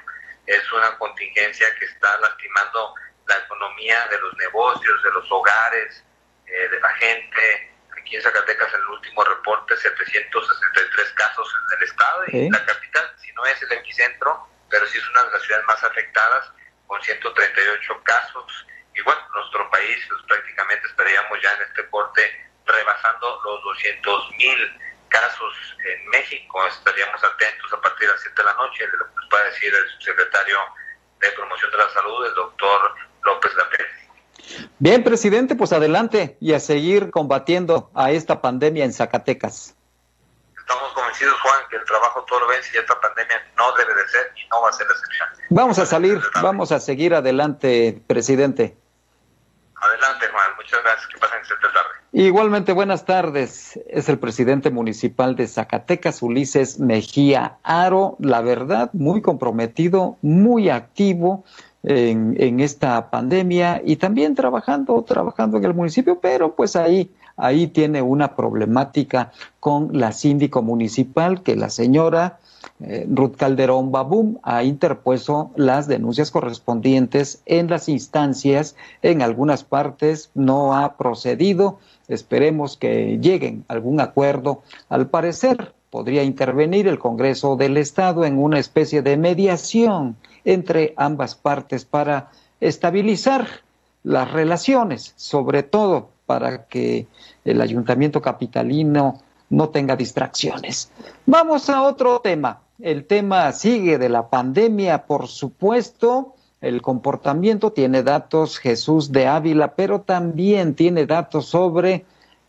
Es 0.46 0.72
una 0.74 0.98
contingencia 0.98 1.74
que 1.76 1.86
está 1.86 2.18
lastimando 2.18 2.94
la 3.28 3.38
economía 3.38 4.08
de 4.08 4.20
los 4.20 4.36
negocios, 4.38 5.04
de 5.04 5.12
los 5.12 5.32
hogares, 5.32 6.04
eh, 6.48 6.68
de 6.70 6.80
la 6.80 6.94
gente. 6.96 7.71
Aquí 8.02 8.16
en 8.16 8.22
Zacatecas, 8.24 8.74
en 8.74 8.80
el 8.80 8.88
último 8.88 9.24
reporte, 9.24 9.78
763 9.78 11.12
casos 11.12 11.48
en 11.54 11.78
el 11.78 11.84
estado 11.84 12.24
y 12.28 12.50
la 12.50 12.66
capital, 12.66 13.14
si 13.18 13.32
no 13.34 13.46
es 13.46 13.62
el 13.62 13.72
epicentro, 13.74 14.48
pero 14.70 14.88
sí 14.88 14.98
es 14.98 15.10
una 15.10 15.24
de 15.26 15.32
las 15.32 15.42
ciudades 15.44 15.66
más 15.68 15.84
afectadas, 15.84 16.52
con 16.88 17.00
138 17.02 18.04
casos. 18.04 18.66
Y 18.96 19.02
bueno, 19.02 19.22
nuestro 19.36 19.70
país 19.70 20.04
pues, 20.10 20.22
prácticamente 20.28 20.88
estaríamos 20.88 21.42
ya 21.44 21.54
en 21.54 21.62
este 21.62 21.88
corte 21.90 22.50
rebasando 22.66 23.40
los 23.46 23.64
200 23.64 24.32
mil 24.38 24.82
casos 25.10 25.78
en 25.86 26.10
México. 26.10 26.66
Estaríamos 26.66 27.24
atentos 27.24 27.72
a 27.72 27.82
partir 27.82 28.08
de 28.08 28.14
las 28.14 28.22
7 28.22 28.36
de 28.36 28.44
la 28.44 28.54
noche 28.56 28.88
de 28.88 28.98
lo 28.98 29.06
que 29.06 29.16
nos 29.16 29.30
puede 29.30 29.46
decir 29.46 29.76
el 29.76 29.90
subsecretario 29.92 30.58
de 31.20 31.32
Promoción 31.34 31.70
de 31.70 31.78
la 31.78 31.90
Salud, 31.90 32.26
el 32.26 32.34
doctor 32.34 32.96
López 33.24 33.56
Gatel. 33.56 33.88
Bien, 34.80 35.04
presidente, 35.04 35.56
pues 35.56 35.74
adelante 35.74 36.38
y 36.40 36.54
a 36.54 36.60
seguir 36.60 37.12
combatiendo 37.12 37.90
a 37.94 38.12
esta 38.12 38.42
pandemia 38.42 38.86
en 38.86 38.94
Zacatecas. 38.94 39.76
Estamos 40.58 40.94
convencidos, 40.94 41.36
Juan, 41.42 41.62
que 41.70 41.76
el 41.78 41.86
trabajo 41.86 42.24
todo 42.24 42.40
lo 42.42 42.48
vence 42.48 42.70
y 42.74 42.78
esta 42.78 43.00
pandemia 43.00 43.36
no 43.58 43.72
debe 43.74 43.94
de 43.94 44.08
ser 44.08 44.32
y 44.36 44.48
no 44.50 44.62
va 44.62 44.70
a 44.70 44.74
ser 44.74 44.88
la 44.88 44.94
excepción. 44.94 45.30
Vamos 45.50 45.80
a 45.80 45.86
salir, 45.86 46.22
vamos 46.42 46.72
a 46.72 46.80
seguir 46.80 47.14
adelante, 47.14 48.02
presidente. 48.08 48.78
Adelante, 49.82 50.28
Juan. 50.32 50.52
Muchas 50.58 50.84
gracias. 50.84 51.08
Que 51.08 51.18
pasen 51.18 51.42
esta 51.42 51.56
tarde. 51.60 51.90
Igualmente, 52.14 52.72
buenas 52.72 53.06
tardes. 53.06 53.80
Es 53.88 54.10
el 54.10 54.20
presidente 54.20 54.70
municipal 54.70 55.36
de 55.36 55.48
Zacatecas, 55.48 56.22
Ulises 56.22 56.80
Mejía 56.80 57.58
Aro. 57.64 58.16
La 58.20 58.42
verdad, 58.42 58.92
muy 58.94 59.22
comprometido, 59.22 60.18
muy 60.22 60.70
activo 60.70 61.44
en, 61.84 62.60
esta 62.60 63.10
pandemia 63.10 63.82
y 63.84 63.96
también 63.96 64.36
trabajando, 64.36 65.02
trabajando 65.04 65.58
en 65.58 65.66
el 65.66 65.74
municipio, 65.74 66.20
pero 66.20 66.56
pues 66.56 66.76
ahí, 66.76 67.10
ahí 67.38 67.68
tiene 67.68 68.02
una 68.02 68.36
problemática 68.36 69.32
con 69.60 69.90
la 69.94 70.12
síndico 70.12 70.62
municipal 70.62 71.42
que 71.42 71.56
la 71.56 71.70
señora 71.70 72.40
eh, 72.80 73.08
Ruth 73.10 73.36
Calderón 73.36 73.92
Babum 73.92 74.38
ha 74.44 74.64
interpuesto 74.64 75.52
las 75.56 75.88
denuncias 75.88 76.32
correspondientes 76.32 77.42
en 77.46 77.70
las 77.70 77.90
instancias, 77.90 78.76
en 79.02 79.22
algunas 79.22 79.64
partes 79.64 80.32
no 80.36 80.76
ha 80.76 80.98
procedido, 80.98 81.80
esperemos 82.08 82.78
que 82.78 83.20
lleguen 83.20 83.66
algún 83.68 84.00
acuerdo. 84.00 84.62
Al 84.90 85.08
parecer, 85.08 85.74
podría 85.90 86.24
intervenir 86.24 86.88
el 86.88 87.00
Congreso 87.00 87.56
del 87.56 87.78
Estado 87.78 88.26
en 88.26 88.38
una 88.38 88.60
especie 88.60 89.02
de 89.02 89.18
mediación 89.18 90.16
entre 90.46 90.94
ambas 90.98 91.36
partes 91.36 91.86
para 91.86 92.32
estabilizar 92.60 93.48
las 94.04 94.32
relaciones, 94.32 95.14
sobre 95.16 95.64
todo 95.64 96.10
para 96.26 96.66
que 96.66 97.08
el 97.44 97.62
ayuntamiento 97.62 98.22
capitalino 98.22 99.20
no 99.50 99.70
tenga 99.70 99.96
distracciones. 99.96 100.92
Vamos 101.26 101.70
a 101.70 101.84
otro 101.84 102.20
tema. 102.22 102.62
El 102.80 103.06
tema 103.06 103.52
sigue 103.52 103.98
de 103.98 104.10
la 104.10 104.30
pandemia, 104.30 105.06
por 105.06 105.28
supuesto. 105.28 106.36
El 106.62 106.82
comportamiento 106.82 107.72
tiene 107.72 108.02
datos 108.02 108.58
Jesús 108.58 109.12
de 109.12 109.28
Ávila, 109.28 109.76
pero 109.76 110.02
también 110.02 110.74
tiene 110.74 111.06
datos 111.06 111.48
sobre 111.48 112.06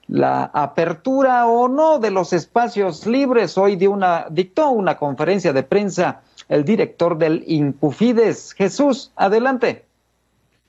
la 0.07 0.45
apertura 0.45 1.47
o 1.47 1.68
no 1.68 1.99
de 1.99 2.11
los 2.11 2.32
espacios 2.32 3.07
libres. 3.07 3.57
Hoy 3.59 3.76
dio 3.76 3.90
una, 3.90 4.26
dictó 4.30 4.70
una 4.70 4.97
conferencia 4.97 5.53
de 5.53 5.62
prensa 5.62 6.20
el 6.53 6.65
director 6.65 7.17
del 7.17 7.45
Incufides. 7.47 8.53
Jesús, 8.53 9.11
adelante. 9.17 9.85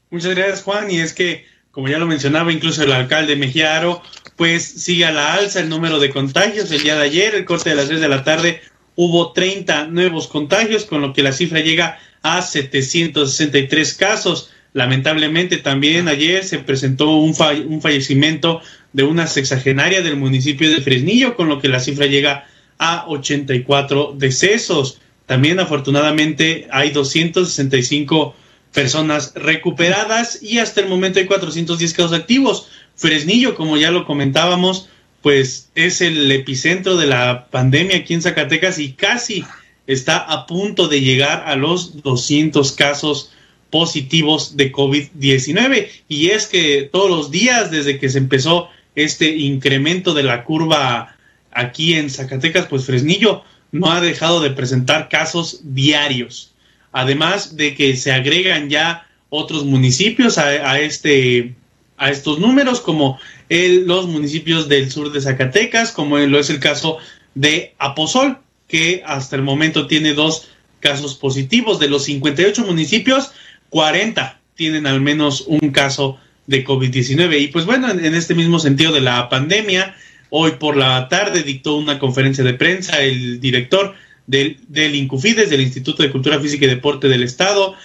Muchas 0.10 0.34
gracias, 0.34 0.64
Juan. 0.64 0.90
Y 0.90 1.00
es 1.00 1.14
que, 1.14 1.46
como 1.72 1.90
ya 1.90 1.98
lo 2.00 2.08
mencionaba 2.08 2.54
incluso 2.54 2.84
el 2.84 2.92
alcalde 2.94 3.36
Mejiaro, 3.36 4.02
pues 4.38 4.64
sigue 4.64 5.06
a 5.06 5.12
la 5.12 5.34
alza 5.34 5.60
el 5.60 5.68
número 5.68 6.00
de 6.00 6.10
contagios. 6.10 6.72
El 6.72 6.84
día 6.84 6.96
de 6.96 7.04
ayer, 7.04 7.36
el 7.36 7.44
corte 7.44 7.70
de 7.70 7.76
las 7.76 7.88
6 7.90 8.00
de 8.00 8.08
la 8.08 8.24
tarde, 8.24 8.62
hubo 8.96 9.34
30 9.34 9.88
nuevos 9.88 10.28
contagios, 10.28 10.86
con 10.86 11.02
lo 11.02 11.12
que 11.12 11.22
la 11.22 11.34
cifra 11.34 11.60
llega 11.60 12.00
a 12.22 12.42
763 12.42 13.94
casos. 13.96 14.52
Lamentablemente 14.72 15.58
también 15.58 16.08
ayer 16.08 16.46
se 16.46 16.60
presentó 16.60 17.18
un, 17.18 17.36
un 17.68 17.82
fallecimiento 17.82 18.62
de 18.94 19.04
una 19.04 19.28
sexagenaria 19.28 20.02
del 20.02 20.16
municipio 20.16 20.70
de 20.70 20.82
Fresnillo, 20.82 21.36
con 21.36 21.50
lo 21.50 21.60
que 21.60 21.68
la 21.68 21.82
cifra 21.82 22.06
llega 22.06 22.46
a 22.78 23.06
84 23.08 24.14
decesos. 24.18 25.00
También 25.26 25.60
afortunadamente 25.60 26.68
hay 26.72 26.92
265 26.92 28.36
personas 28.74 29.34
recuperadas 29.36 30.42
y 30.42 30.60
hasta 30.60 30.82
el 30.82 30.90
momento 30.90 31.20
hay 31.20 31.26
410 31.26 31.94
casos 31.94 32.14
activos. 32.14 32.68
Fresnillo, 32.96 33.56
como 33.56 33.78
ya 33.78 33.92
lo 33.92 34.06
comentábamos, 34.06 34.90
pues 35.22 35.70
es 35.76 36.02
el 36.02 36.30
epicentro 36.32 36.98
de 36.98 37.08
la 37.08 37.48
pandemia 37.50 37.98
aquí 37.98 38.14
en 38.14 38.22
Zacatecas 38.22 38.80
y 38.80 38.94
casi 38.94 39.46
está 39.88 40.18
a 40.18 40.46
punto 40.46 40.88
de 40.88 41.02
llegar 41.02 41.44
a 41.46 41.56
los 41.56 42.02
200 42.04 42.72
casos 42.74 43.32
positivos 43.70 44.58
de 44.58 44.72
COVID-19. 44.72 45.88
Y 46.08 46.30
es 46.30 46.48
que 46.48 46.90
todos 46.92 47.10
los 47.10 47.32
días 47.32 47.72
desde 47.72 48.00
que 48.00 48.10
se 48.10 48.18
empezó 48.18 48.70
este 48.96 49.36
incremento 49.36 50.14
de 50.14 50.24
la 50.24 50.44
curva 50.44 51.16
aquí 51.52 51.94
en 51.94 52.10
Zacatecas, 52.10 52.68
pues 52.68 52.86
Fresnillo 52.86 53.44
no 53.74 53.92
ha 53.92 54.00
dejado 54.00 54.40
de 54.40 54.52
presentar 54.52 55.10
casos 55.10 55.60
diarios. 55.64 56.54
Además 56.94 57.58
de 57.58 57.76
que 57.76 57.98
se 57.98 58.14
agregan 58.14 58.70
ya 58.70 59.08
otros 59.30 59.66
municipios 59.66 60.38
a, 60.38 60.80
este, 60.80 61.56
a 61.98 62.12
estos 62.12 62.40
números, 62.40 62.80
como 62.80 63.20
el, 63.50 63.86
los 63.88 64.08
municipios 64.08 64.70
del 64.70 64.92
sur 64.92 65.12
de 65.12 65.20
Zacatecas, 65.20 65.92
como 65.92 66.20
lo 66.20 66.40
es 66.40 66.52
el 66.52 66.60
caso 66.60 67.00
de 67.34 67.74
Aposol, 67.80 68.38
que 68.68 69.02
hasta 69.06 69.36
el 69.36 69.42
momento 69.42 69.88
tiene 69.88 70.14
dos 70.14 70.50
casos 70.80 71.16
positivos. 71.16 71.80
De 71.80 71.90
los 71.90 72.04
58 72.04 72.64
municipios, 72.66 73.32
40 73.70 74.40
tienen 74.56 74.86
al 74.86 75.02
menos 75.02 75.46
un 75.48 75.72
caso 75.72 76.20
de 76.46 76.64
COVID-19. 76.64 77.42
Y 77.42 77.48
pues 77.48 77.66
bueno, 77.66 77.90
en, 77.90 78.14
este 78.14 78.36
mismo 78.36 78.60
sentido 78.60 78.92
de 78.92 79.02
la 79.02 79.30
pandemia, 79.30 79.96
hoy 80.36 80.54
por 80.54 80.76
la 80.76 81.08
tarde 81.10 81.44
dictó 81.44 81.76
una 81.76 82.00
conferencia 82.00 82.44
de 82.44 82.56
prensa 82.56 83.00
el 83.02 83.40
director 83.40 83.94
del, 84.26 84.58
del 84.68 84.96
INCUFIDES, 84.96 85.52
del 85.52 85.62
Instituto 85.62 86.02
de 86.02 86.12
Cultura 86.12 86.40
Física 86.40 86.66
y 86.66 86.70
Deporte 86.70 87.08
del 87.08 87.22
Estado, 87.22 87.76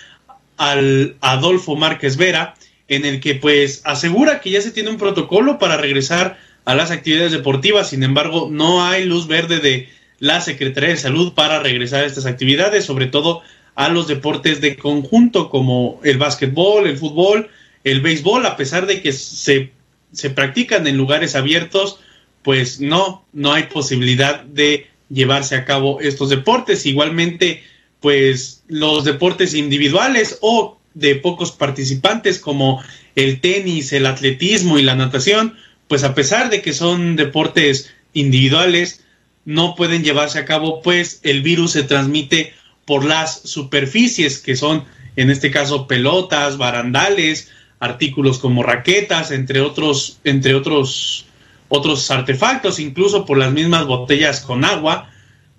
al 0.57 1.17
Adolfo 1.21 1.77
Márquez 1.77 2.17
Vera, 2.17 2.55
en 2.89 3.05
el 3.05 3.21
que 3.21 3.35
pues 3.35 3.83
asegura 3.85 4.41
que 4.41 4.49
ya 4.51 4.63
se 4.63 4.71
tiene 4.71 4.89
un 4.89 4.97
protocolo 4.97 5.59
para 5.59 5.77
regresar 5.77 6.39
a 6.65 6.75
las 6.75 6.91
actividades 6.91 7.33
deportivas, 7.33 7.91
sin 7.91 8.03
embargo 8.03 8.49
no 8.51 8.83
hay 8.83 9.05
luz 9.05 9.27
verde 9.27 9.59
de 9.59 9.91
la 10.19 10.41
Secretaría 10.41 10.89
de 10.89 10.97
Salud 10.97 11.35
para 11.35 11.59
regresar 11.59 12.05
a 12.05 12.07
estas 12.07 12.25
actividades, 12.25 12.87
sobre 12.87 13.09
todo 13.09 13.43
a 13.75 13.91
los 13.91 14.09
deportes 14.09 14.63
de 14.63 14.77
conjunto 14.77 15.51
como 15.51 16.01
el 16.03 16.17
básquetbol, 16.17 16.87
el 16.87 16.97
fútbol, 16.97 17.51
el 17.85 18.01
béisbol, 18.01 18.47
a 18.47 18.57
pesar 18.57 18.87
de 18.87 19.03
que 19.03 19.13
se, 19.13 19.71
se 20.13 20.31
practican 20.31 20.87
en 20.87 20.97
lugares 20.97 21.37
abiertos, 21.37 22.01
pues 22.43 22.81
no, 22.81 23.25
no 23.33 23.53
hay 23.53 23.65
posibilidad 23.65 24.43
de 24.43 24.87
llevarse 25.09 25.57
a 25.57 25.65
cabo 25.65 26.01
estos 26.01 26.31
deportes. 26.31 26.87
Igualmente, 26.87 27.63
pues 28.01 28.63
los 28.69 29.05
deportes 29.05 29.55
individuales 29.55 30.39
o 30.41 30.79
de 30.95 31.15
pocos 31.17 31.53
participantes 31.53 32.39
como 32.39 32.83
el 33.15 33.41
tenis, 33.41 33.93
el 33.93 34.07
atletismo 34.07 34.79
y 34.79 34.83
la 34.83 34.95
natación, 34.95 35.57
pues 35.87 36.05
a 36.05 36.15
pesar 36.15 36.51
de 36.51 36.63
que 36.63 36.73
son 36.73 37.17
deportes 37.17 37.93
individuales, 38.13 39.05
no 39.45 39.75
pueden 39.75 40.05
llevarse 40.05 40.39
a 40.39 40.45
cabo, 40.45 40.83
pues 40.83 41.21
el 41.23 41.43
virus 41.43 41.73
se 41.73 41.83
transmite 41.83 42.53
por 42.85 43.05
las 43.05 43.41
superficies 43.43 44.39
que 44.39 44.57
son, 44.57 44.85
en 45.17 45.31
este 45.31 45.51
caso, 45.51 45.87
pelotas, 45.87 46.59
barandales, 46.59 47.51
artículos 47.81 48.39
como 48.39 48.63
raquetas, 48.63 49.31
entre 49.31 49.61
otros, 49.61 50.19
entre 50.25 50.55
otros, 50.55 51.27
otros 51.69 52.11
artefactos, 52.11 52.79
incluso 52.79 53.25
por 53.25 53.39
las 53.39 53.53
mismas 53.53 53.87
botellas 53.87 54.41
con 54.41 54.65
agua, 54.65 55.11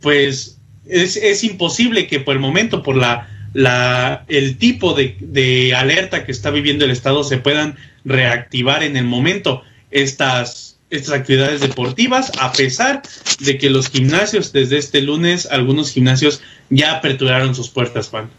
pues 0.02 0.60
es, 0.88 1.16
es 1.16 1.44
imposible 1.44 2.08
que 2.08 2.20
por 2.20 2.36
el 2.36 2.40
momento, 2.40 2.84
por 2.84 2.96
la, 2.96 3.30
la 3.54 4.26
el 4.28 4.58
tipo 4.58 4.94
de, 4.94 5.18
de 5.20 5.76
alerta 5.76 6.26
que 6.26 6.32
está 6.32 6.50
viviendo 6.50 6.86
el 6.86 6.92
Estado, 6.92 7.24
se 7.24 7.38
puedan 7.38 7.78
reactivar 8.06 8.84
en 8.84 8.98
el 8.98 9.06
momento 9.06 9.62
estas 9.92 10.70
estas 10.90 11.14
actividades 11.14 11.62
deportivas, 11.62 12.32
a 12.40 12.52
pesar 12.52 13.04
de 13.40 13.58
que 13.58 13.70
los 13.70 13.90
gimnasios 13.90 14.52
desde 14.52 14.78
este 14.78 15.02
lunes, 15.02 15.48
algunos 15.52 15.92
gimnasios 15.92 16.42
ya 16.70 16.94
aperturaron 16.98 17.54
sus 17.54 17.70
puertas, 17.70 18.10
Juan. 18.10 18.30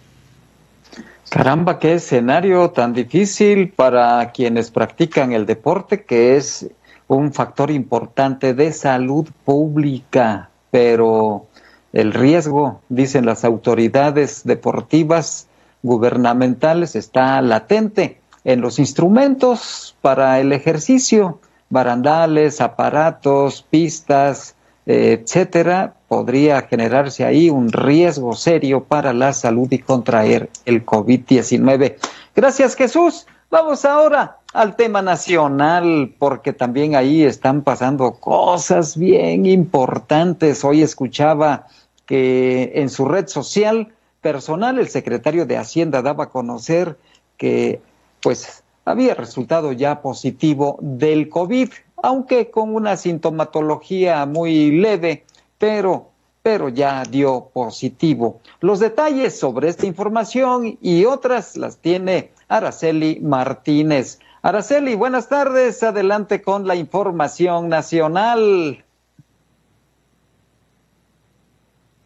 Caramba, 1.29 1.79
qué 1.79 1.95
escenario 1.95 2.71
tan 2.71 2.93
difícil 2.93 3.69
para 3.69 4.33
quienes 4.33 4.73
practican 4.73 5.33
el 5.33 5.47
deporte, 5.47 6.03
que 6.03 6.37
es 6.37 6.69
un 7.17 7.33
factor 7.33 7.71
importante 7.71 8.55
de 8.55 8.73
salud 8.73 9.29
pública, 9.45 10.51
pero 10.71 11.47
el 11.93 12.13
riesgo, 12.13 12.81
dicen 12.89 13.27
las 13.27 13.45
autoridades 13.45 14.43
deportivas 14.45 15.49
gubernamentales, 15.83 16.95
está 16.95 17.41
latente 17.43 18.21
en 18.45 18.61
los 18.61 18.79
instrumentos 18.79 19.97
para 20.01 20.41
el 20.41 20.53
ejercicio 20.53 21.41
barandales, 21.71 22.61
aparatos, 22.61 23.65
pistas, 23.71 24.57
etcétera, 24.85 25.95
podría 26.09 26.63
generarse 26.63 27.25
ahí 27.25 27.49
un 27.49 27.71
riesgo 27.71 28.35
serio 28.35 28.85
para 28.85 29.13
la 29.13 29.33
salud 29.33 29.69
y 29.71 29.79
contraer 29.79 30.51
el 30.65 30.85
COVID-19. 30.85 31.97
Gracias, 32.35 32.75
Jesús. 32.75 33.27
Vamos 33.51 33.85
ahora 33.85 34.39
al 34.53 34.77
tema 34.77 35.03
nacional, 35.03 36.15
porque 36.19 36.53
también 36.53 36.97
ahí 36.97 37.23
están 37.23 37.63
pasando 37.63 38.13
cosas 38.15 38.97
bien 38.97 39.47
importantes. 39.47 40.65
Hoy 40.65 40.83
escuchaba 40.83 41.67
que 42.07 42.73
en 42.75 42.89
su 42.91 43.05
red 43.05 43.29
social 43.29 43.93
personal 44.21 44.79
el 44.79 44.89
secretario 44.89 45.47
de 45.47 45.57
Hacienda 45.57 46.03
daba 46.03 46.25
a 46.25 46.31
conocer 46.31 46.99
que 47.37 47.81
pues 48.21 48.63
había 48.85 49.15
resultado 49.15 49.73
ya 49.73 50.03
positivo 50.03 50.79
del 50.81 51.29
COVID, 51.29 51.71
aunque 52.03 52.51
con 52.51 52.75
una 52.75 52.97
sintomatología 52.97 54.27
muy 54.27 54.73
leve, 54.73 55.25
pero 55.59 56.11
pero 56.43 56.71
ya 56.71 57.03
dio 57.05 57.51
positivo. 57.53 58.41
Los 58.61 58.81
detalles 58.81 59.39
sobre 59.39 59.69
esta 59.69 59.87
información 59.87 60.79
y 60.81 61.05
otras 61.05 61.57
las 61.57 61.77
tiene 61.77 62.31
Araceli 62.49 63.21
Martínez. 63.21 64.19
Araceli, 64.43 64.95
buenas 64.95 65.29
tardes. 65.29 65.83
Adelante 65.83 66.41
con 66.41 66.67
la 66.67 66.75
información 66.75 67.69
nacional. 67.69 68.83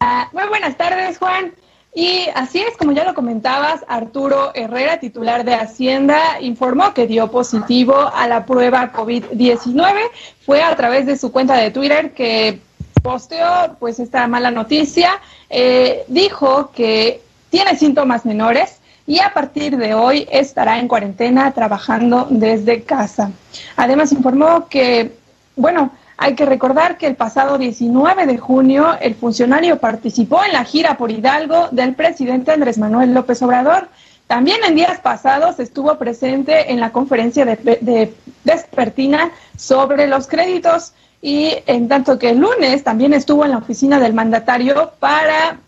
Ah, 0.01 0.29
muy 0.33 0.43
buenas 0.49 0.75
tardes, 0.75 1.17
Juan. 1.17 1.53
Y 1.93 2.27
así 2.35 2.59
es, 2.59 2.75
como 2.75 2.91
ya 2.91 3.05
lo 3.05 3.13
comentabas, 3.13 3.85
Arturo 3.87 4.51
Herrera, 4.53 4.99
titular 4.99 5.45
de 5.45 5.55
Hacienda, 5.55 6.41
informó 6.41 6.93
que 6.93 7.07
dio 7.07 7.31
positivo 7.31 7.95
a 8.13 8.27
la 8.27 8.45
prueba 8.45 8.91
COVID-19. 8.91 9.93
Fue 10.45 10.61
a 10.61 10.75
través 10.75 11.05
de 11.05 11.17
su 11.17 11.31
cuenta 11.31 11.55
de 11.55 11.71
Twitter 11.71 12.13
que 12.13 12.59
posteó 13.01 13.77
pues 13.79 13.99
esta 13.99 14.27
mala 14.27 14.51
noticia. 14.51 15.21
Eh, 15.49 16.03
dijo 16.09 16.71
que 16.71 17.21
tiene 17.49 17.77
síntomas 17.77 18.25
menores 18.25 18.81
y 19.07 19.19
a 19.19 19.33
partir 19.33 19.77
de 19.77 19.93
hoy 19.93 20.27
estará 20.31 20.79
en 20.79 20.87
cuarentena 20.87 21.51
trabajando 21.51 22.27
desde 22.29 22.83
casa. 22.83 23.31
Además 23.75 24.11
informó 24.11 24.67
que, 24.67 25.15
bueno, 25.55 25.91
hay 26.17 26.33
que 26.35 26.45
recordar 26.45 26.97
que 26.97 27.07
el 27.07 27.15
pasado 27.15 27.57
19 27.57 28.25
de 28.25 28.37
junio 28.37 28.97
el 28.99 29.15
funcionario 29.15 29.77
participó 29.77 30.43
en 30.43 30.53
la 30.53 30.63
gira 30.63 30.97
por 30.97 31.11
Hidalgo 31.11 31.67
del 31.71 31.93
presidente 31.93 32.51
Andrés 32.51 32.77
Manuel 32.77 33.13
López 33.13 33.41
Obrador. 33.41 33.89
También 34.27 34.57
en 34.65 34.75
días 34.75 34.99
pasados 35.01 35.59
estuvo 35.59 35.95
presente 35.97 36.71
en 36.71 36.79
la 36.79 36.91
conferencia 36.91 37.45
de, 37.45 37.57
de 37.57 38.13
despertina 38.43 39.29
sobre 39.55 40.07
los 40.07 40.25
créditos 40.25 40.93
y 41.21 41.53
en 41.67 41.87
tanto 41.87 42.17
que 42.17 42.31
el 42.31 42.39
lunes 42.39 42.83
también 42.83 43.13
estuvo 43.13 43.45
en 43.45 43.51
la 43.51 43.57
oficina 43.57 43.99
del 43.99 44.13
mandatario 44.13 44.93
para 44.99 45.59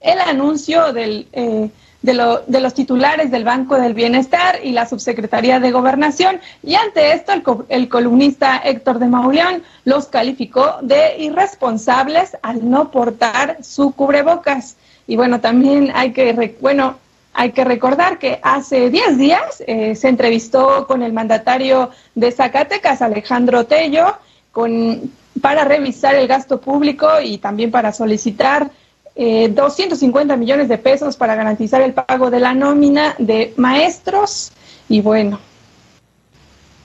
el 0.00 0.20
anuncio 0.20 0.92
del... 0.92 1.26
Eh, 1.32 1.70
de, 2.02 2.60
los 2.60 2.74
titulares 2.74 3.30
del 3.30 3.44
Banco 3.44 3.76
del 3.76 3.94
Bienestar 3.94 4.60
y 4.62 4.72
la 4.72 4.86
Subsecretaría 4.86 5.60
de 5.60 5.70
Gobernación. 5.70 6.40
Y 6.62 6.74
ante 6.74 7.12
esto, 7.12 7.32
el, 7.68 7.88
columnista 7.88 8.58
Héctor 8.58 8.98
de 8.98 9.08
Mauleón 9.08 9.62
los 9.84 10.06
calificó 10.06 10.76
de 10.82 11.16
irresponsables 11.18 12.36
al 12.42 12.68
no 12.68 12.90
portar 12.90 13.58
su 13.62 13.92
cubrebocas. 13.92 14.76
Y 15.06 15.16
bueno, 15.16 15.40
también 15.40 15.90
hay 15.94 16.12
que, 16.12 16.56
bueno, 16.60 16.98
hay 17.32 17.52
que 17.52 17.64
recordar 17.64 18.18
que 18.18 18.38
hace 18.42 18.90
10 18.90 19.18
días 19.18 19.62
eh, 19.66 19.94
se 19.94 20.08
entrevistó 20.08 20.86
con 20.86 21.02
el 21.02 21.12
mandatario 21.12 21.90
de 22.14 22.30
Zacatecas, 22.32 23.02
Alejandro 23.02 23.64
Tello, 23.66 24.18
con, 24.52 25.10
para 25.40 25.64
revisar 25.64 26.14
el 26.14 26.28
gasto 26.28 26.60
público 26.60 27.08
y 27.22 27.38
también 27.38 27.70
para 27.70 27.92
solicitar 27.92 28.70
250 29.18 30.32
eh, 30.32 30.36
millones 30.36 30.68
de 30.68 30.78
pesos 30.78 31.16
para 31.16 31.34
garantizar 31.34 31.82
el 31.82 31.92
pago 31.92 32.30
de 32.30 32.38
la 32.38 32.54
nómina 32.54 33.16
de 33.18 33.52
maestros 33.56 34.52
y 34.88 35.00
bueno, 35.00 35.40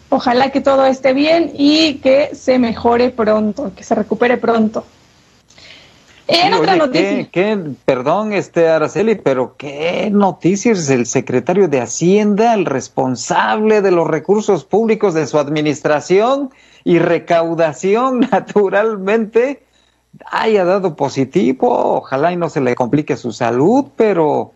ojalá 0.09 0.51
que 0.51 0.59
todo 0.59 0.85
esté 0.85 1.13
bien 1.13 1.51
y 1.55 1.95
que 1.95 2.33
se 2.33 2.57
mejore 2.57 3.11
pronto, 3.11 3.71
que 3.75 3.83
se 3.83 3.93
recupere 3.93 4.37
pronto. 4.37 4.83
En 6.25 6.53
otra 6.53 6.77
noticia. 6.77 7.27
¿qué, 7.29 7.59
perdón, 7.85 8.31
este 8.31 8.69
Araceli, 8.69 9.15
pero 9.15 9.55
qué 9.57 10.09
noticias 10.11 10.89
el 10.89 11.05
secretario 11.05 11.67
de 11.67 11.81
Hacienda, 11.81 12.53
el 12.53 12.65
responsable 12.65 13.81
de 13.81 13.91
los 13.91 14.07
recursos 14.07 14.63
públicos 14.63 15.13
de 15.13 15.27
su 15.27 15.37
administración 15.37 16.49
y 16.85 16.99
recaudación, 16.99 18.21
naturalmente, 18.31 19.62
haya 20.25 20.63
dado 20.65 20.95
positivo, 20.95 21.97
ojalá 21.97 22.31
y 22.31 22.35
no 22.35 22.49
se 22.49 22.61
le 22.61 22.75
complique 22.75 23.17
su 23.17 23.31
salud, 23.31 23.85
pero 23.95 24.53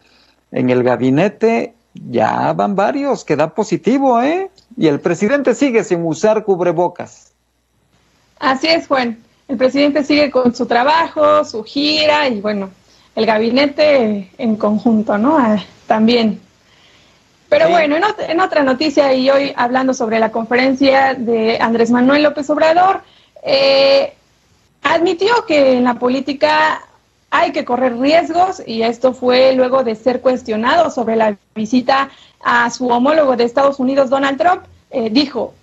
en 0.52 0.70
el 0.70 0.84
gabinete 0.84 1.74
ya 1.94 2.54
van 2.54 2.76
varios 2.76 3.24
que 3.24 3.36
da 3.36 3.54
positivo, 3.54 4.22
¿eh? 4.22 4.50
Y 4.78 4.88
el 4.88 5.00
presidente 5.00 5.56
sigue 5.56 5.84
sin 5.84 6.06
usar 6.06 6.44
cubrebocas. 6.44 7.32
Así 8.40 8.68
es, 8.68 8.88
Juan. 8.88 9.18
El 9.48 9.58
presidente 9.58 10.04
sigue 10.04 10.30
con 10.30 10.54
su 10.54 10.66
trabajo, 10.66 11.44
su 11.46 11.64
gira 11.64 12.28
y 12.28 12.42
bueno, 12.42 12.70
el 13.16 13.26
gabinete 13.26 14.30
en 14.38 14.56
conjunto, 14.58 15.18
¿no? 15.18 15.38
Ah, 15.38 15.58
también. 15.88 16.40
Pero 17.50 17.70
bueno, 17.70 17.96
en, 17.96 18.04
en, 18.30 18.42
otra 18.42 18.62
noticia 18.64 19.14
y 19.14 19.30
hoy 19.30 19.54
hablando 19.56 19.94
sobre 19.94 20.20
la 20.20 20.32
conferencia 20.32 21.14
de 21.14 21.58
Andrés 21.62 21.90
Manuel 21.92 22.24
López 22.24 22.50
Obrador, 22.50 23.04
eh, 23.42 24.17
admitió 24.94 25.46
que 25.46 25.74
en 25.74 25.84
la 25.84 25.96
política 25.96 26.82
hay 27.30 27.52
que 27.52 27.66
correr 27.66 27.98
riesgos 27.98 28.62
y 28.66 28.84
esto 28.84 29.14
fue 29.14 29.54
luego 29.54 29.84
de 29.84 29.96
ser 29.96 30.22
cuestionado 30.22 30.90
sobre 30.90 31.16
la 31.16 31.38
visita 31.56 32.10
a 32.44 32.70
su 32.70 32.88
homólogo 32.88 33.36
de 33.36 33.44
Estados 33.44 33.80
Unidos, 33.80 34.10
Donald 34.10 34.38
Trump. 34.38 34.64
Eh, 34.92 35.10
dijo, 35.10 35.54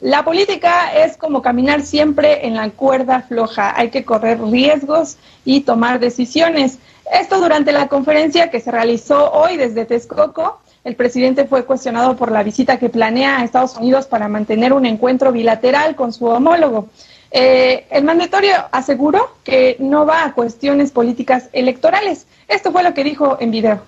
la 0.00 0.24
política 0.24 0.92
es 0.96 1.16
como 1.16 1.42
caminar 1.42 1.82
siempre 1.82 2.44
en 2.46 2.56
la 2.56 2.70
cuerda 2.70 3.22
floja, 3.22 3.72
hay 3.78 3.90
que 3.90 4.04
correr 4.04 4.42
riesgos 4.42 5.16
y 5.44 5.60
tomar 5.60 6.00
decisiones. 6.00 6.78
Esto 7.12 7.40
durante 7.40 7.70
la 7.70 7.86
conferencia 7.86 8.50
que 8.50 8.60
se 8.60 8.72
realizó 8.72 9.30
hoy 9.30 9.56
desde 9.56 9.84
Texcoco. 9.84 10.58
El 10.82 10.96
presidente 10.96 11.44
fue 11.44 11.64
cuestionado 11.64 12.16
por 12.16 12.32
la 12.32 12.42
visita 12.42 12.78
que 12.78 12.88
planea 12.88 13.38
a 13.38 13.44
Estados 13.44 13.76
Unidos 13.76 14.06
para 14.06 14.26
mantener 14.26 14.72
un 14.72 14.86
encuentro 14.86 15.30
bilateral 15.30 15.94
con 15.94 16.12
su 16.12 16.26
homólogo. 16.26 16.88
Eh, 17.34 17.86
el 17.90 18.04
mandatorio 18.04 18.52
aseguró 18.72 19.38
que 19.42 19.76
no 19.78 20.04
va 20.04 20.24
a 20.24 20.34
cuestiones 20.34 20.90
políticas 20.90 21.48
electorales. 21.54 22.26
Esto 22.46 22.72
fue 22.72 22.82
lo 22.82 22.92
que 22.92 23.04
dijo 23.04 23.38
en 23.40 23.50
video. 23.50 23.82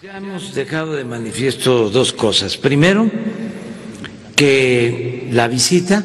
Ya 0.00 0.16
hemos 0.16 0.54
dejado 0.54 0.92
de 0.92 1.04
manifiesto 1.04 1.90
dos 1.90 2.12
cosas. 2.12 2.56
Primero, 2.56 3.10
que 4.36 5.28
la 5.32 5.48
visita 5.48 6.04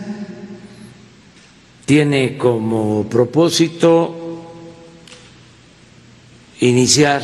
tiene 1.86 2.36
como 2.36 3.08
propósito 3.08 4.18
iniciar 6.62 7.22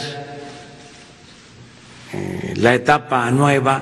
eh, 2.14 2.54
la 2.58 2.76
etapa 2.76 3.32
nueva 3.32 3.82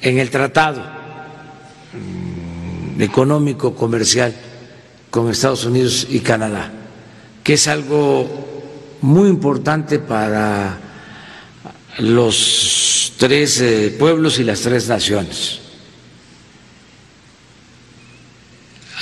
en 0.00 0.18
el 0.18 0.30
tratado 0.30 0.98
económico 2.98 3.74
comercial 3.74 4.34
con 5.10 5.30
Estados 5.30 5.64
Unidos 5.64 6.06
y 6.10 6.20
Canadá, 6.20 6.72
que 7.42 7.54
es 7.54 7.68
algo 7.68 8.48
muy 9.00 9.28
importante 9.28 9.98
para 9.98 10.78
los 11.98 13.12
tres 13.16 13.60
eh, 13.60 13.94
pueblos 13.98 14.38
y 14.38 14.44
las 14.44 14.60
tres 14.60 14.88
naciones. 14.88 15.60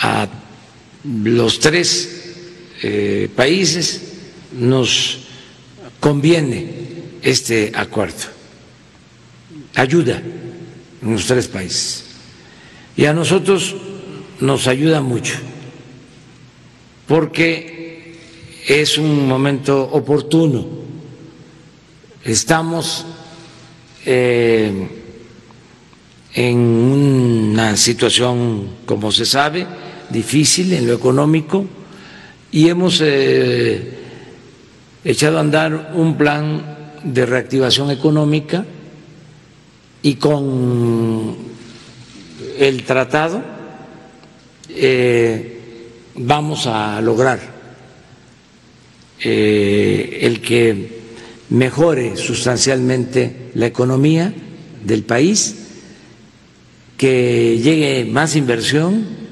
A 0.03 0.29
los 1.05 1.59
tres 1.59 2.35
eh, 2.83 3.31
países 3.35 4.03
nos 4.53 5.19
conviene 6.01 6.87
este 7.23 7.73
acuerdo, 7.75 8.25
ayuda 9.75 10.23
en 11.03 11.13
los 11.13 11.27
tres 11.27 11.49
países. 11.49 12.05
Y 12.97 13.05
a 13.07 13.13
nosotros 13.13 13.75
nos 14.41 14.67
ayuda 14.67 15.01
mucho, 15.01 15.35
porque 17.07 18.17
es 18.67 18.99
un 18.99 19.29
momento 19.29 19.83
oportuno. 19.83 20.67
Estamos 22.25 23.07
eh, 24.05 24.89
en 26.35 26.59
una 26.59 27.77
situación, 27.77 28.69
como 28.85 29.13
se 29.13 29.25
sabe, 29.25 29.67
difícil 30.11 30.73
en 30.73 30.87
lo 30.87 30.95
económico 30.95 31.65
y 32.51 32.69
hemos 32.69 33.01
eh, 33.05 33.99
echado 35.05 35.39
a 35.39 35.41
andar 35.41 35.93
un 35.95 36.17
plan 36.17 36.77
de 37.05 37.25
reactivación 37.25 37.91
económica 37.91 38.65
y 40.03 40.17
con 40.17 41.37
el 42.59 42.83
tratado 42.85 43.56
eh, 44.69 45.89
vamos 46.15 46.67
a 46.67 47.01
lograr 47.01 47.57
el 49.19 50.41
que 50.43 50.97
mejore 51.51 52.17
sustancialmente 52.17 53.51
la 53.55 53.67
economía 53.67 54.33
del 54.83 55.05
país, 55.05 55.67
que 56.97 57.59
llegue 57.59 58.05
más 58.05 58.37
inversión. 58.37 59.27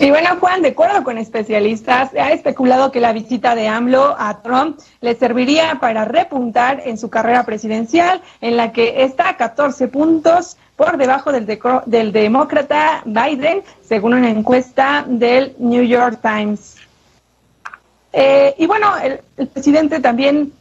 Y 0.00 0.10
bueno, 0.10 0.36
Juan, 0.40 0.62
de 0.62 0.68
acuerdo 0.68 1.04
con 1.04 1.18
especialistas, 1.18 2.10
ha 2.14 2.32
especulado 2.32 2.90
que 2.90 3.00
la 3.00 3.12
visita 3.12 3.54
de 3.54 3.68
AMLO 3.68 4.16
a 4.18 4.42
Trump 4.42 4.78
le 5.00 5.14
serviría 5.14 5.78
para 5.80 6.04
repuntar 6.04 6.82
en 6.84 6.98
su 6.98 7.10
carrera 7.10 7.46
presidencial, 7.46 8.20
en 8.40 8.56
la 8.56 8.72
que 8.72 9.04
está 9.04 9.30
a 9.30 9.36
14 9.36 9.88
puntos 9.88 10.56
por 10.76 10.96
debajo 10.96 11.32
del, 11.32 11.46
del 11.86 12.12
demócrata 12.12 13.02
Biden, 13.04 13.62
según 13.82 14.14
una 14.14 14.30
encuesta 14.30 15.04
del 15.06 15.54
New 15.58 15.84
York 15.84 16.18
Times. 16.20 16.76
Eh, 18.12 18.54
y 18.58 18.66
bueno, 18.66 18.92
el, 18.98 19.48
presidente 19.48 20.00
también 20.00 20.52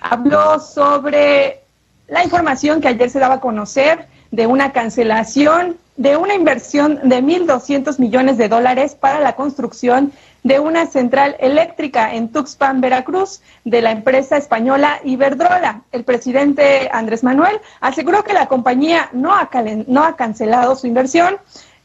habló 0.00 0.58
sobre 0.58 1.60
la 2.08 2.24
información 2.24 2.80
que 2.80 2.88
ayer 2.88 3.10
se 3.10 3.18
daba 3.18 3.34
a 3.34 3.40
conocer 3.40 4.06
de 4.30 4.46
una 4.46 4.72
cancelación 4.72 5.76
de 5.96 6.16
una 6.16 6.34
inversión 6.34 7.00
de 7.08 7.22
1.200 7.22 7.98
millones 7.98 8.38
de 8.38 8.48
dólares 8.48 8.94
para 8.94 9.20
la 9.20 9.36
construcción 9.36 10.12
de 10.42 10.58
una 10.58 10.86
central 10.86 11.36
eléctrica 11.38 12.14
en 12.14 12.30
Tuxpan, 12.30 12.80
Veracruz, 12.80 13.40
de 13.64 13.82
la 13.82 13.92
empresa 13.92 14.36
española 14.36 15.00
Iberdrola. 15.04 15.82
El 15.92 16.04
presidente 16.04 16.88
Andrés 16.92 17.22
Manuel 17.22 17.60
aseguró 17.80 18.24
que 18.24 18.32
la 18.32 18.46
compañía 18.46 19.08
no 19.12 19.34
ha, 19.34 19.48
no 19.86 20.16
cancelado 20.16 20.74
su 20.74 20.86
inversión. 20.86 21.36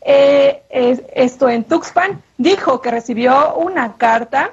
Eh, 0.01 0.63
esto 1.13 1.49
en 1.49 1.65
Tuxpan, 1.65 2.21
dijo 2.37 2.81
que 2.81 2.91
recibió 2.91 3.55
una 3.55 3.97
carta 3.97 4.51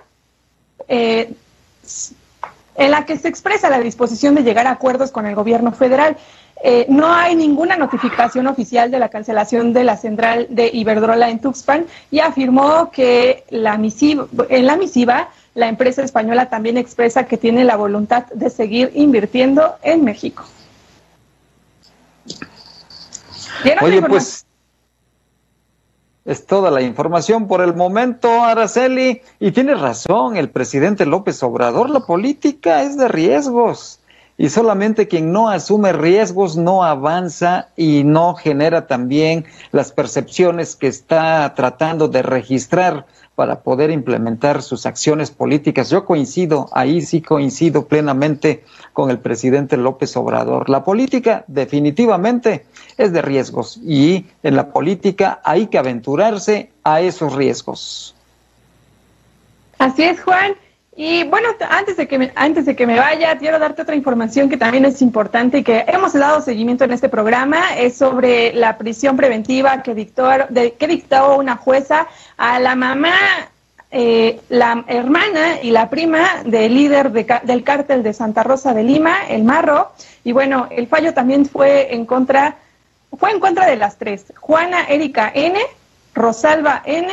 eh, 0.88 1.32
en 2.76 2.90
la 2.90 3.06
que 3.06 3.16
se 3.16 3.28
expresa 3.28 3.70
la 3.70 3.78
disposición 3.80 4.34
de 4.34 4.42
llegar 4.42 4.66
a 4.66 4.72
acuerdos 4.72 5.12
con 5.12 5.26
el 5.26 5.34
gobierno 5.34 5.72
federal. 5.72 6.16
Eh, 6.62 6.86
no 6.88 7.12
hay 7.12 7.34
ninguna 7.34 7.76
notificación 7.76 8.46
oficial 8.46 8.90
de 8.90 8.98
la 8.98 9.08
cancelación 9.08 9.72
de 9.72 9.84
la 9.84 9.96
central 9.96 10.46
de 10.48 10.70
Iberdrola 10.72 11.28
en 11.28 11.40
Tuxpan 11.40 11.86
y 12.10 12.20
afirmó 12.20 12.90
que 12.90 13.44
la 13.50 13.76
misiva, 13.76 14.26
en 14.48 14.66
la 14.66 14.76
misiva 14.76 15.28
la 15.54 15.68
empresa 15.68 16.02
española 16.02 16.48
también 16.48 16.76
expresa 16.78 17.26
que 17.26 17.36
tiene 17.36 17.64
la 17.64 17.76
voluntad 17.76 18.26
de 18.26 18.50
seguir 18.50 18.90
invirtiendo 18.94 19.76
en 19.82 20.04
México. 20.04 20.44
Oye, 23.80 24.02
pues 24.02 24.44
es 26.24 26.46
toda 26.46 26.70
la 26.70 26.80
información 26.80 27.46
por 27.46 27.60
el 27.60 27.74
momento, 27.74 28.42
Araceli. 28.42 29.20
Y 29.38 29.52
tiene 29.52 29.74
razón 29.74 30.36
el 30.36 30.50
presidente 30.50 31.06
López 31.06 31.42
Obrador, 31.42 31.90
la 31.90 32.00
política 32.00 32.82
es 32.82 32.96
de 32.96 33.08
riesgos. 33.08 34.00
Y 34.36 34.48
solamente 34.48 35.06
quien 35.06 35.30
no 35.30 35.48
asume 35.48 35.92
riesgos 35.92 36.56
no 36.56 36.82
avanza 36.82 37.68
y 37.76 38.02
no 38.02 38.34
genera 38.34 38.86
también 38.86 39.44
las 39.70 39.92
percepciones 39.92 40.74
que 40.74 40.88
está 40.88 41.54
tratando 41.54 42.08
de 42.08 42.22
registrar 42.22 43.06
para 43.34 43.60
poder 43.60 43.90
implementar 43.90 44.62
sus 44.62 44.86
acciones 44.86 45.30
políticas. 45.30 45.90
Yo 45.90 46.04
coincido, 46.04 46.68
ahí 46.72 47.00
sí 47.00 47.20
coincido 47.20 47.86
plenamente 47.86 48.64
con 48.92 49.10
el 49.10 49.18
presidente 49.18 49.76
López 49.76 50.16
Obrador. 50.16 50.68
La 50.70 50.84
política 50.84 51.44
definitivamente 51.46 52.66
es 52.96 53.12
de 53.12 53.22
riesgos 53.22 53.78
y 53.84 54.26
en 54.42 54.56
la 54.56 54.68
política 54.68 55.40
hay 55.44 55.66
que 55.66 55.78
aventurarse 55.78 56.70
a 56.84 57.00
esos 57.00 57.34
riesgos. 57.34 58.14
Así 59.78 60.04
es, 60.04 60.20
Juan. 60.22 60.54
Y 60.96 61.24
bueno, 61.24 61.48
antes 61.70 61.96
de 61.96 62.06
que 62.06 62.18
me, 62.18 62.32
antes 62.36 62.66
de 62.66 62.76
que 62.76 62.86
me 62.86 62.98
vaya, 62.98 63.36
quiero 63.36 63.58
darte 63.58 63.82
otra 63.82 63.96
información 63.96 64.48
que 64.48 64.56
también 64.56 64.84
es 64.84 65.02
importante 65.02 65.58
y 65.58 65.64
que 65.64 65.84
hemos 65.88 66.12
dado 66.12 66.40
seguimiento 66.40 66.84
en 66.84 66.92
este 66.92 67.08
programa, 67.08 67.76
es 67.76 67.96
sobre 67.96 68.52
la 68.52 68.78
prisión 68.78 69.16
preventiva 69.16 69.82
que 69.82 69.92
dictó, 69.92 70.28
de, 70.50 70.74
que 70.74 70.86
dictó 70.86 71.36
una 71.36 71.56
jueza 71.56 72.06
a 72.36 72.60
la 72.60 72.76
mamá, 72.76 73.16
eh, 73.90 74.40
la 74.48 74.84
hermana 74.86 75.60
y 75.62 75.70
la 75.70 75.90
prima 75.90 76.42
del 76.44 76.74
líder 76.74 77.10
del 77.10 77.64
cártel 77.64 78.04
de 78.04 78.12
Santa 78.12 78.44
Rosa 78.44 78.72
de 78.72 78.84
Lima, 78.84 79.26
el 79.28 79.42
Marro. 79.42 79.90
Y 80.22 80.30
bueno, 80.30 80.68
el 80.70 80.86
fallo 80.86 81.12
también 81.12 81.44
fue 81.46 81.92
en 81.92 82.06
contra, 82.06 82.56
fue 83.18 83.32
en 83.32 83.40
contra 83.40 83.66
de 83.66 83.76
las 83.76 83.98
tres, 83.98 84.26
Juana 84.38 84.84
Erika 84.84 85.32
N, 85.34 85.58
Rosalba 86.14 86.82
N, 86.84 87.08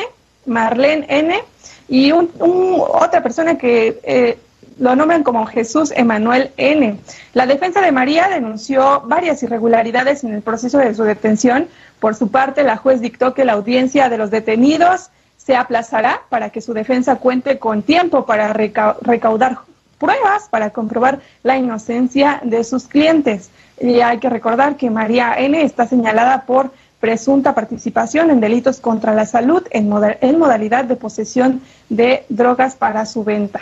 Marlene 0.45 1.05
N 1.09 1.43
y 1.87 2.11
un, 2.11 2.29
otra 2.39 3.21
persona 3.21 3.57
que 3.57 3.99
eh, 4.03 4.37
lo 4.79 4.95
nombran 4.95 5.23
como 5.23 5.45
Jesús 5.45 5.91
Emanuel 5.95 6.51
N. 6.57 6.97
La 7.33 7.45
defensa 7.45 7.81
de 7.81 7.91
María 7.91 8.29
denunció 8.29 9.01
varias 9.05 9.43
irregularidades 9.43 10.23
en 10.23 10.33
el 10.33 10.41
proceso 10.41 10.77
de 10.77 10.93
su 10.93 11.03
detención. 11.03 11.67
Por 11.99 12.15
su 12.15 12.29
parte, 12.31 12.63
la 12.63 12.77
juez 12.77 13.01
dictó 13.01 13.33
que 13.33 13.45
la 13.45 13.53
audiencia 13.53 14.09
de 14.09 14.17
los 14.17 14.31
detenidos 14.31 15.09
se 15.37 15.55
aplazará 15.55 16.21
para 16.29 16.49
que 16.49 16.61
su 16.61 16.73
defensa 16.73 17.17
cuente 17.17 17.59
con 17.59 17.83
tiempo 17.83 18.25
para 18.25 18.53
recaudar 18.53 19.57
pruebas 20.01 20.49
para 20.49 20.71
comprobar 20.71 21.19
la 21.43 21.57
inocencia 21.57 22.41
de 22.43 22.63
sus 22.63 22.85
clientes. 22.85 23.51
Y 23.79 24.01
hay 24.01 24.17
que 24.17 24.29
recordar 24.29 24.75
que 24.75 24.89
María 24.89 25.35
N 25.37 25.61
está 25.61 25.87
señalada 25.87 26.45
por 26.45 26.71
presunta 27.01 27.53
participación 27.53 28.29
en 28.29 28.39
delitos 28.39 28.79
contra 28.79 29.13
la 29.13 29.25
salud 29.25 29.63
en, 29.71 29.89
modalidad 29.89 30.85
de 30.85 30.95
posesión 30.95 31.61
de 31.89 32.23
drogas 32.29 32.75
para 32.75 33.05
su 33.05 33.25
venta. 33.25 33.59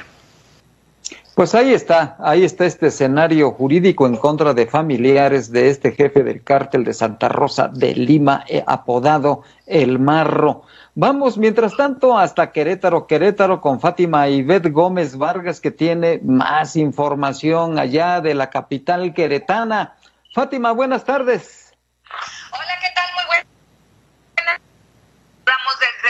Pues 1.34 1.56
ahí 1.56 1.74
está, 1.74 2.18
ahí 2.20 2.44
está 2.44 2.66
este 2.66 2.88
escenario 2.88 3.52
jurídico 3.52 4.06
en 4.06 4.18
contra 4.18 4.54
de 4.54 4.68
familiares 4.68 5.50
de 5.54 5.70
este 5.70 5.94
jefe 5.94 6.22
del 6.22 6.44
cártel 6.44 6.84
de 6.84 6.94
Santa 6.94 7.30
Rosa 7.30 7.70
de 7.70 7.96
Lima, 7.96 8.44
eh, 8.46 8.62
apodado 8.68 9.44
El 9.66 10.00
Marro. 10.00 10.64
Vamos, 10.96 11.38
mientras 11.38 11.78
tanto, 11.78 12.18
hasta 12.18 12.52
Querétaro, 12.52 13.08
Querétaro 13.08 13.62
con 13.62 13.80
Fátima 13.80 14.28
Ivette 14.28 14.70
Gómez 14.70 15.18
Vargas, 15.18 15.62
que 15.62 15.72
tiene 15.72 16.20
más 16.26 16.76
información 16.76 17.80
allá 17.80 18.20
de 18.20 18.34
la 18.34 18.50
capital 18.50 19.14
queretana. 19.14 19.96
Fátima, 20.34 20.74
buenas 20.74 21.06
tardes. 21.06 21.74
Hola, 22.52 22.74
¿qué 22.82 22.88
tal? 22.94 23.06
Muy 23.16 23.26
buenas. 23.28 23.46
Hablamos 25.46 25.80
desde 25.80 26.10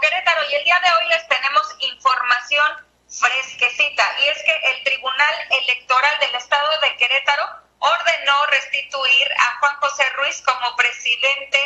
Querétaro 0.00 0.42
y 0.50 0.54
el 0.54 0.64
día 0.64 0.80
de 0.80 0.92
hoy 0.92 1.08
les 1.08 1.28
tenemos 1.28 1.76
información 1.78 2.86
fresquecita. 3.08 4.04
Y 4.20 4.28
es 4.28 4.42
que 4.42 4.60
el 4.70 4.84
Tribunal 4.84 5.34
Electoral 5.50 6.18
del 6.20 6.34
Estado 6.34 6.80
de 6.80 6.96
Querétaro 6.96 7.46
ordenó 7.78 8.46
restituir 8.46 9.32
a 9.38 9.58
Juan 9.60 9.76
José 9.76 10.08
Ruiz 10.10 10.42
como 10.42 10.76
presidente 10.76 11.58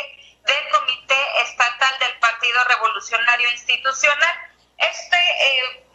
del 0.45 0.69
Comité 0.69 1.41
Estatal 1.41 1.99
del 1.99 2.17
Partido 2.19 2.63
Revolucionario 2.65 3.49
Institucional. 3.51 4.35
Este, 4.77 5.17
eh, 5.17 5.85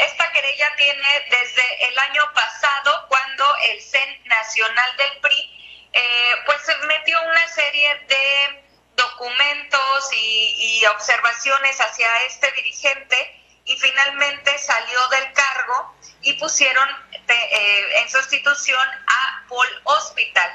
esta 0.00 0.30
querella 0.32 0.72
tiene 0.76 1.26
desde 1.30 1.88
el 1.88 1.98
año 1.98 2.22
pasado, 2.34 3.06
cuando 3.08 3.56
el 3.68 3.82
CEN 3.82 4.22
Nacional 4.24 4.96
del 4.96 5.20
PRI 5.20 5.88
eh, 5.92 6.34
pues 6.46 6.60
metió 6.86 7.20
una 7.22 7.48
serie 7.48 7.94
de 8.08 8.64
documentos 8.96 10.10
y, 10.12 10.84
observaciones 10.86 11.80
hacia 11.80 12.08
este 12.26 12.50
dirigente 12.52 13.16
y 13.64 13.76
finalmente 13.78 14.58
salió 14.58 15.08
del 15.08 15.32
cargo 15.32 15.94
y 16.22 16.32
pusieron 16.34 16.88
eh, 17.28 18.00
en 18.02 18.10
sustitución 18.10 18.88
a 19.06 19.44
Paul 19.48 19.68
Hospital 19.84 20.50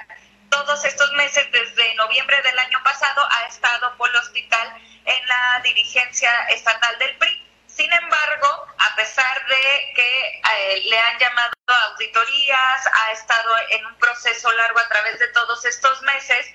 todos 0.49 0.85
estos 0.85 1.11
meses, 1.13 1.45
desde 1.51 1.95
noviembre 1.95 2.41
del 2.41 2.57
año 2.57 2.81
pasado, 2.83 3.27
ha 3.29 3.47
estado 3.47 3.93
el 4.05 4.15
hospital 4.15 4.81
en 5.05 5.27
la 5.27 5.61
dirigencia 5.63 6.31
estatal 6.49 6.97
del 6.99 7.17
PRI. 7.17 7.43
Sin 7.67 7.91
embargo, 7.91 8.67
a 8.77 8.95
pesar 8.95 9.47
de 9.47 9.93
que 9.95 10.27
eh, 10.29 10.81
le 10.85 10.99
han 10.99 11.19
llamado 11.19 11.53
auditorías, 11.91 12.87
ha 12.91 13.11
estado 13.11 13.55
en 13.69 13.85
un 13.85 13.95
proceso 13.95 14.51
largo 14.53 14.79
a 14.79 14.87
través 14.87 15.19
de 15.19 15.27
todos 15.29 15.63
estos 15.65 16.01
meses, 16.03 16.47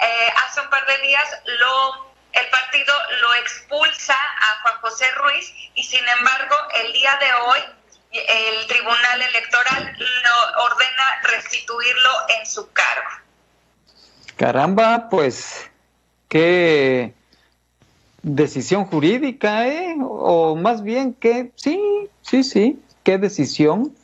eh, 0.00 0.32
hace 0.46 0.60
un 0.60 0.70
par 0.70 0.86
de 0.86 0.98
días 1.06 1.28
lo, 1.44 2.12
el 2.32 2.48
partido 2.50 2.94
lo 3.22 3.34
expulsa 3.34 4.14
a 4.14 4.62
Juan 4.62 4.74
José 4.80 5.10
Ruiz 5.12 5.52
y 5.74 5.82
sin 5.82 6.06
embargo 6.18 6.54
el 6.82 6.92
día 6.92 7.18
de 7.20 7.32
hoy 7.32 7.60
el 8.10 8.66
Tribunal 8.66 9.22
Electoral 9.22 9.96
lo 9.98 10.64
ordena 10.64 11.04
restituirlo 11.24 12.10
en 12.40 12.46
su 12.46 12.70
cargo. 12.72 13.10
Caramba, 14.36 15.08
pues 15.10 15.68
qué 16.28 17.12
decisión 18.22 18.84
jurídica, 18.84 19.66
¿eh? 19.66 19.96
O 20.00 20.56
más 20.56 20.82
bien 20.82 21.12
que 21.14 21.52
sí, 21.56 21.80
sí, 22.22 22.44
sí, 22.44 22.82
qué 23.02 23.18
decisión. 23.18 23.94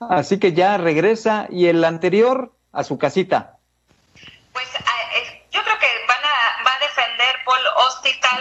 Así 0.00 0.38
que 0.38 0.52
ya 0.52 0.76
regresa 0.76 1.46
y 1.50 1.66
el 1.66 1.84
anterior 1.84 2.52
a 2.72 2.84
su 2.84 2.98
casita. 2.98 3.58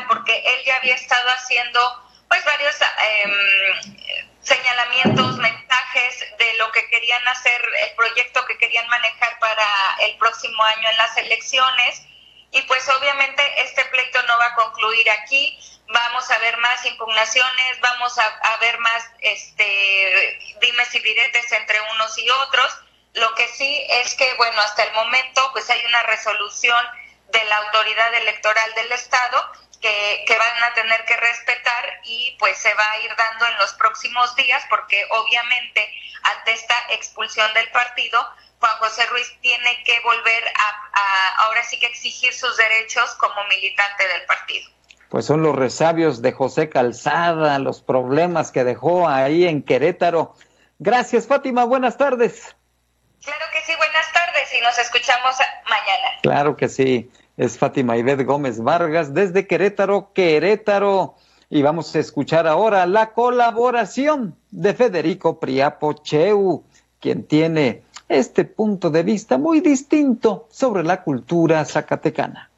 Porque 0.08 0.36
él 0.46 0.64
ya 0.66 0.78
había 0.78 0.96
estado 0.96 1.30
haciendo 1.30 1.80
pues 2.28 2.44
varios 2.46 2.76
em, 2.82 4.00
señalamientos, 4.42 5.38
mensajes 5.38 6.26
de 6.38 6.54
lo 6.56 6.72
que 6.72 6.88
querían 6.90 7.28
hacer, 7.28 7.62
el 7.82 7.96
proyecto 7.96 8.46
que 8.46 8.58
querían 8.58 8.88
manejar 8.88 9.38
para 9.40 9.98
el 10.02 10.16
próximo 10.18 10.64
año 10.64 10.90
en 10.90 10.98
las 10.98 11.18
elecciones. 11.18 12.04
Y 12.52 12.62
pues 12.64 12.88
obviamente 12.90 13.44
este 13.62 13.86
pleito 13.86 14.22
no 14.24 14.38
va 14.38 14.46
a 14.46 14.56
concluir 14.56 15.10
aquí. 15.12 15.60
Vamos 15.88 16.30
a 16.30 16.38
ver 16.40 16.58
más 16.58 16.86
impugnaciones, 16.86 17.80
vamos 17.82 18.18
a, 18.18 18.58
ver 18.58 18.78
más 18.80 19.04
este, 19.22 20.40
dimes 20.62 20.94
y 20.94 21.00
diretes 21.00 21.52
entre 21.52 21.82
unos 21.94 22.18
y 22.18 22.30
otros. 22.30 22.80
Lo 23.14 23.34
que 23.34 23.48
sí 23.48 23.86
es 23.90 24.14
que, 24.16 24.34
bueno, 24.36 24.60
hasta 24.62 24.84
el 24.84 24.94
momento 24.94 25.50
pues 25.52 25.68
hay 25.70 25.84
una 25.86 26.04
resolución 26.04 26.86
de 27.32 27.44
la 27.46 27.58
autoridad 27.58 28.14
electoral 28.16 28.74
del 28.76 28.92
Estado 28.92 29.38
que, 29.82 30.36
van 30.38 30.72
a 30.72 30.74
tener 30.74 31.06
que 31.06 31.16
respetar 31.18 32.02
y 32.04 32.36
pues 32.40 32.58
se 32.58 32.74
va 32.74 32.92
a 32.92 33.00
ir 33.00 33.12
dando 33.16 33.48
en 33.48 33.58
los 33.58 33.74
próximos 33.74 34.36
días 34.36 34.64
porque 34.70 35.06
obviamente 35.12 35.88
ante 36.24 36.54
esta 36.54 36.76
expulsión 36.90 37.52
del 37.54 37.70
partido, 37.72 38.20
Juan 38.60 38.78
José 38.80 39.06
Ruiz 39.08 39.32
tiene 39.42 39.84
que 39.86 40.00
volver 40.02 40.44
a, 40.56 41.46
ahora 41.46 41.64
sí 41.64 41.80
que 41.80 41.88
exigir 41.88 42.34
sus 42.34 42.58
derechos 42.58 43.16
como 43.16 43.48
militante 43.48 44.08
del 44.08 44.26
partido. 44.26 44.70
Pues 45.10 45.26
son 45.26 45.42
los 45.42 45.56
resabios 45.56 46.22
de 46.22 46.34
José 46.34 46.70
Calzada, 46.70 47.58
los 47.58 47.82
problemas 47.82 48.52
que 48.52 48.64
dejó 48.64 49.08
ahí 49.08 49.48
en 49.48 49.64
Querétaro. 49.64 50.36
Gracias, 50.78 51.26
Fátima. 51.26 51.64
Buenas 51.64 51.98
tardes. 51.98 52.56
Claro 53.24 53.46
que 53.52 53.62
sí, 53.66 53.74
buenas 53.78 54.12
tardes 54.14 54.50
y 54.58 54.62
nos 54.62 54.78
escuchamos 54.78 55.36
mañana. 55.70 56.20
Claro 56.22 56.56
que 56.56 56.70
sí 56.70 57.10
es 57.38 57.58
Fátima 57.58 57.98
Ived 57.98 58.26
Gómez 58.26 58.62
Vargas 58.62 59.14
desde 59.14 59.48
Querétaro, 59.48 60.12
Querétaro. 60.14 61.16
Y 61.50 61.62
vamos 61.62 61.96
a 61.96 62.00
escuchar 62.00 62.48
ahora 62.48 62.86
la 62.86 63.12
colaboración 63.12 64.36
de 64.52 64.74
Federico 64.74 65.40
Priapo 65.40 65.94
Cheu, 65.94 66.64
quien 67.00 67.26
tiene 67.26 67.84
este 68.08 68.46
punto 68.46 68.90
de 68.90 69.04
vista 69.04 69.38
muy 69.38 69.60
distinto 69.62 70.48
sobre 70.52 70.84
la 70.84 71.04
cultura 71.04 71.64
zacatecana. 71.66 72.50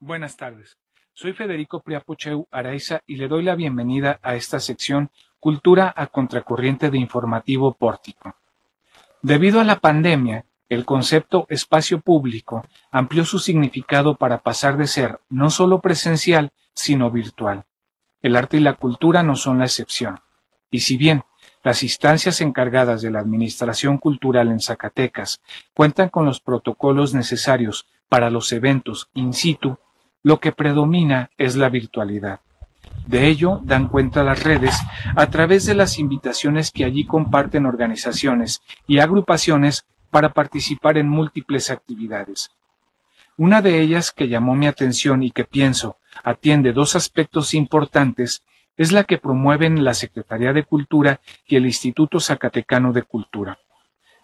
Buenas 0.00 0.36
tardes. 0.36 0.76
Soy 1.14 1.32
Federico 1.32 1.80
Priapo 1.80 2.14
Cheu 2.14 2.46
Araiza 2.50 3.00
y 3.06 3.16
le 3.16 3.28
doy 3.28 3.44
la 3.44 3.54
bienvenida 3.54 4.18
a 4.22 4.34
esta 4.34 4.58
sección 4.58 5.10
Cultura 5.38 5.92
a 5.94 6.06
Contracorriente 6.06 6.90
de 6.90 6.98
Informativo 6.98 7.74
Pórtico. 7.74 8.34
Debido 9.22 9.60
a 9.60 9.64
la 9.64 9.78
pandemia, 9.78 10.46
el 10.68 10.84
concepto 10.84 11.46
espacio 11.48 12.00
público 12.00 12.66
amplió 12.90 13.24
su 13.24 13.38
significado 13.38 14.16
para 14.16 14.38
pasar 14.38 14.76
de 14.76 14.88
ser 14.88 15.20
no 15.28 15.48
solo 15.50 15.80
presencial, 15.80 16.50
sino 16.74 17.08
virtual. 17.10 17.64
El 18.20 18.34
arte 18.34 18.56
y 18.56 18.60
la 18.60 18.74
cultura 18.74 19.22
no 19.22 19.36
son 19.36 19.60
la 19.60 19.66
excepción. 19.66 20.18
Y 20.72 20.80
si 20.80 20.96
bien 20.96 21.22
las 21.62 21.84
instancias 21.84 22.40
encargadas 22.40 23.00
de 23.00 23.12
la 23.12 23.20
Administración 23.20 23.98
Cultural 23.98 24.48
en 24.48 24.58
Zacatecas 24.58 25.40
cuentan 25.72 26.08
con 26.08 26.24
los 26.24 26.40
protocolos 26.40 27.14
necesarios 27.14 27.86
para 28.08 28.28
los 28.28 28.50
eventos 28.52 29.08
in 29.14 29.34
situ, 29.34 29.78
lo 30.24 30.40
que 30.40 30.50
predomina 30.50 31.30
es 31.38 31.54
la 31.54 31.68
virtualidad. 31.68 32.40
De 33.06 33.26
ello 33.26 33.60
dan 33.64 33.88
cuenta 33.88 34.22
las 34.22 34.42
redes 34.42 34.74
a 35.16 35.26
través 35.28 35.66
de 35.66 35.74
las 35.74 35.98
invitaciones 35.98 36.70
que 36.70 36.84
allí 36.84 37.04
comparten 37.04 37.66
organizaciones 37.66 38.62
y 38.86 39.00
agrupaciones 39.00 39.84
para 40.10 40.32
participar 40.32 40.98
en 40.98 41.08
múltiples 41.08 41.70
actividades. 41.70 42.50
Una 43.36 43.62
de 43.62 43.80
ellas 43.80 44.12
que 44.12 44.28
llamó 44.28 44.54
mi 44.54 44.66
atención 44.66 45.22
y 45.22 45.30
que 45.30 45.44
pienso 45.44 45.96
atiende 46.22 46.72
dos 46.72 46.94
aspectos 46.94 47.54
importantes 47.54 48.42
es 48.76 48.92
la 48.92 49.04
que 49.04 49.18
promueven 49.18 49.84
la 49.84 49.94
Secretaría 49.94 50.52
de 50.52 50.64
Cultura 50.64 51.20
y 51.46 51.56
el 51.56 51.66
Instituto 51.66 52.20
Zacatecano 52.20 52.92
de 52.92 53.02
Cultura. 53.02 53.58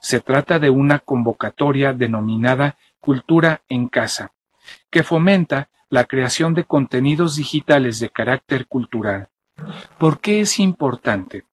Se 0.01 0.21
trata 0.21 0.59
de 0.59 0.71
una 0.71 1.01
convocatoria 1.01 1.93
denominada 1.93 2.77
Cultura 3.01 3.63
en 3.69 3.89
Casa, 3.89 4.33
que 4.91 5.03
fomenta 5.03 5.69
la 5.91 6.05
creación 6.05 6.55
de 6.55 6.65
contenidos 6.65 7.37
digitales 7.37 7.99
de 8.01 8.11
carácter 8.11 8.67
cultural. 8.67 9.29
¿Por 9.99 10.21
qué 10.21 10.41
es 10.41 10.59
importante? 10.59 11.45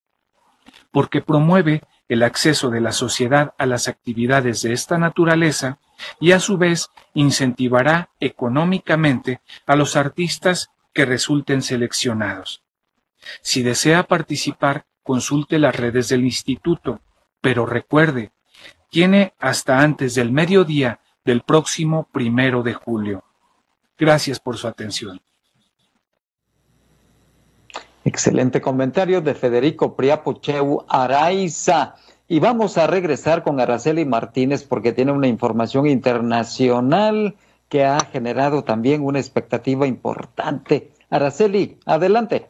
Porque 0.91 1.21
promueve 1.21 1.81
el 2.07 2.23
acceso 2.23 2.69
de 2.69 2.81
la 2.81 2.91
sociedad 2.91 3.53
a 3.57 3.65
las 3.65 3.88
actividades 3.88 4.61
de 4.61 4.73
esta 4.73 4.97
naturaleza 4.97 5.79
y 6.19 6.33
a 6.33 6.39
su 6.39 6.57
vez 6.57 6.89
incentivará 7.13 8.09
económicamente 8.19 9.41
a 9.65 9.75
los 9.75 9.95
artistas 9.95 10.69
que 10.93 11.05
resulten 11.05 11.61
seleccionados. 11.61 12.63
Si 13.41 13.63
desea 13.63 14.03
participar, 14.03 14.86
consulte 15.03 15.57
las 15.57 15.75
redes 15.75 16.09
del 16.09 16.23
instituto, 16.23 17.01
pero 17.41 17.65
recuerde, 17.65 18.31
tiene 18.89 19.33
hasta 19.39 19.79
antes 19.79 20.15
del 20.15 20.31
mediodía 20.31 20.99
del 21.23 21.41
próximo 21.41 22.07
primero 22.11 22.61
de 22.63 22.73
julio. 22.73 23.23
Gracias 23.97 24.39
por 24.39 24.57
su 24.57 24.67
atención. 24.67 25.21
Excelente 28.03 28.61
comentario 28.61 29.21
de 29.21 29.33
Federico 29.33 29.95
Priapocheu 29.95 30.85
Araiza. 30.87 31.95
Y 32.27 32.39
vamos 32.39 32.77
a 32.77 32.87
regresar 32.87 33.43
con 33.43 33.59
Araceli 33.59 34.05
Martínez 34.05 34.63
porque 34.63 34.93
tiene 34.93 35.11
una 35.11 35.27
información 35.27 35.87
internacional 35.87 37.35
que 37.69 37.83
ha 37.83 37.99
generado 37.99 38.63
también 38.63 39.03
una 39.03 39.19
expectativa 39.19 39.87
importante. 39.87 40.91
Araceli, 41.09 41.77
adelante. 41.85 42.49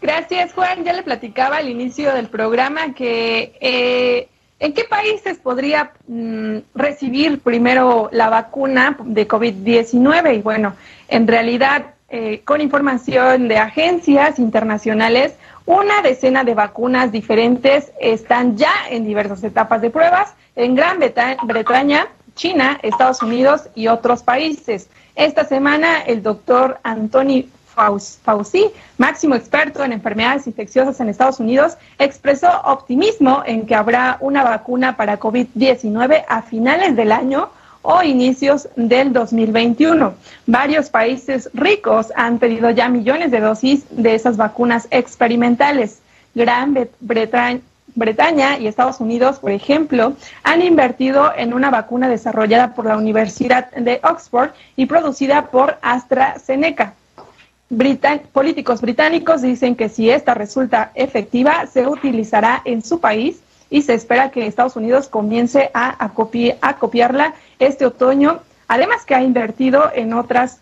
Gracias, 0.00 0.52
Juan. 0.52 0.84
Ya 0.84 0.92
le 0.92 1.02
platicaba 1.02 1.56
al 1.56 1.68
inicio 1.68 2.14
del 2.14 2.28
programa 2.28 2.94
que 2.94 3.56
eh, 3.60 4.28
en 4.60 4.72
qué 4.72 4.84
países 4.84 5.38
podría 5.38 5.92
mm, 6.06 6.58
recibir 6.74 7.40
primero 7.40 8.08
la 8.12 8.28
vacuna 8.28 8.96
de 9.04 9.28
COVID-19. 9.28 10.38
Y 10.38 10.42
bueno, 10.42 10.74
en 11.08 11.26
realidad, 11.26 11.94
eh, 12.08 12.42
con 12.44 12.60
información 12.60 13.48
de 13.48 13.58
agencias 13.58 14.38
internacionales, 14.38 15.34
una 15.66 16.02
decena 16.02 16.44
de 16.44 16.54
vacunas 16.54 17.12
diferentes 17.12 17.92
están 18.00 18.56
ya 18.56 18.72
en 18.90 19.04
diversas 19.04 19.44
etapas 19.44 19.82
de 19.82 19.90
pruebas 19.90 20.34
en 20.56 20.74
Gran 20.74 20.98
Bretaña, 21.44 22.08
China, 22.34 22.80
Estados 22.82 23.22
Unidos 23.22 23.68
y 23.74 23.88
otros 23.88 24.22
países. 24.22 24.88
Esta 25.14 25.44
semana 25.44 26.00
el 26.00 26.22
doctor 26.22 26.78
Anthony 26.82 27.46
Fauci, 27.78 28.70
máximo 28.96 29.36
experto 29.36 29.84
en 29.84 29.92
enfermedades 29.92 30.48
infecciosas 30.48 30.98
en 30.98 31.08
Estados 31.08 31.38
Unidos, 31.38 31.76
expresó 31.98 32.48
optimismo 32.64 33.42
en 33.46 33.66
que 33.66 33.76
habrá 33.76 34.16
una 34.20 34.42
vacuna 34.42 34.96
para 34.96 35.20
COVID-19 35.20 36.24
a 36.28 36.42
finales 36.42 36.96
del 36.96 37.12
año 37.12 37.50
o 37.82 38.02
inicios 38.02 38.68
del 38.74 39.12
2021. 39.12 40.12
Varios 40.46 40.90
países 40.90 41.48
ricos 41.54 42.12
han 42.16 42.38
pedido 42.38 42.70
ya 42.70 42.88
millones 42.88 43.30
de 43.30 43.40
dosis 43.40 43.84
de 43.90 44.16
esas 44.16 44.36
vacunas 44.36 44.88
experimentales. 44.90 46.00
Gran 46.34 46.76
Bretaña 47.94 48.58
y 48.58 48.66
Estados 48.66 49.00
Unidos, 49.00 49.38
por 49.38 49.52
ejemplo, 49.52 50.14
han 50.42 50.62
invertido 50.62 51.32
en 51.36 51.54
una 51.54 51.70
vacuna 51.70 52.08
desarrollada 52.08 52.74
por 52.74 52.86
la 52.86 52.96
Universidad 52.96 53.70
de 53.70 54.00
Oxford 54.02 54.50
y 54.74 54.86
producida 54.86 55.46
por 55.46 55.78
AstraZeneca 55.80 56.94
políticos 58.32 58.80
británicos 58.80 59.42
dicen 59.42 59.76
que 59.76 59.88
si 59.88 60.10
esta 60.10 60.34
resulta 60.34 60.90
efectiva, 60.94 61.66
se 61.66 61.86
utilizará 61.86 62.62
en 62.64 62.82
su 62.82 63.00
país 63.00 63.40
y 63.70 63.82
se 63.82 63.94
espera 63.94 64.30
que 64.30 64.46
Estados 64.46 64.76
Unidos 64.76 65.08
comience 65.08 65.70
a, 65.74 66.10
copiarla 66.78 67.34
este 67.58 67.84
otoño, 67.84 68.40
además 68.66 69.04
que 69.04 69.14
ha 69.14 69.22
invertido 69.22 69.90
en 69.94 70.14
otras, 70.14 70.60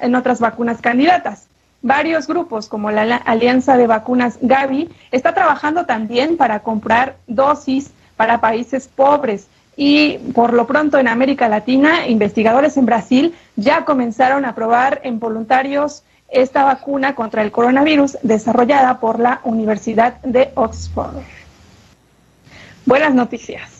en 0.00 0.14
otras 0.14 0.40
vacunas 0.40 0.80
candidatas. 0.80 1.48
Varios 1.82 2.26
grupos, 2.26 2.68
como 2.68 2.90
la 2.90 3.16
Alianza 3.16 3.76
de 3.76 3.86
Vacunas 3.86 4.38
Gavi, 4.40 4.88
está 5.10 5.34
trabajando 5.34 5.84
también 5.84 6.36
para 6.36 6.60
comprar 6.60 7.16
dosis 7.26 7.90
para 8.16 8.40
países 8.40 8.88
pobres. 8.88 9.48
Y 9.76 10.18
por 10.34 10.52
lo 10.54 10.66
pronto 10.66 10.98
en 10.98 11.08
América 11.08 11.48
Latina, 11.48 12.06
investigadores 12.06 12.76
en 12.76 12.86
Brasil 12.86 13.34
ya 13.56 13.84
comenzaron 13.84 14.44
a 14.44 14.54
probar 14.54 15.00
en 15.02 15.18
voluntarios 15.18 16.04
esta 16.34 16.64
vacuna 16.64 17.14
contra 17.14 17.42
el 17.42 17.50
coronavirus 17.50 18.18
desarrollada 18.22 19.00
por 19.00 19.20
la 19.20 19.40
Universidad 19.44 20.20
de 20.22 20.50
Oxford. 20.54 21.22
Buenas 22.84 23.14
noticias. 23.14 23.74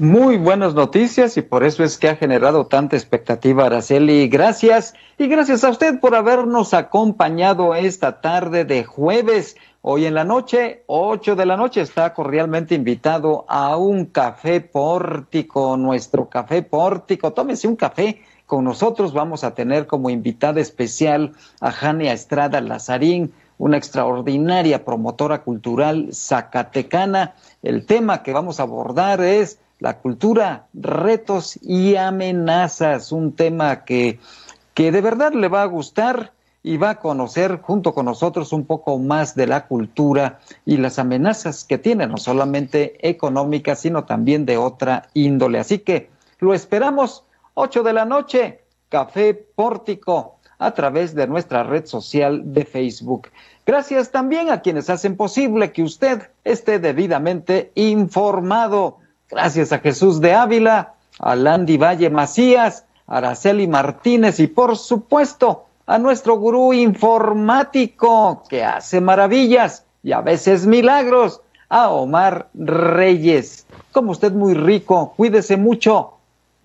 Muy 0.00 0.36
buenas 0.36 0.74
noticias 0.74 1.36
y 1.36 1.42
por 1.42 1.64
eso 1.64 1.82
es 1.82 1.98
que 1.98 2.08
ha 2.08 2.14
generado 2.14 2.66
tanta 2.66 2.94
expectativa, 2.94 3.66
Araceli. 3.66 4.28
Gracias 4.28 4.94
y 5.18 5.26
gracias 5.26 5.64
a 5.64 5.70
usted 5.70 5.98
por 5.98 6.14
habernos 6.14 6.72
acompañado 6.72 7.74
esta 7.74 8.20
tarde 8.20 8.64
de 8.64 8.84
jueves. 8.84 9.56
Hoy 9.82 10.06
en 10.06 10.14
la 10.14 10.22
noche, 10.22 10.84
8 10.86 11.34
de 11.34 11.46
la 11.46 11.56
noche, 11.56 11.80
está 11.80 12.14
cordialmente 12.14 12.76
invitado 12.76 13.44
a 13.48 13.76
un 13.76 14.06
café 14.06 14.60
pórtico, 14.60 15.76
nuestro 15.76 16.28
café 16.28 16.62
pórtico. 16.62 17.32
Tómese 17.32 17.66
un 17.66 17.74
café 17.74 18.22
con 18.48 18.64
nosotros 18.64 19.12
vamos 19.12 19.44
a 19.44 19.54
tener 19.54 19.86
como 19.86 20.08
invitada 20.08 20.58
especial 20.62 21.34
a 21.60 21.70
Jania 21.70 22.14
Estrada 22.14 22.62
Lazarín, 22.62 23.30
una 23.58 23.76
extraordinaria 23.76 24.86
promotora 24.86 25.42
cultural 25.42 26.08
zacatecana. 26.14 27.34
El 27.62 27.84
tema 27.84 28.22
que 28.22 28.32
vamos 28.32 28.58
a 28.58 28.62
abordar 28.62 29.20
es 29.20 29.58
la 29.80 29.98
cultura, 29.98 30.64
retos 30.72 31.58
y 31.60 31.96
amenazas, 31.96 33.12
un 33.12 33.32
tema 33.34 33.84
que, 33.84 34.18
que 34.72 34.92
de 34.92 35.02
verdad 35.02 35.34
le 35.34 35.48
va 35.48 35.60
a 35.60 35.66
gustar 35.66 36.32
y 36.62 36.78
va 36.78 36.90
a 36.90 37.00
conocer 37.00 37.60
junto 37.60 37.92
con 37.92 38.06
nosotros 38.06 38.54
un 38.54 38.64
poco 38.64 38.98
más 38.98 39.34
de 39.34 39.46
la 39.46 39.66
cultura 39.66 40.40
y 40.64 40.78
las 40.78 40.98
amenazas 40.98 41.64
que 41.64 41.76
tiene, 41.76 42.06
no 42.06 42.16
solamente 42.16 43.06
económicas, 43.06 43.80
sino 43.80 44.04
también 44.04 44.46
de 44.46 44.56
otra 44.56 45.10
índole. 45.12 45.58
Así 45.58 45.80
que 45.80 46.08
lo 46.40 46.54
esperamos 46.54 47.24
8 47.60 47.82
de 47.82 47.92
la 47.92 48.04
noche, 48.04 48.60
Café 48.88 49.34
Pórtico, 49.34 50.38
a 50.60 50.70
través 50.70 51.16
de 51.16 51.26
nuestra 51.26 51.64
red 51.64 51.86
social 51.86 52.54
de 52.54 52.64
Facebook. 52.64 53.30
Gracias 53.66 54.12
también 54.12 54.48
a 54.48 54.60
quienes 54.60 54.88
hacen 54.88 55.16
posible 55.16 55.72
que 55.72 55.82
usted 55.82 56.30
esté 56.44 56.78
debidamente 56.78 57.72
informado. 57.74 58.98
Gracias 59.28 59.72
a 59.72 59.80
Jesús 59.80 60.20
de 60.20 60.34
Ávila, 60.34 60.94
a 61.18 61.34
Landy 61.34 61.78
Valle 61.78 62.10
Macías, 62.10 62.84
a 63.08 63.16
Araceli 63.16 63.66
Martínez 63.66 64.38
y 64.38 64.46
por 64.46 64.76
supuesto 64.76 65.64
a 65.84 65.98
nuestro 65.98 66.36
gurú 66.36 66.72
informático 66.72 68.44
que 68.48 68.62
hace 68.62 69.00
maravillas 69.00 69.84
y 70.04 70.12
a 70.12 70.20
veces 70.20 70.64
milagros, 70.64 71.40
a 71.68 71.90
Omar 71.90 72.50
Reyes. 72.54 73.66
Como 73.90 74.12
usted 74.12 74.30
muy 74.30 74.54
rico, 74.54 75.12
cuídese 75.16 75.56
mucho 75.56 76.17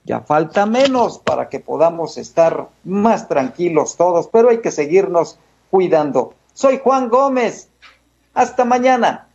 ya 0.05 0.21
falta 0.21 0.65
menos 0.65 1.19
para 1.19 1.49
que 1.49 1.59
podamos 1.59 2.17
estar 2.17 2.69
más 2.83 3.27
tranquilos 3.27 3.95
todos, 3.95 4.27
pero 4.27 4.49
hay 4.49 4.59
que 4.59 4.71
seguirnos 4.71 5.39
cuidando. 5.71 6.33
Soy 6.53 6.79
Juan 6.83 7.09
Gómez. 7.09 7.69
Hasta 8.33 8.65
mañana. 8.65 9.27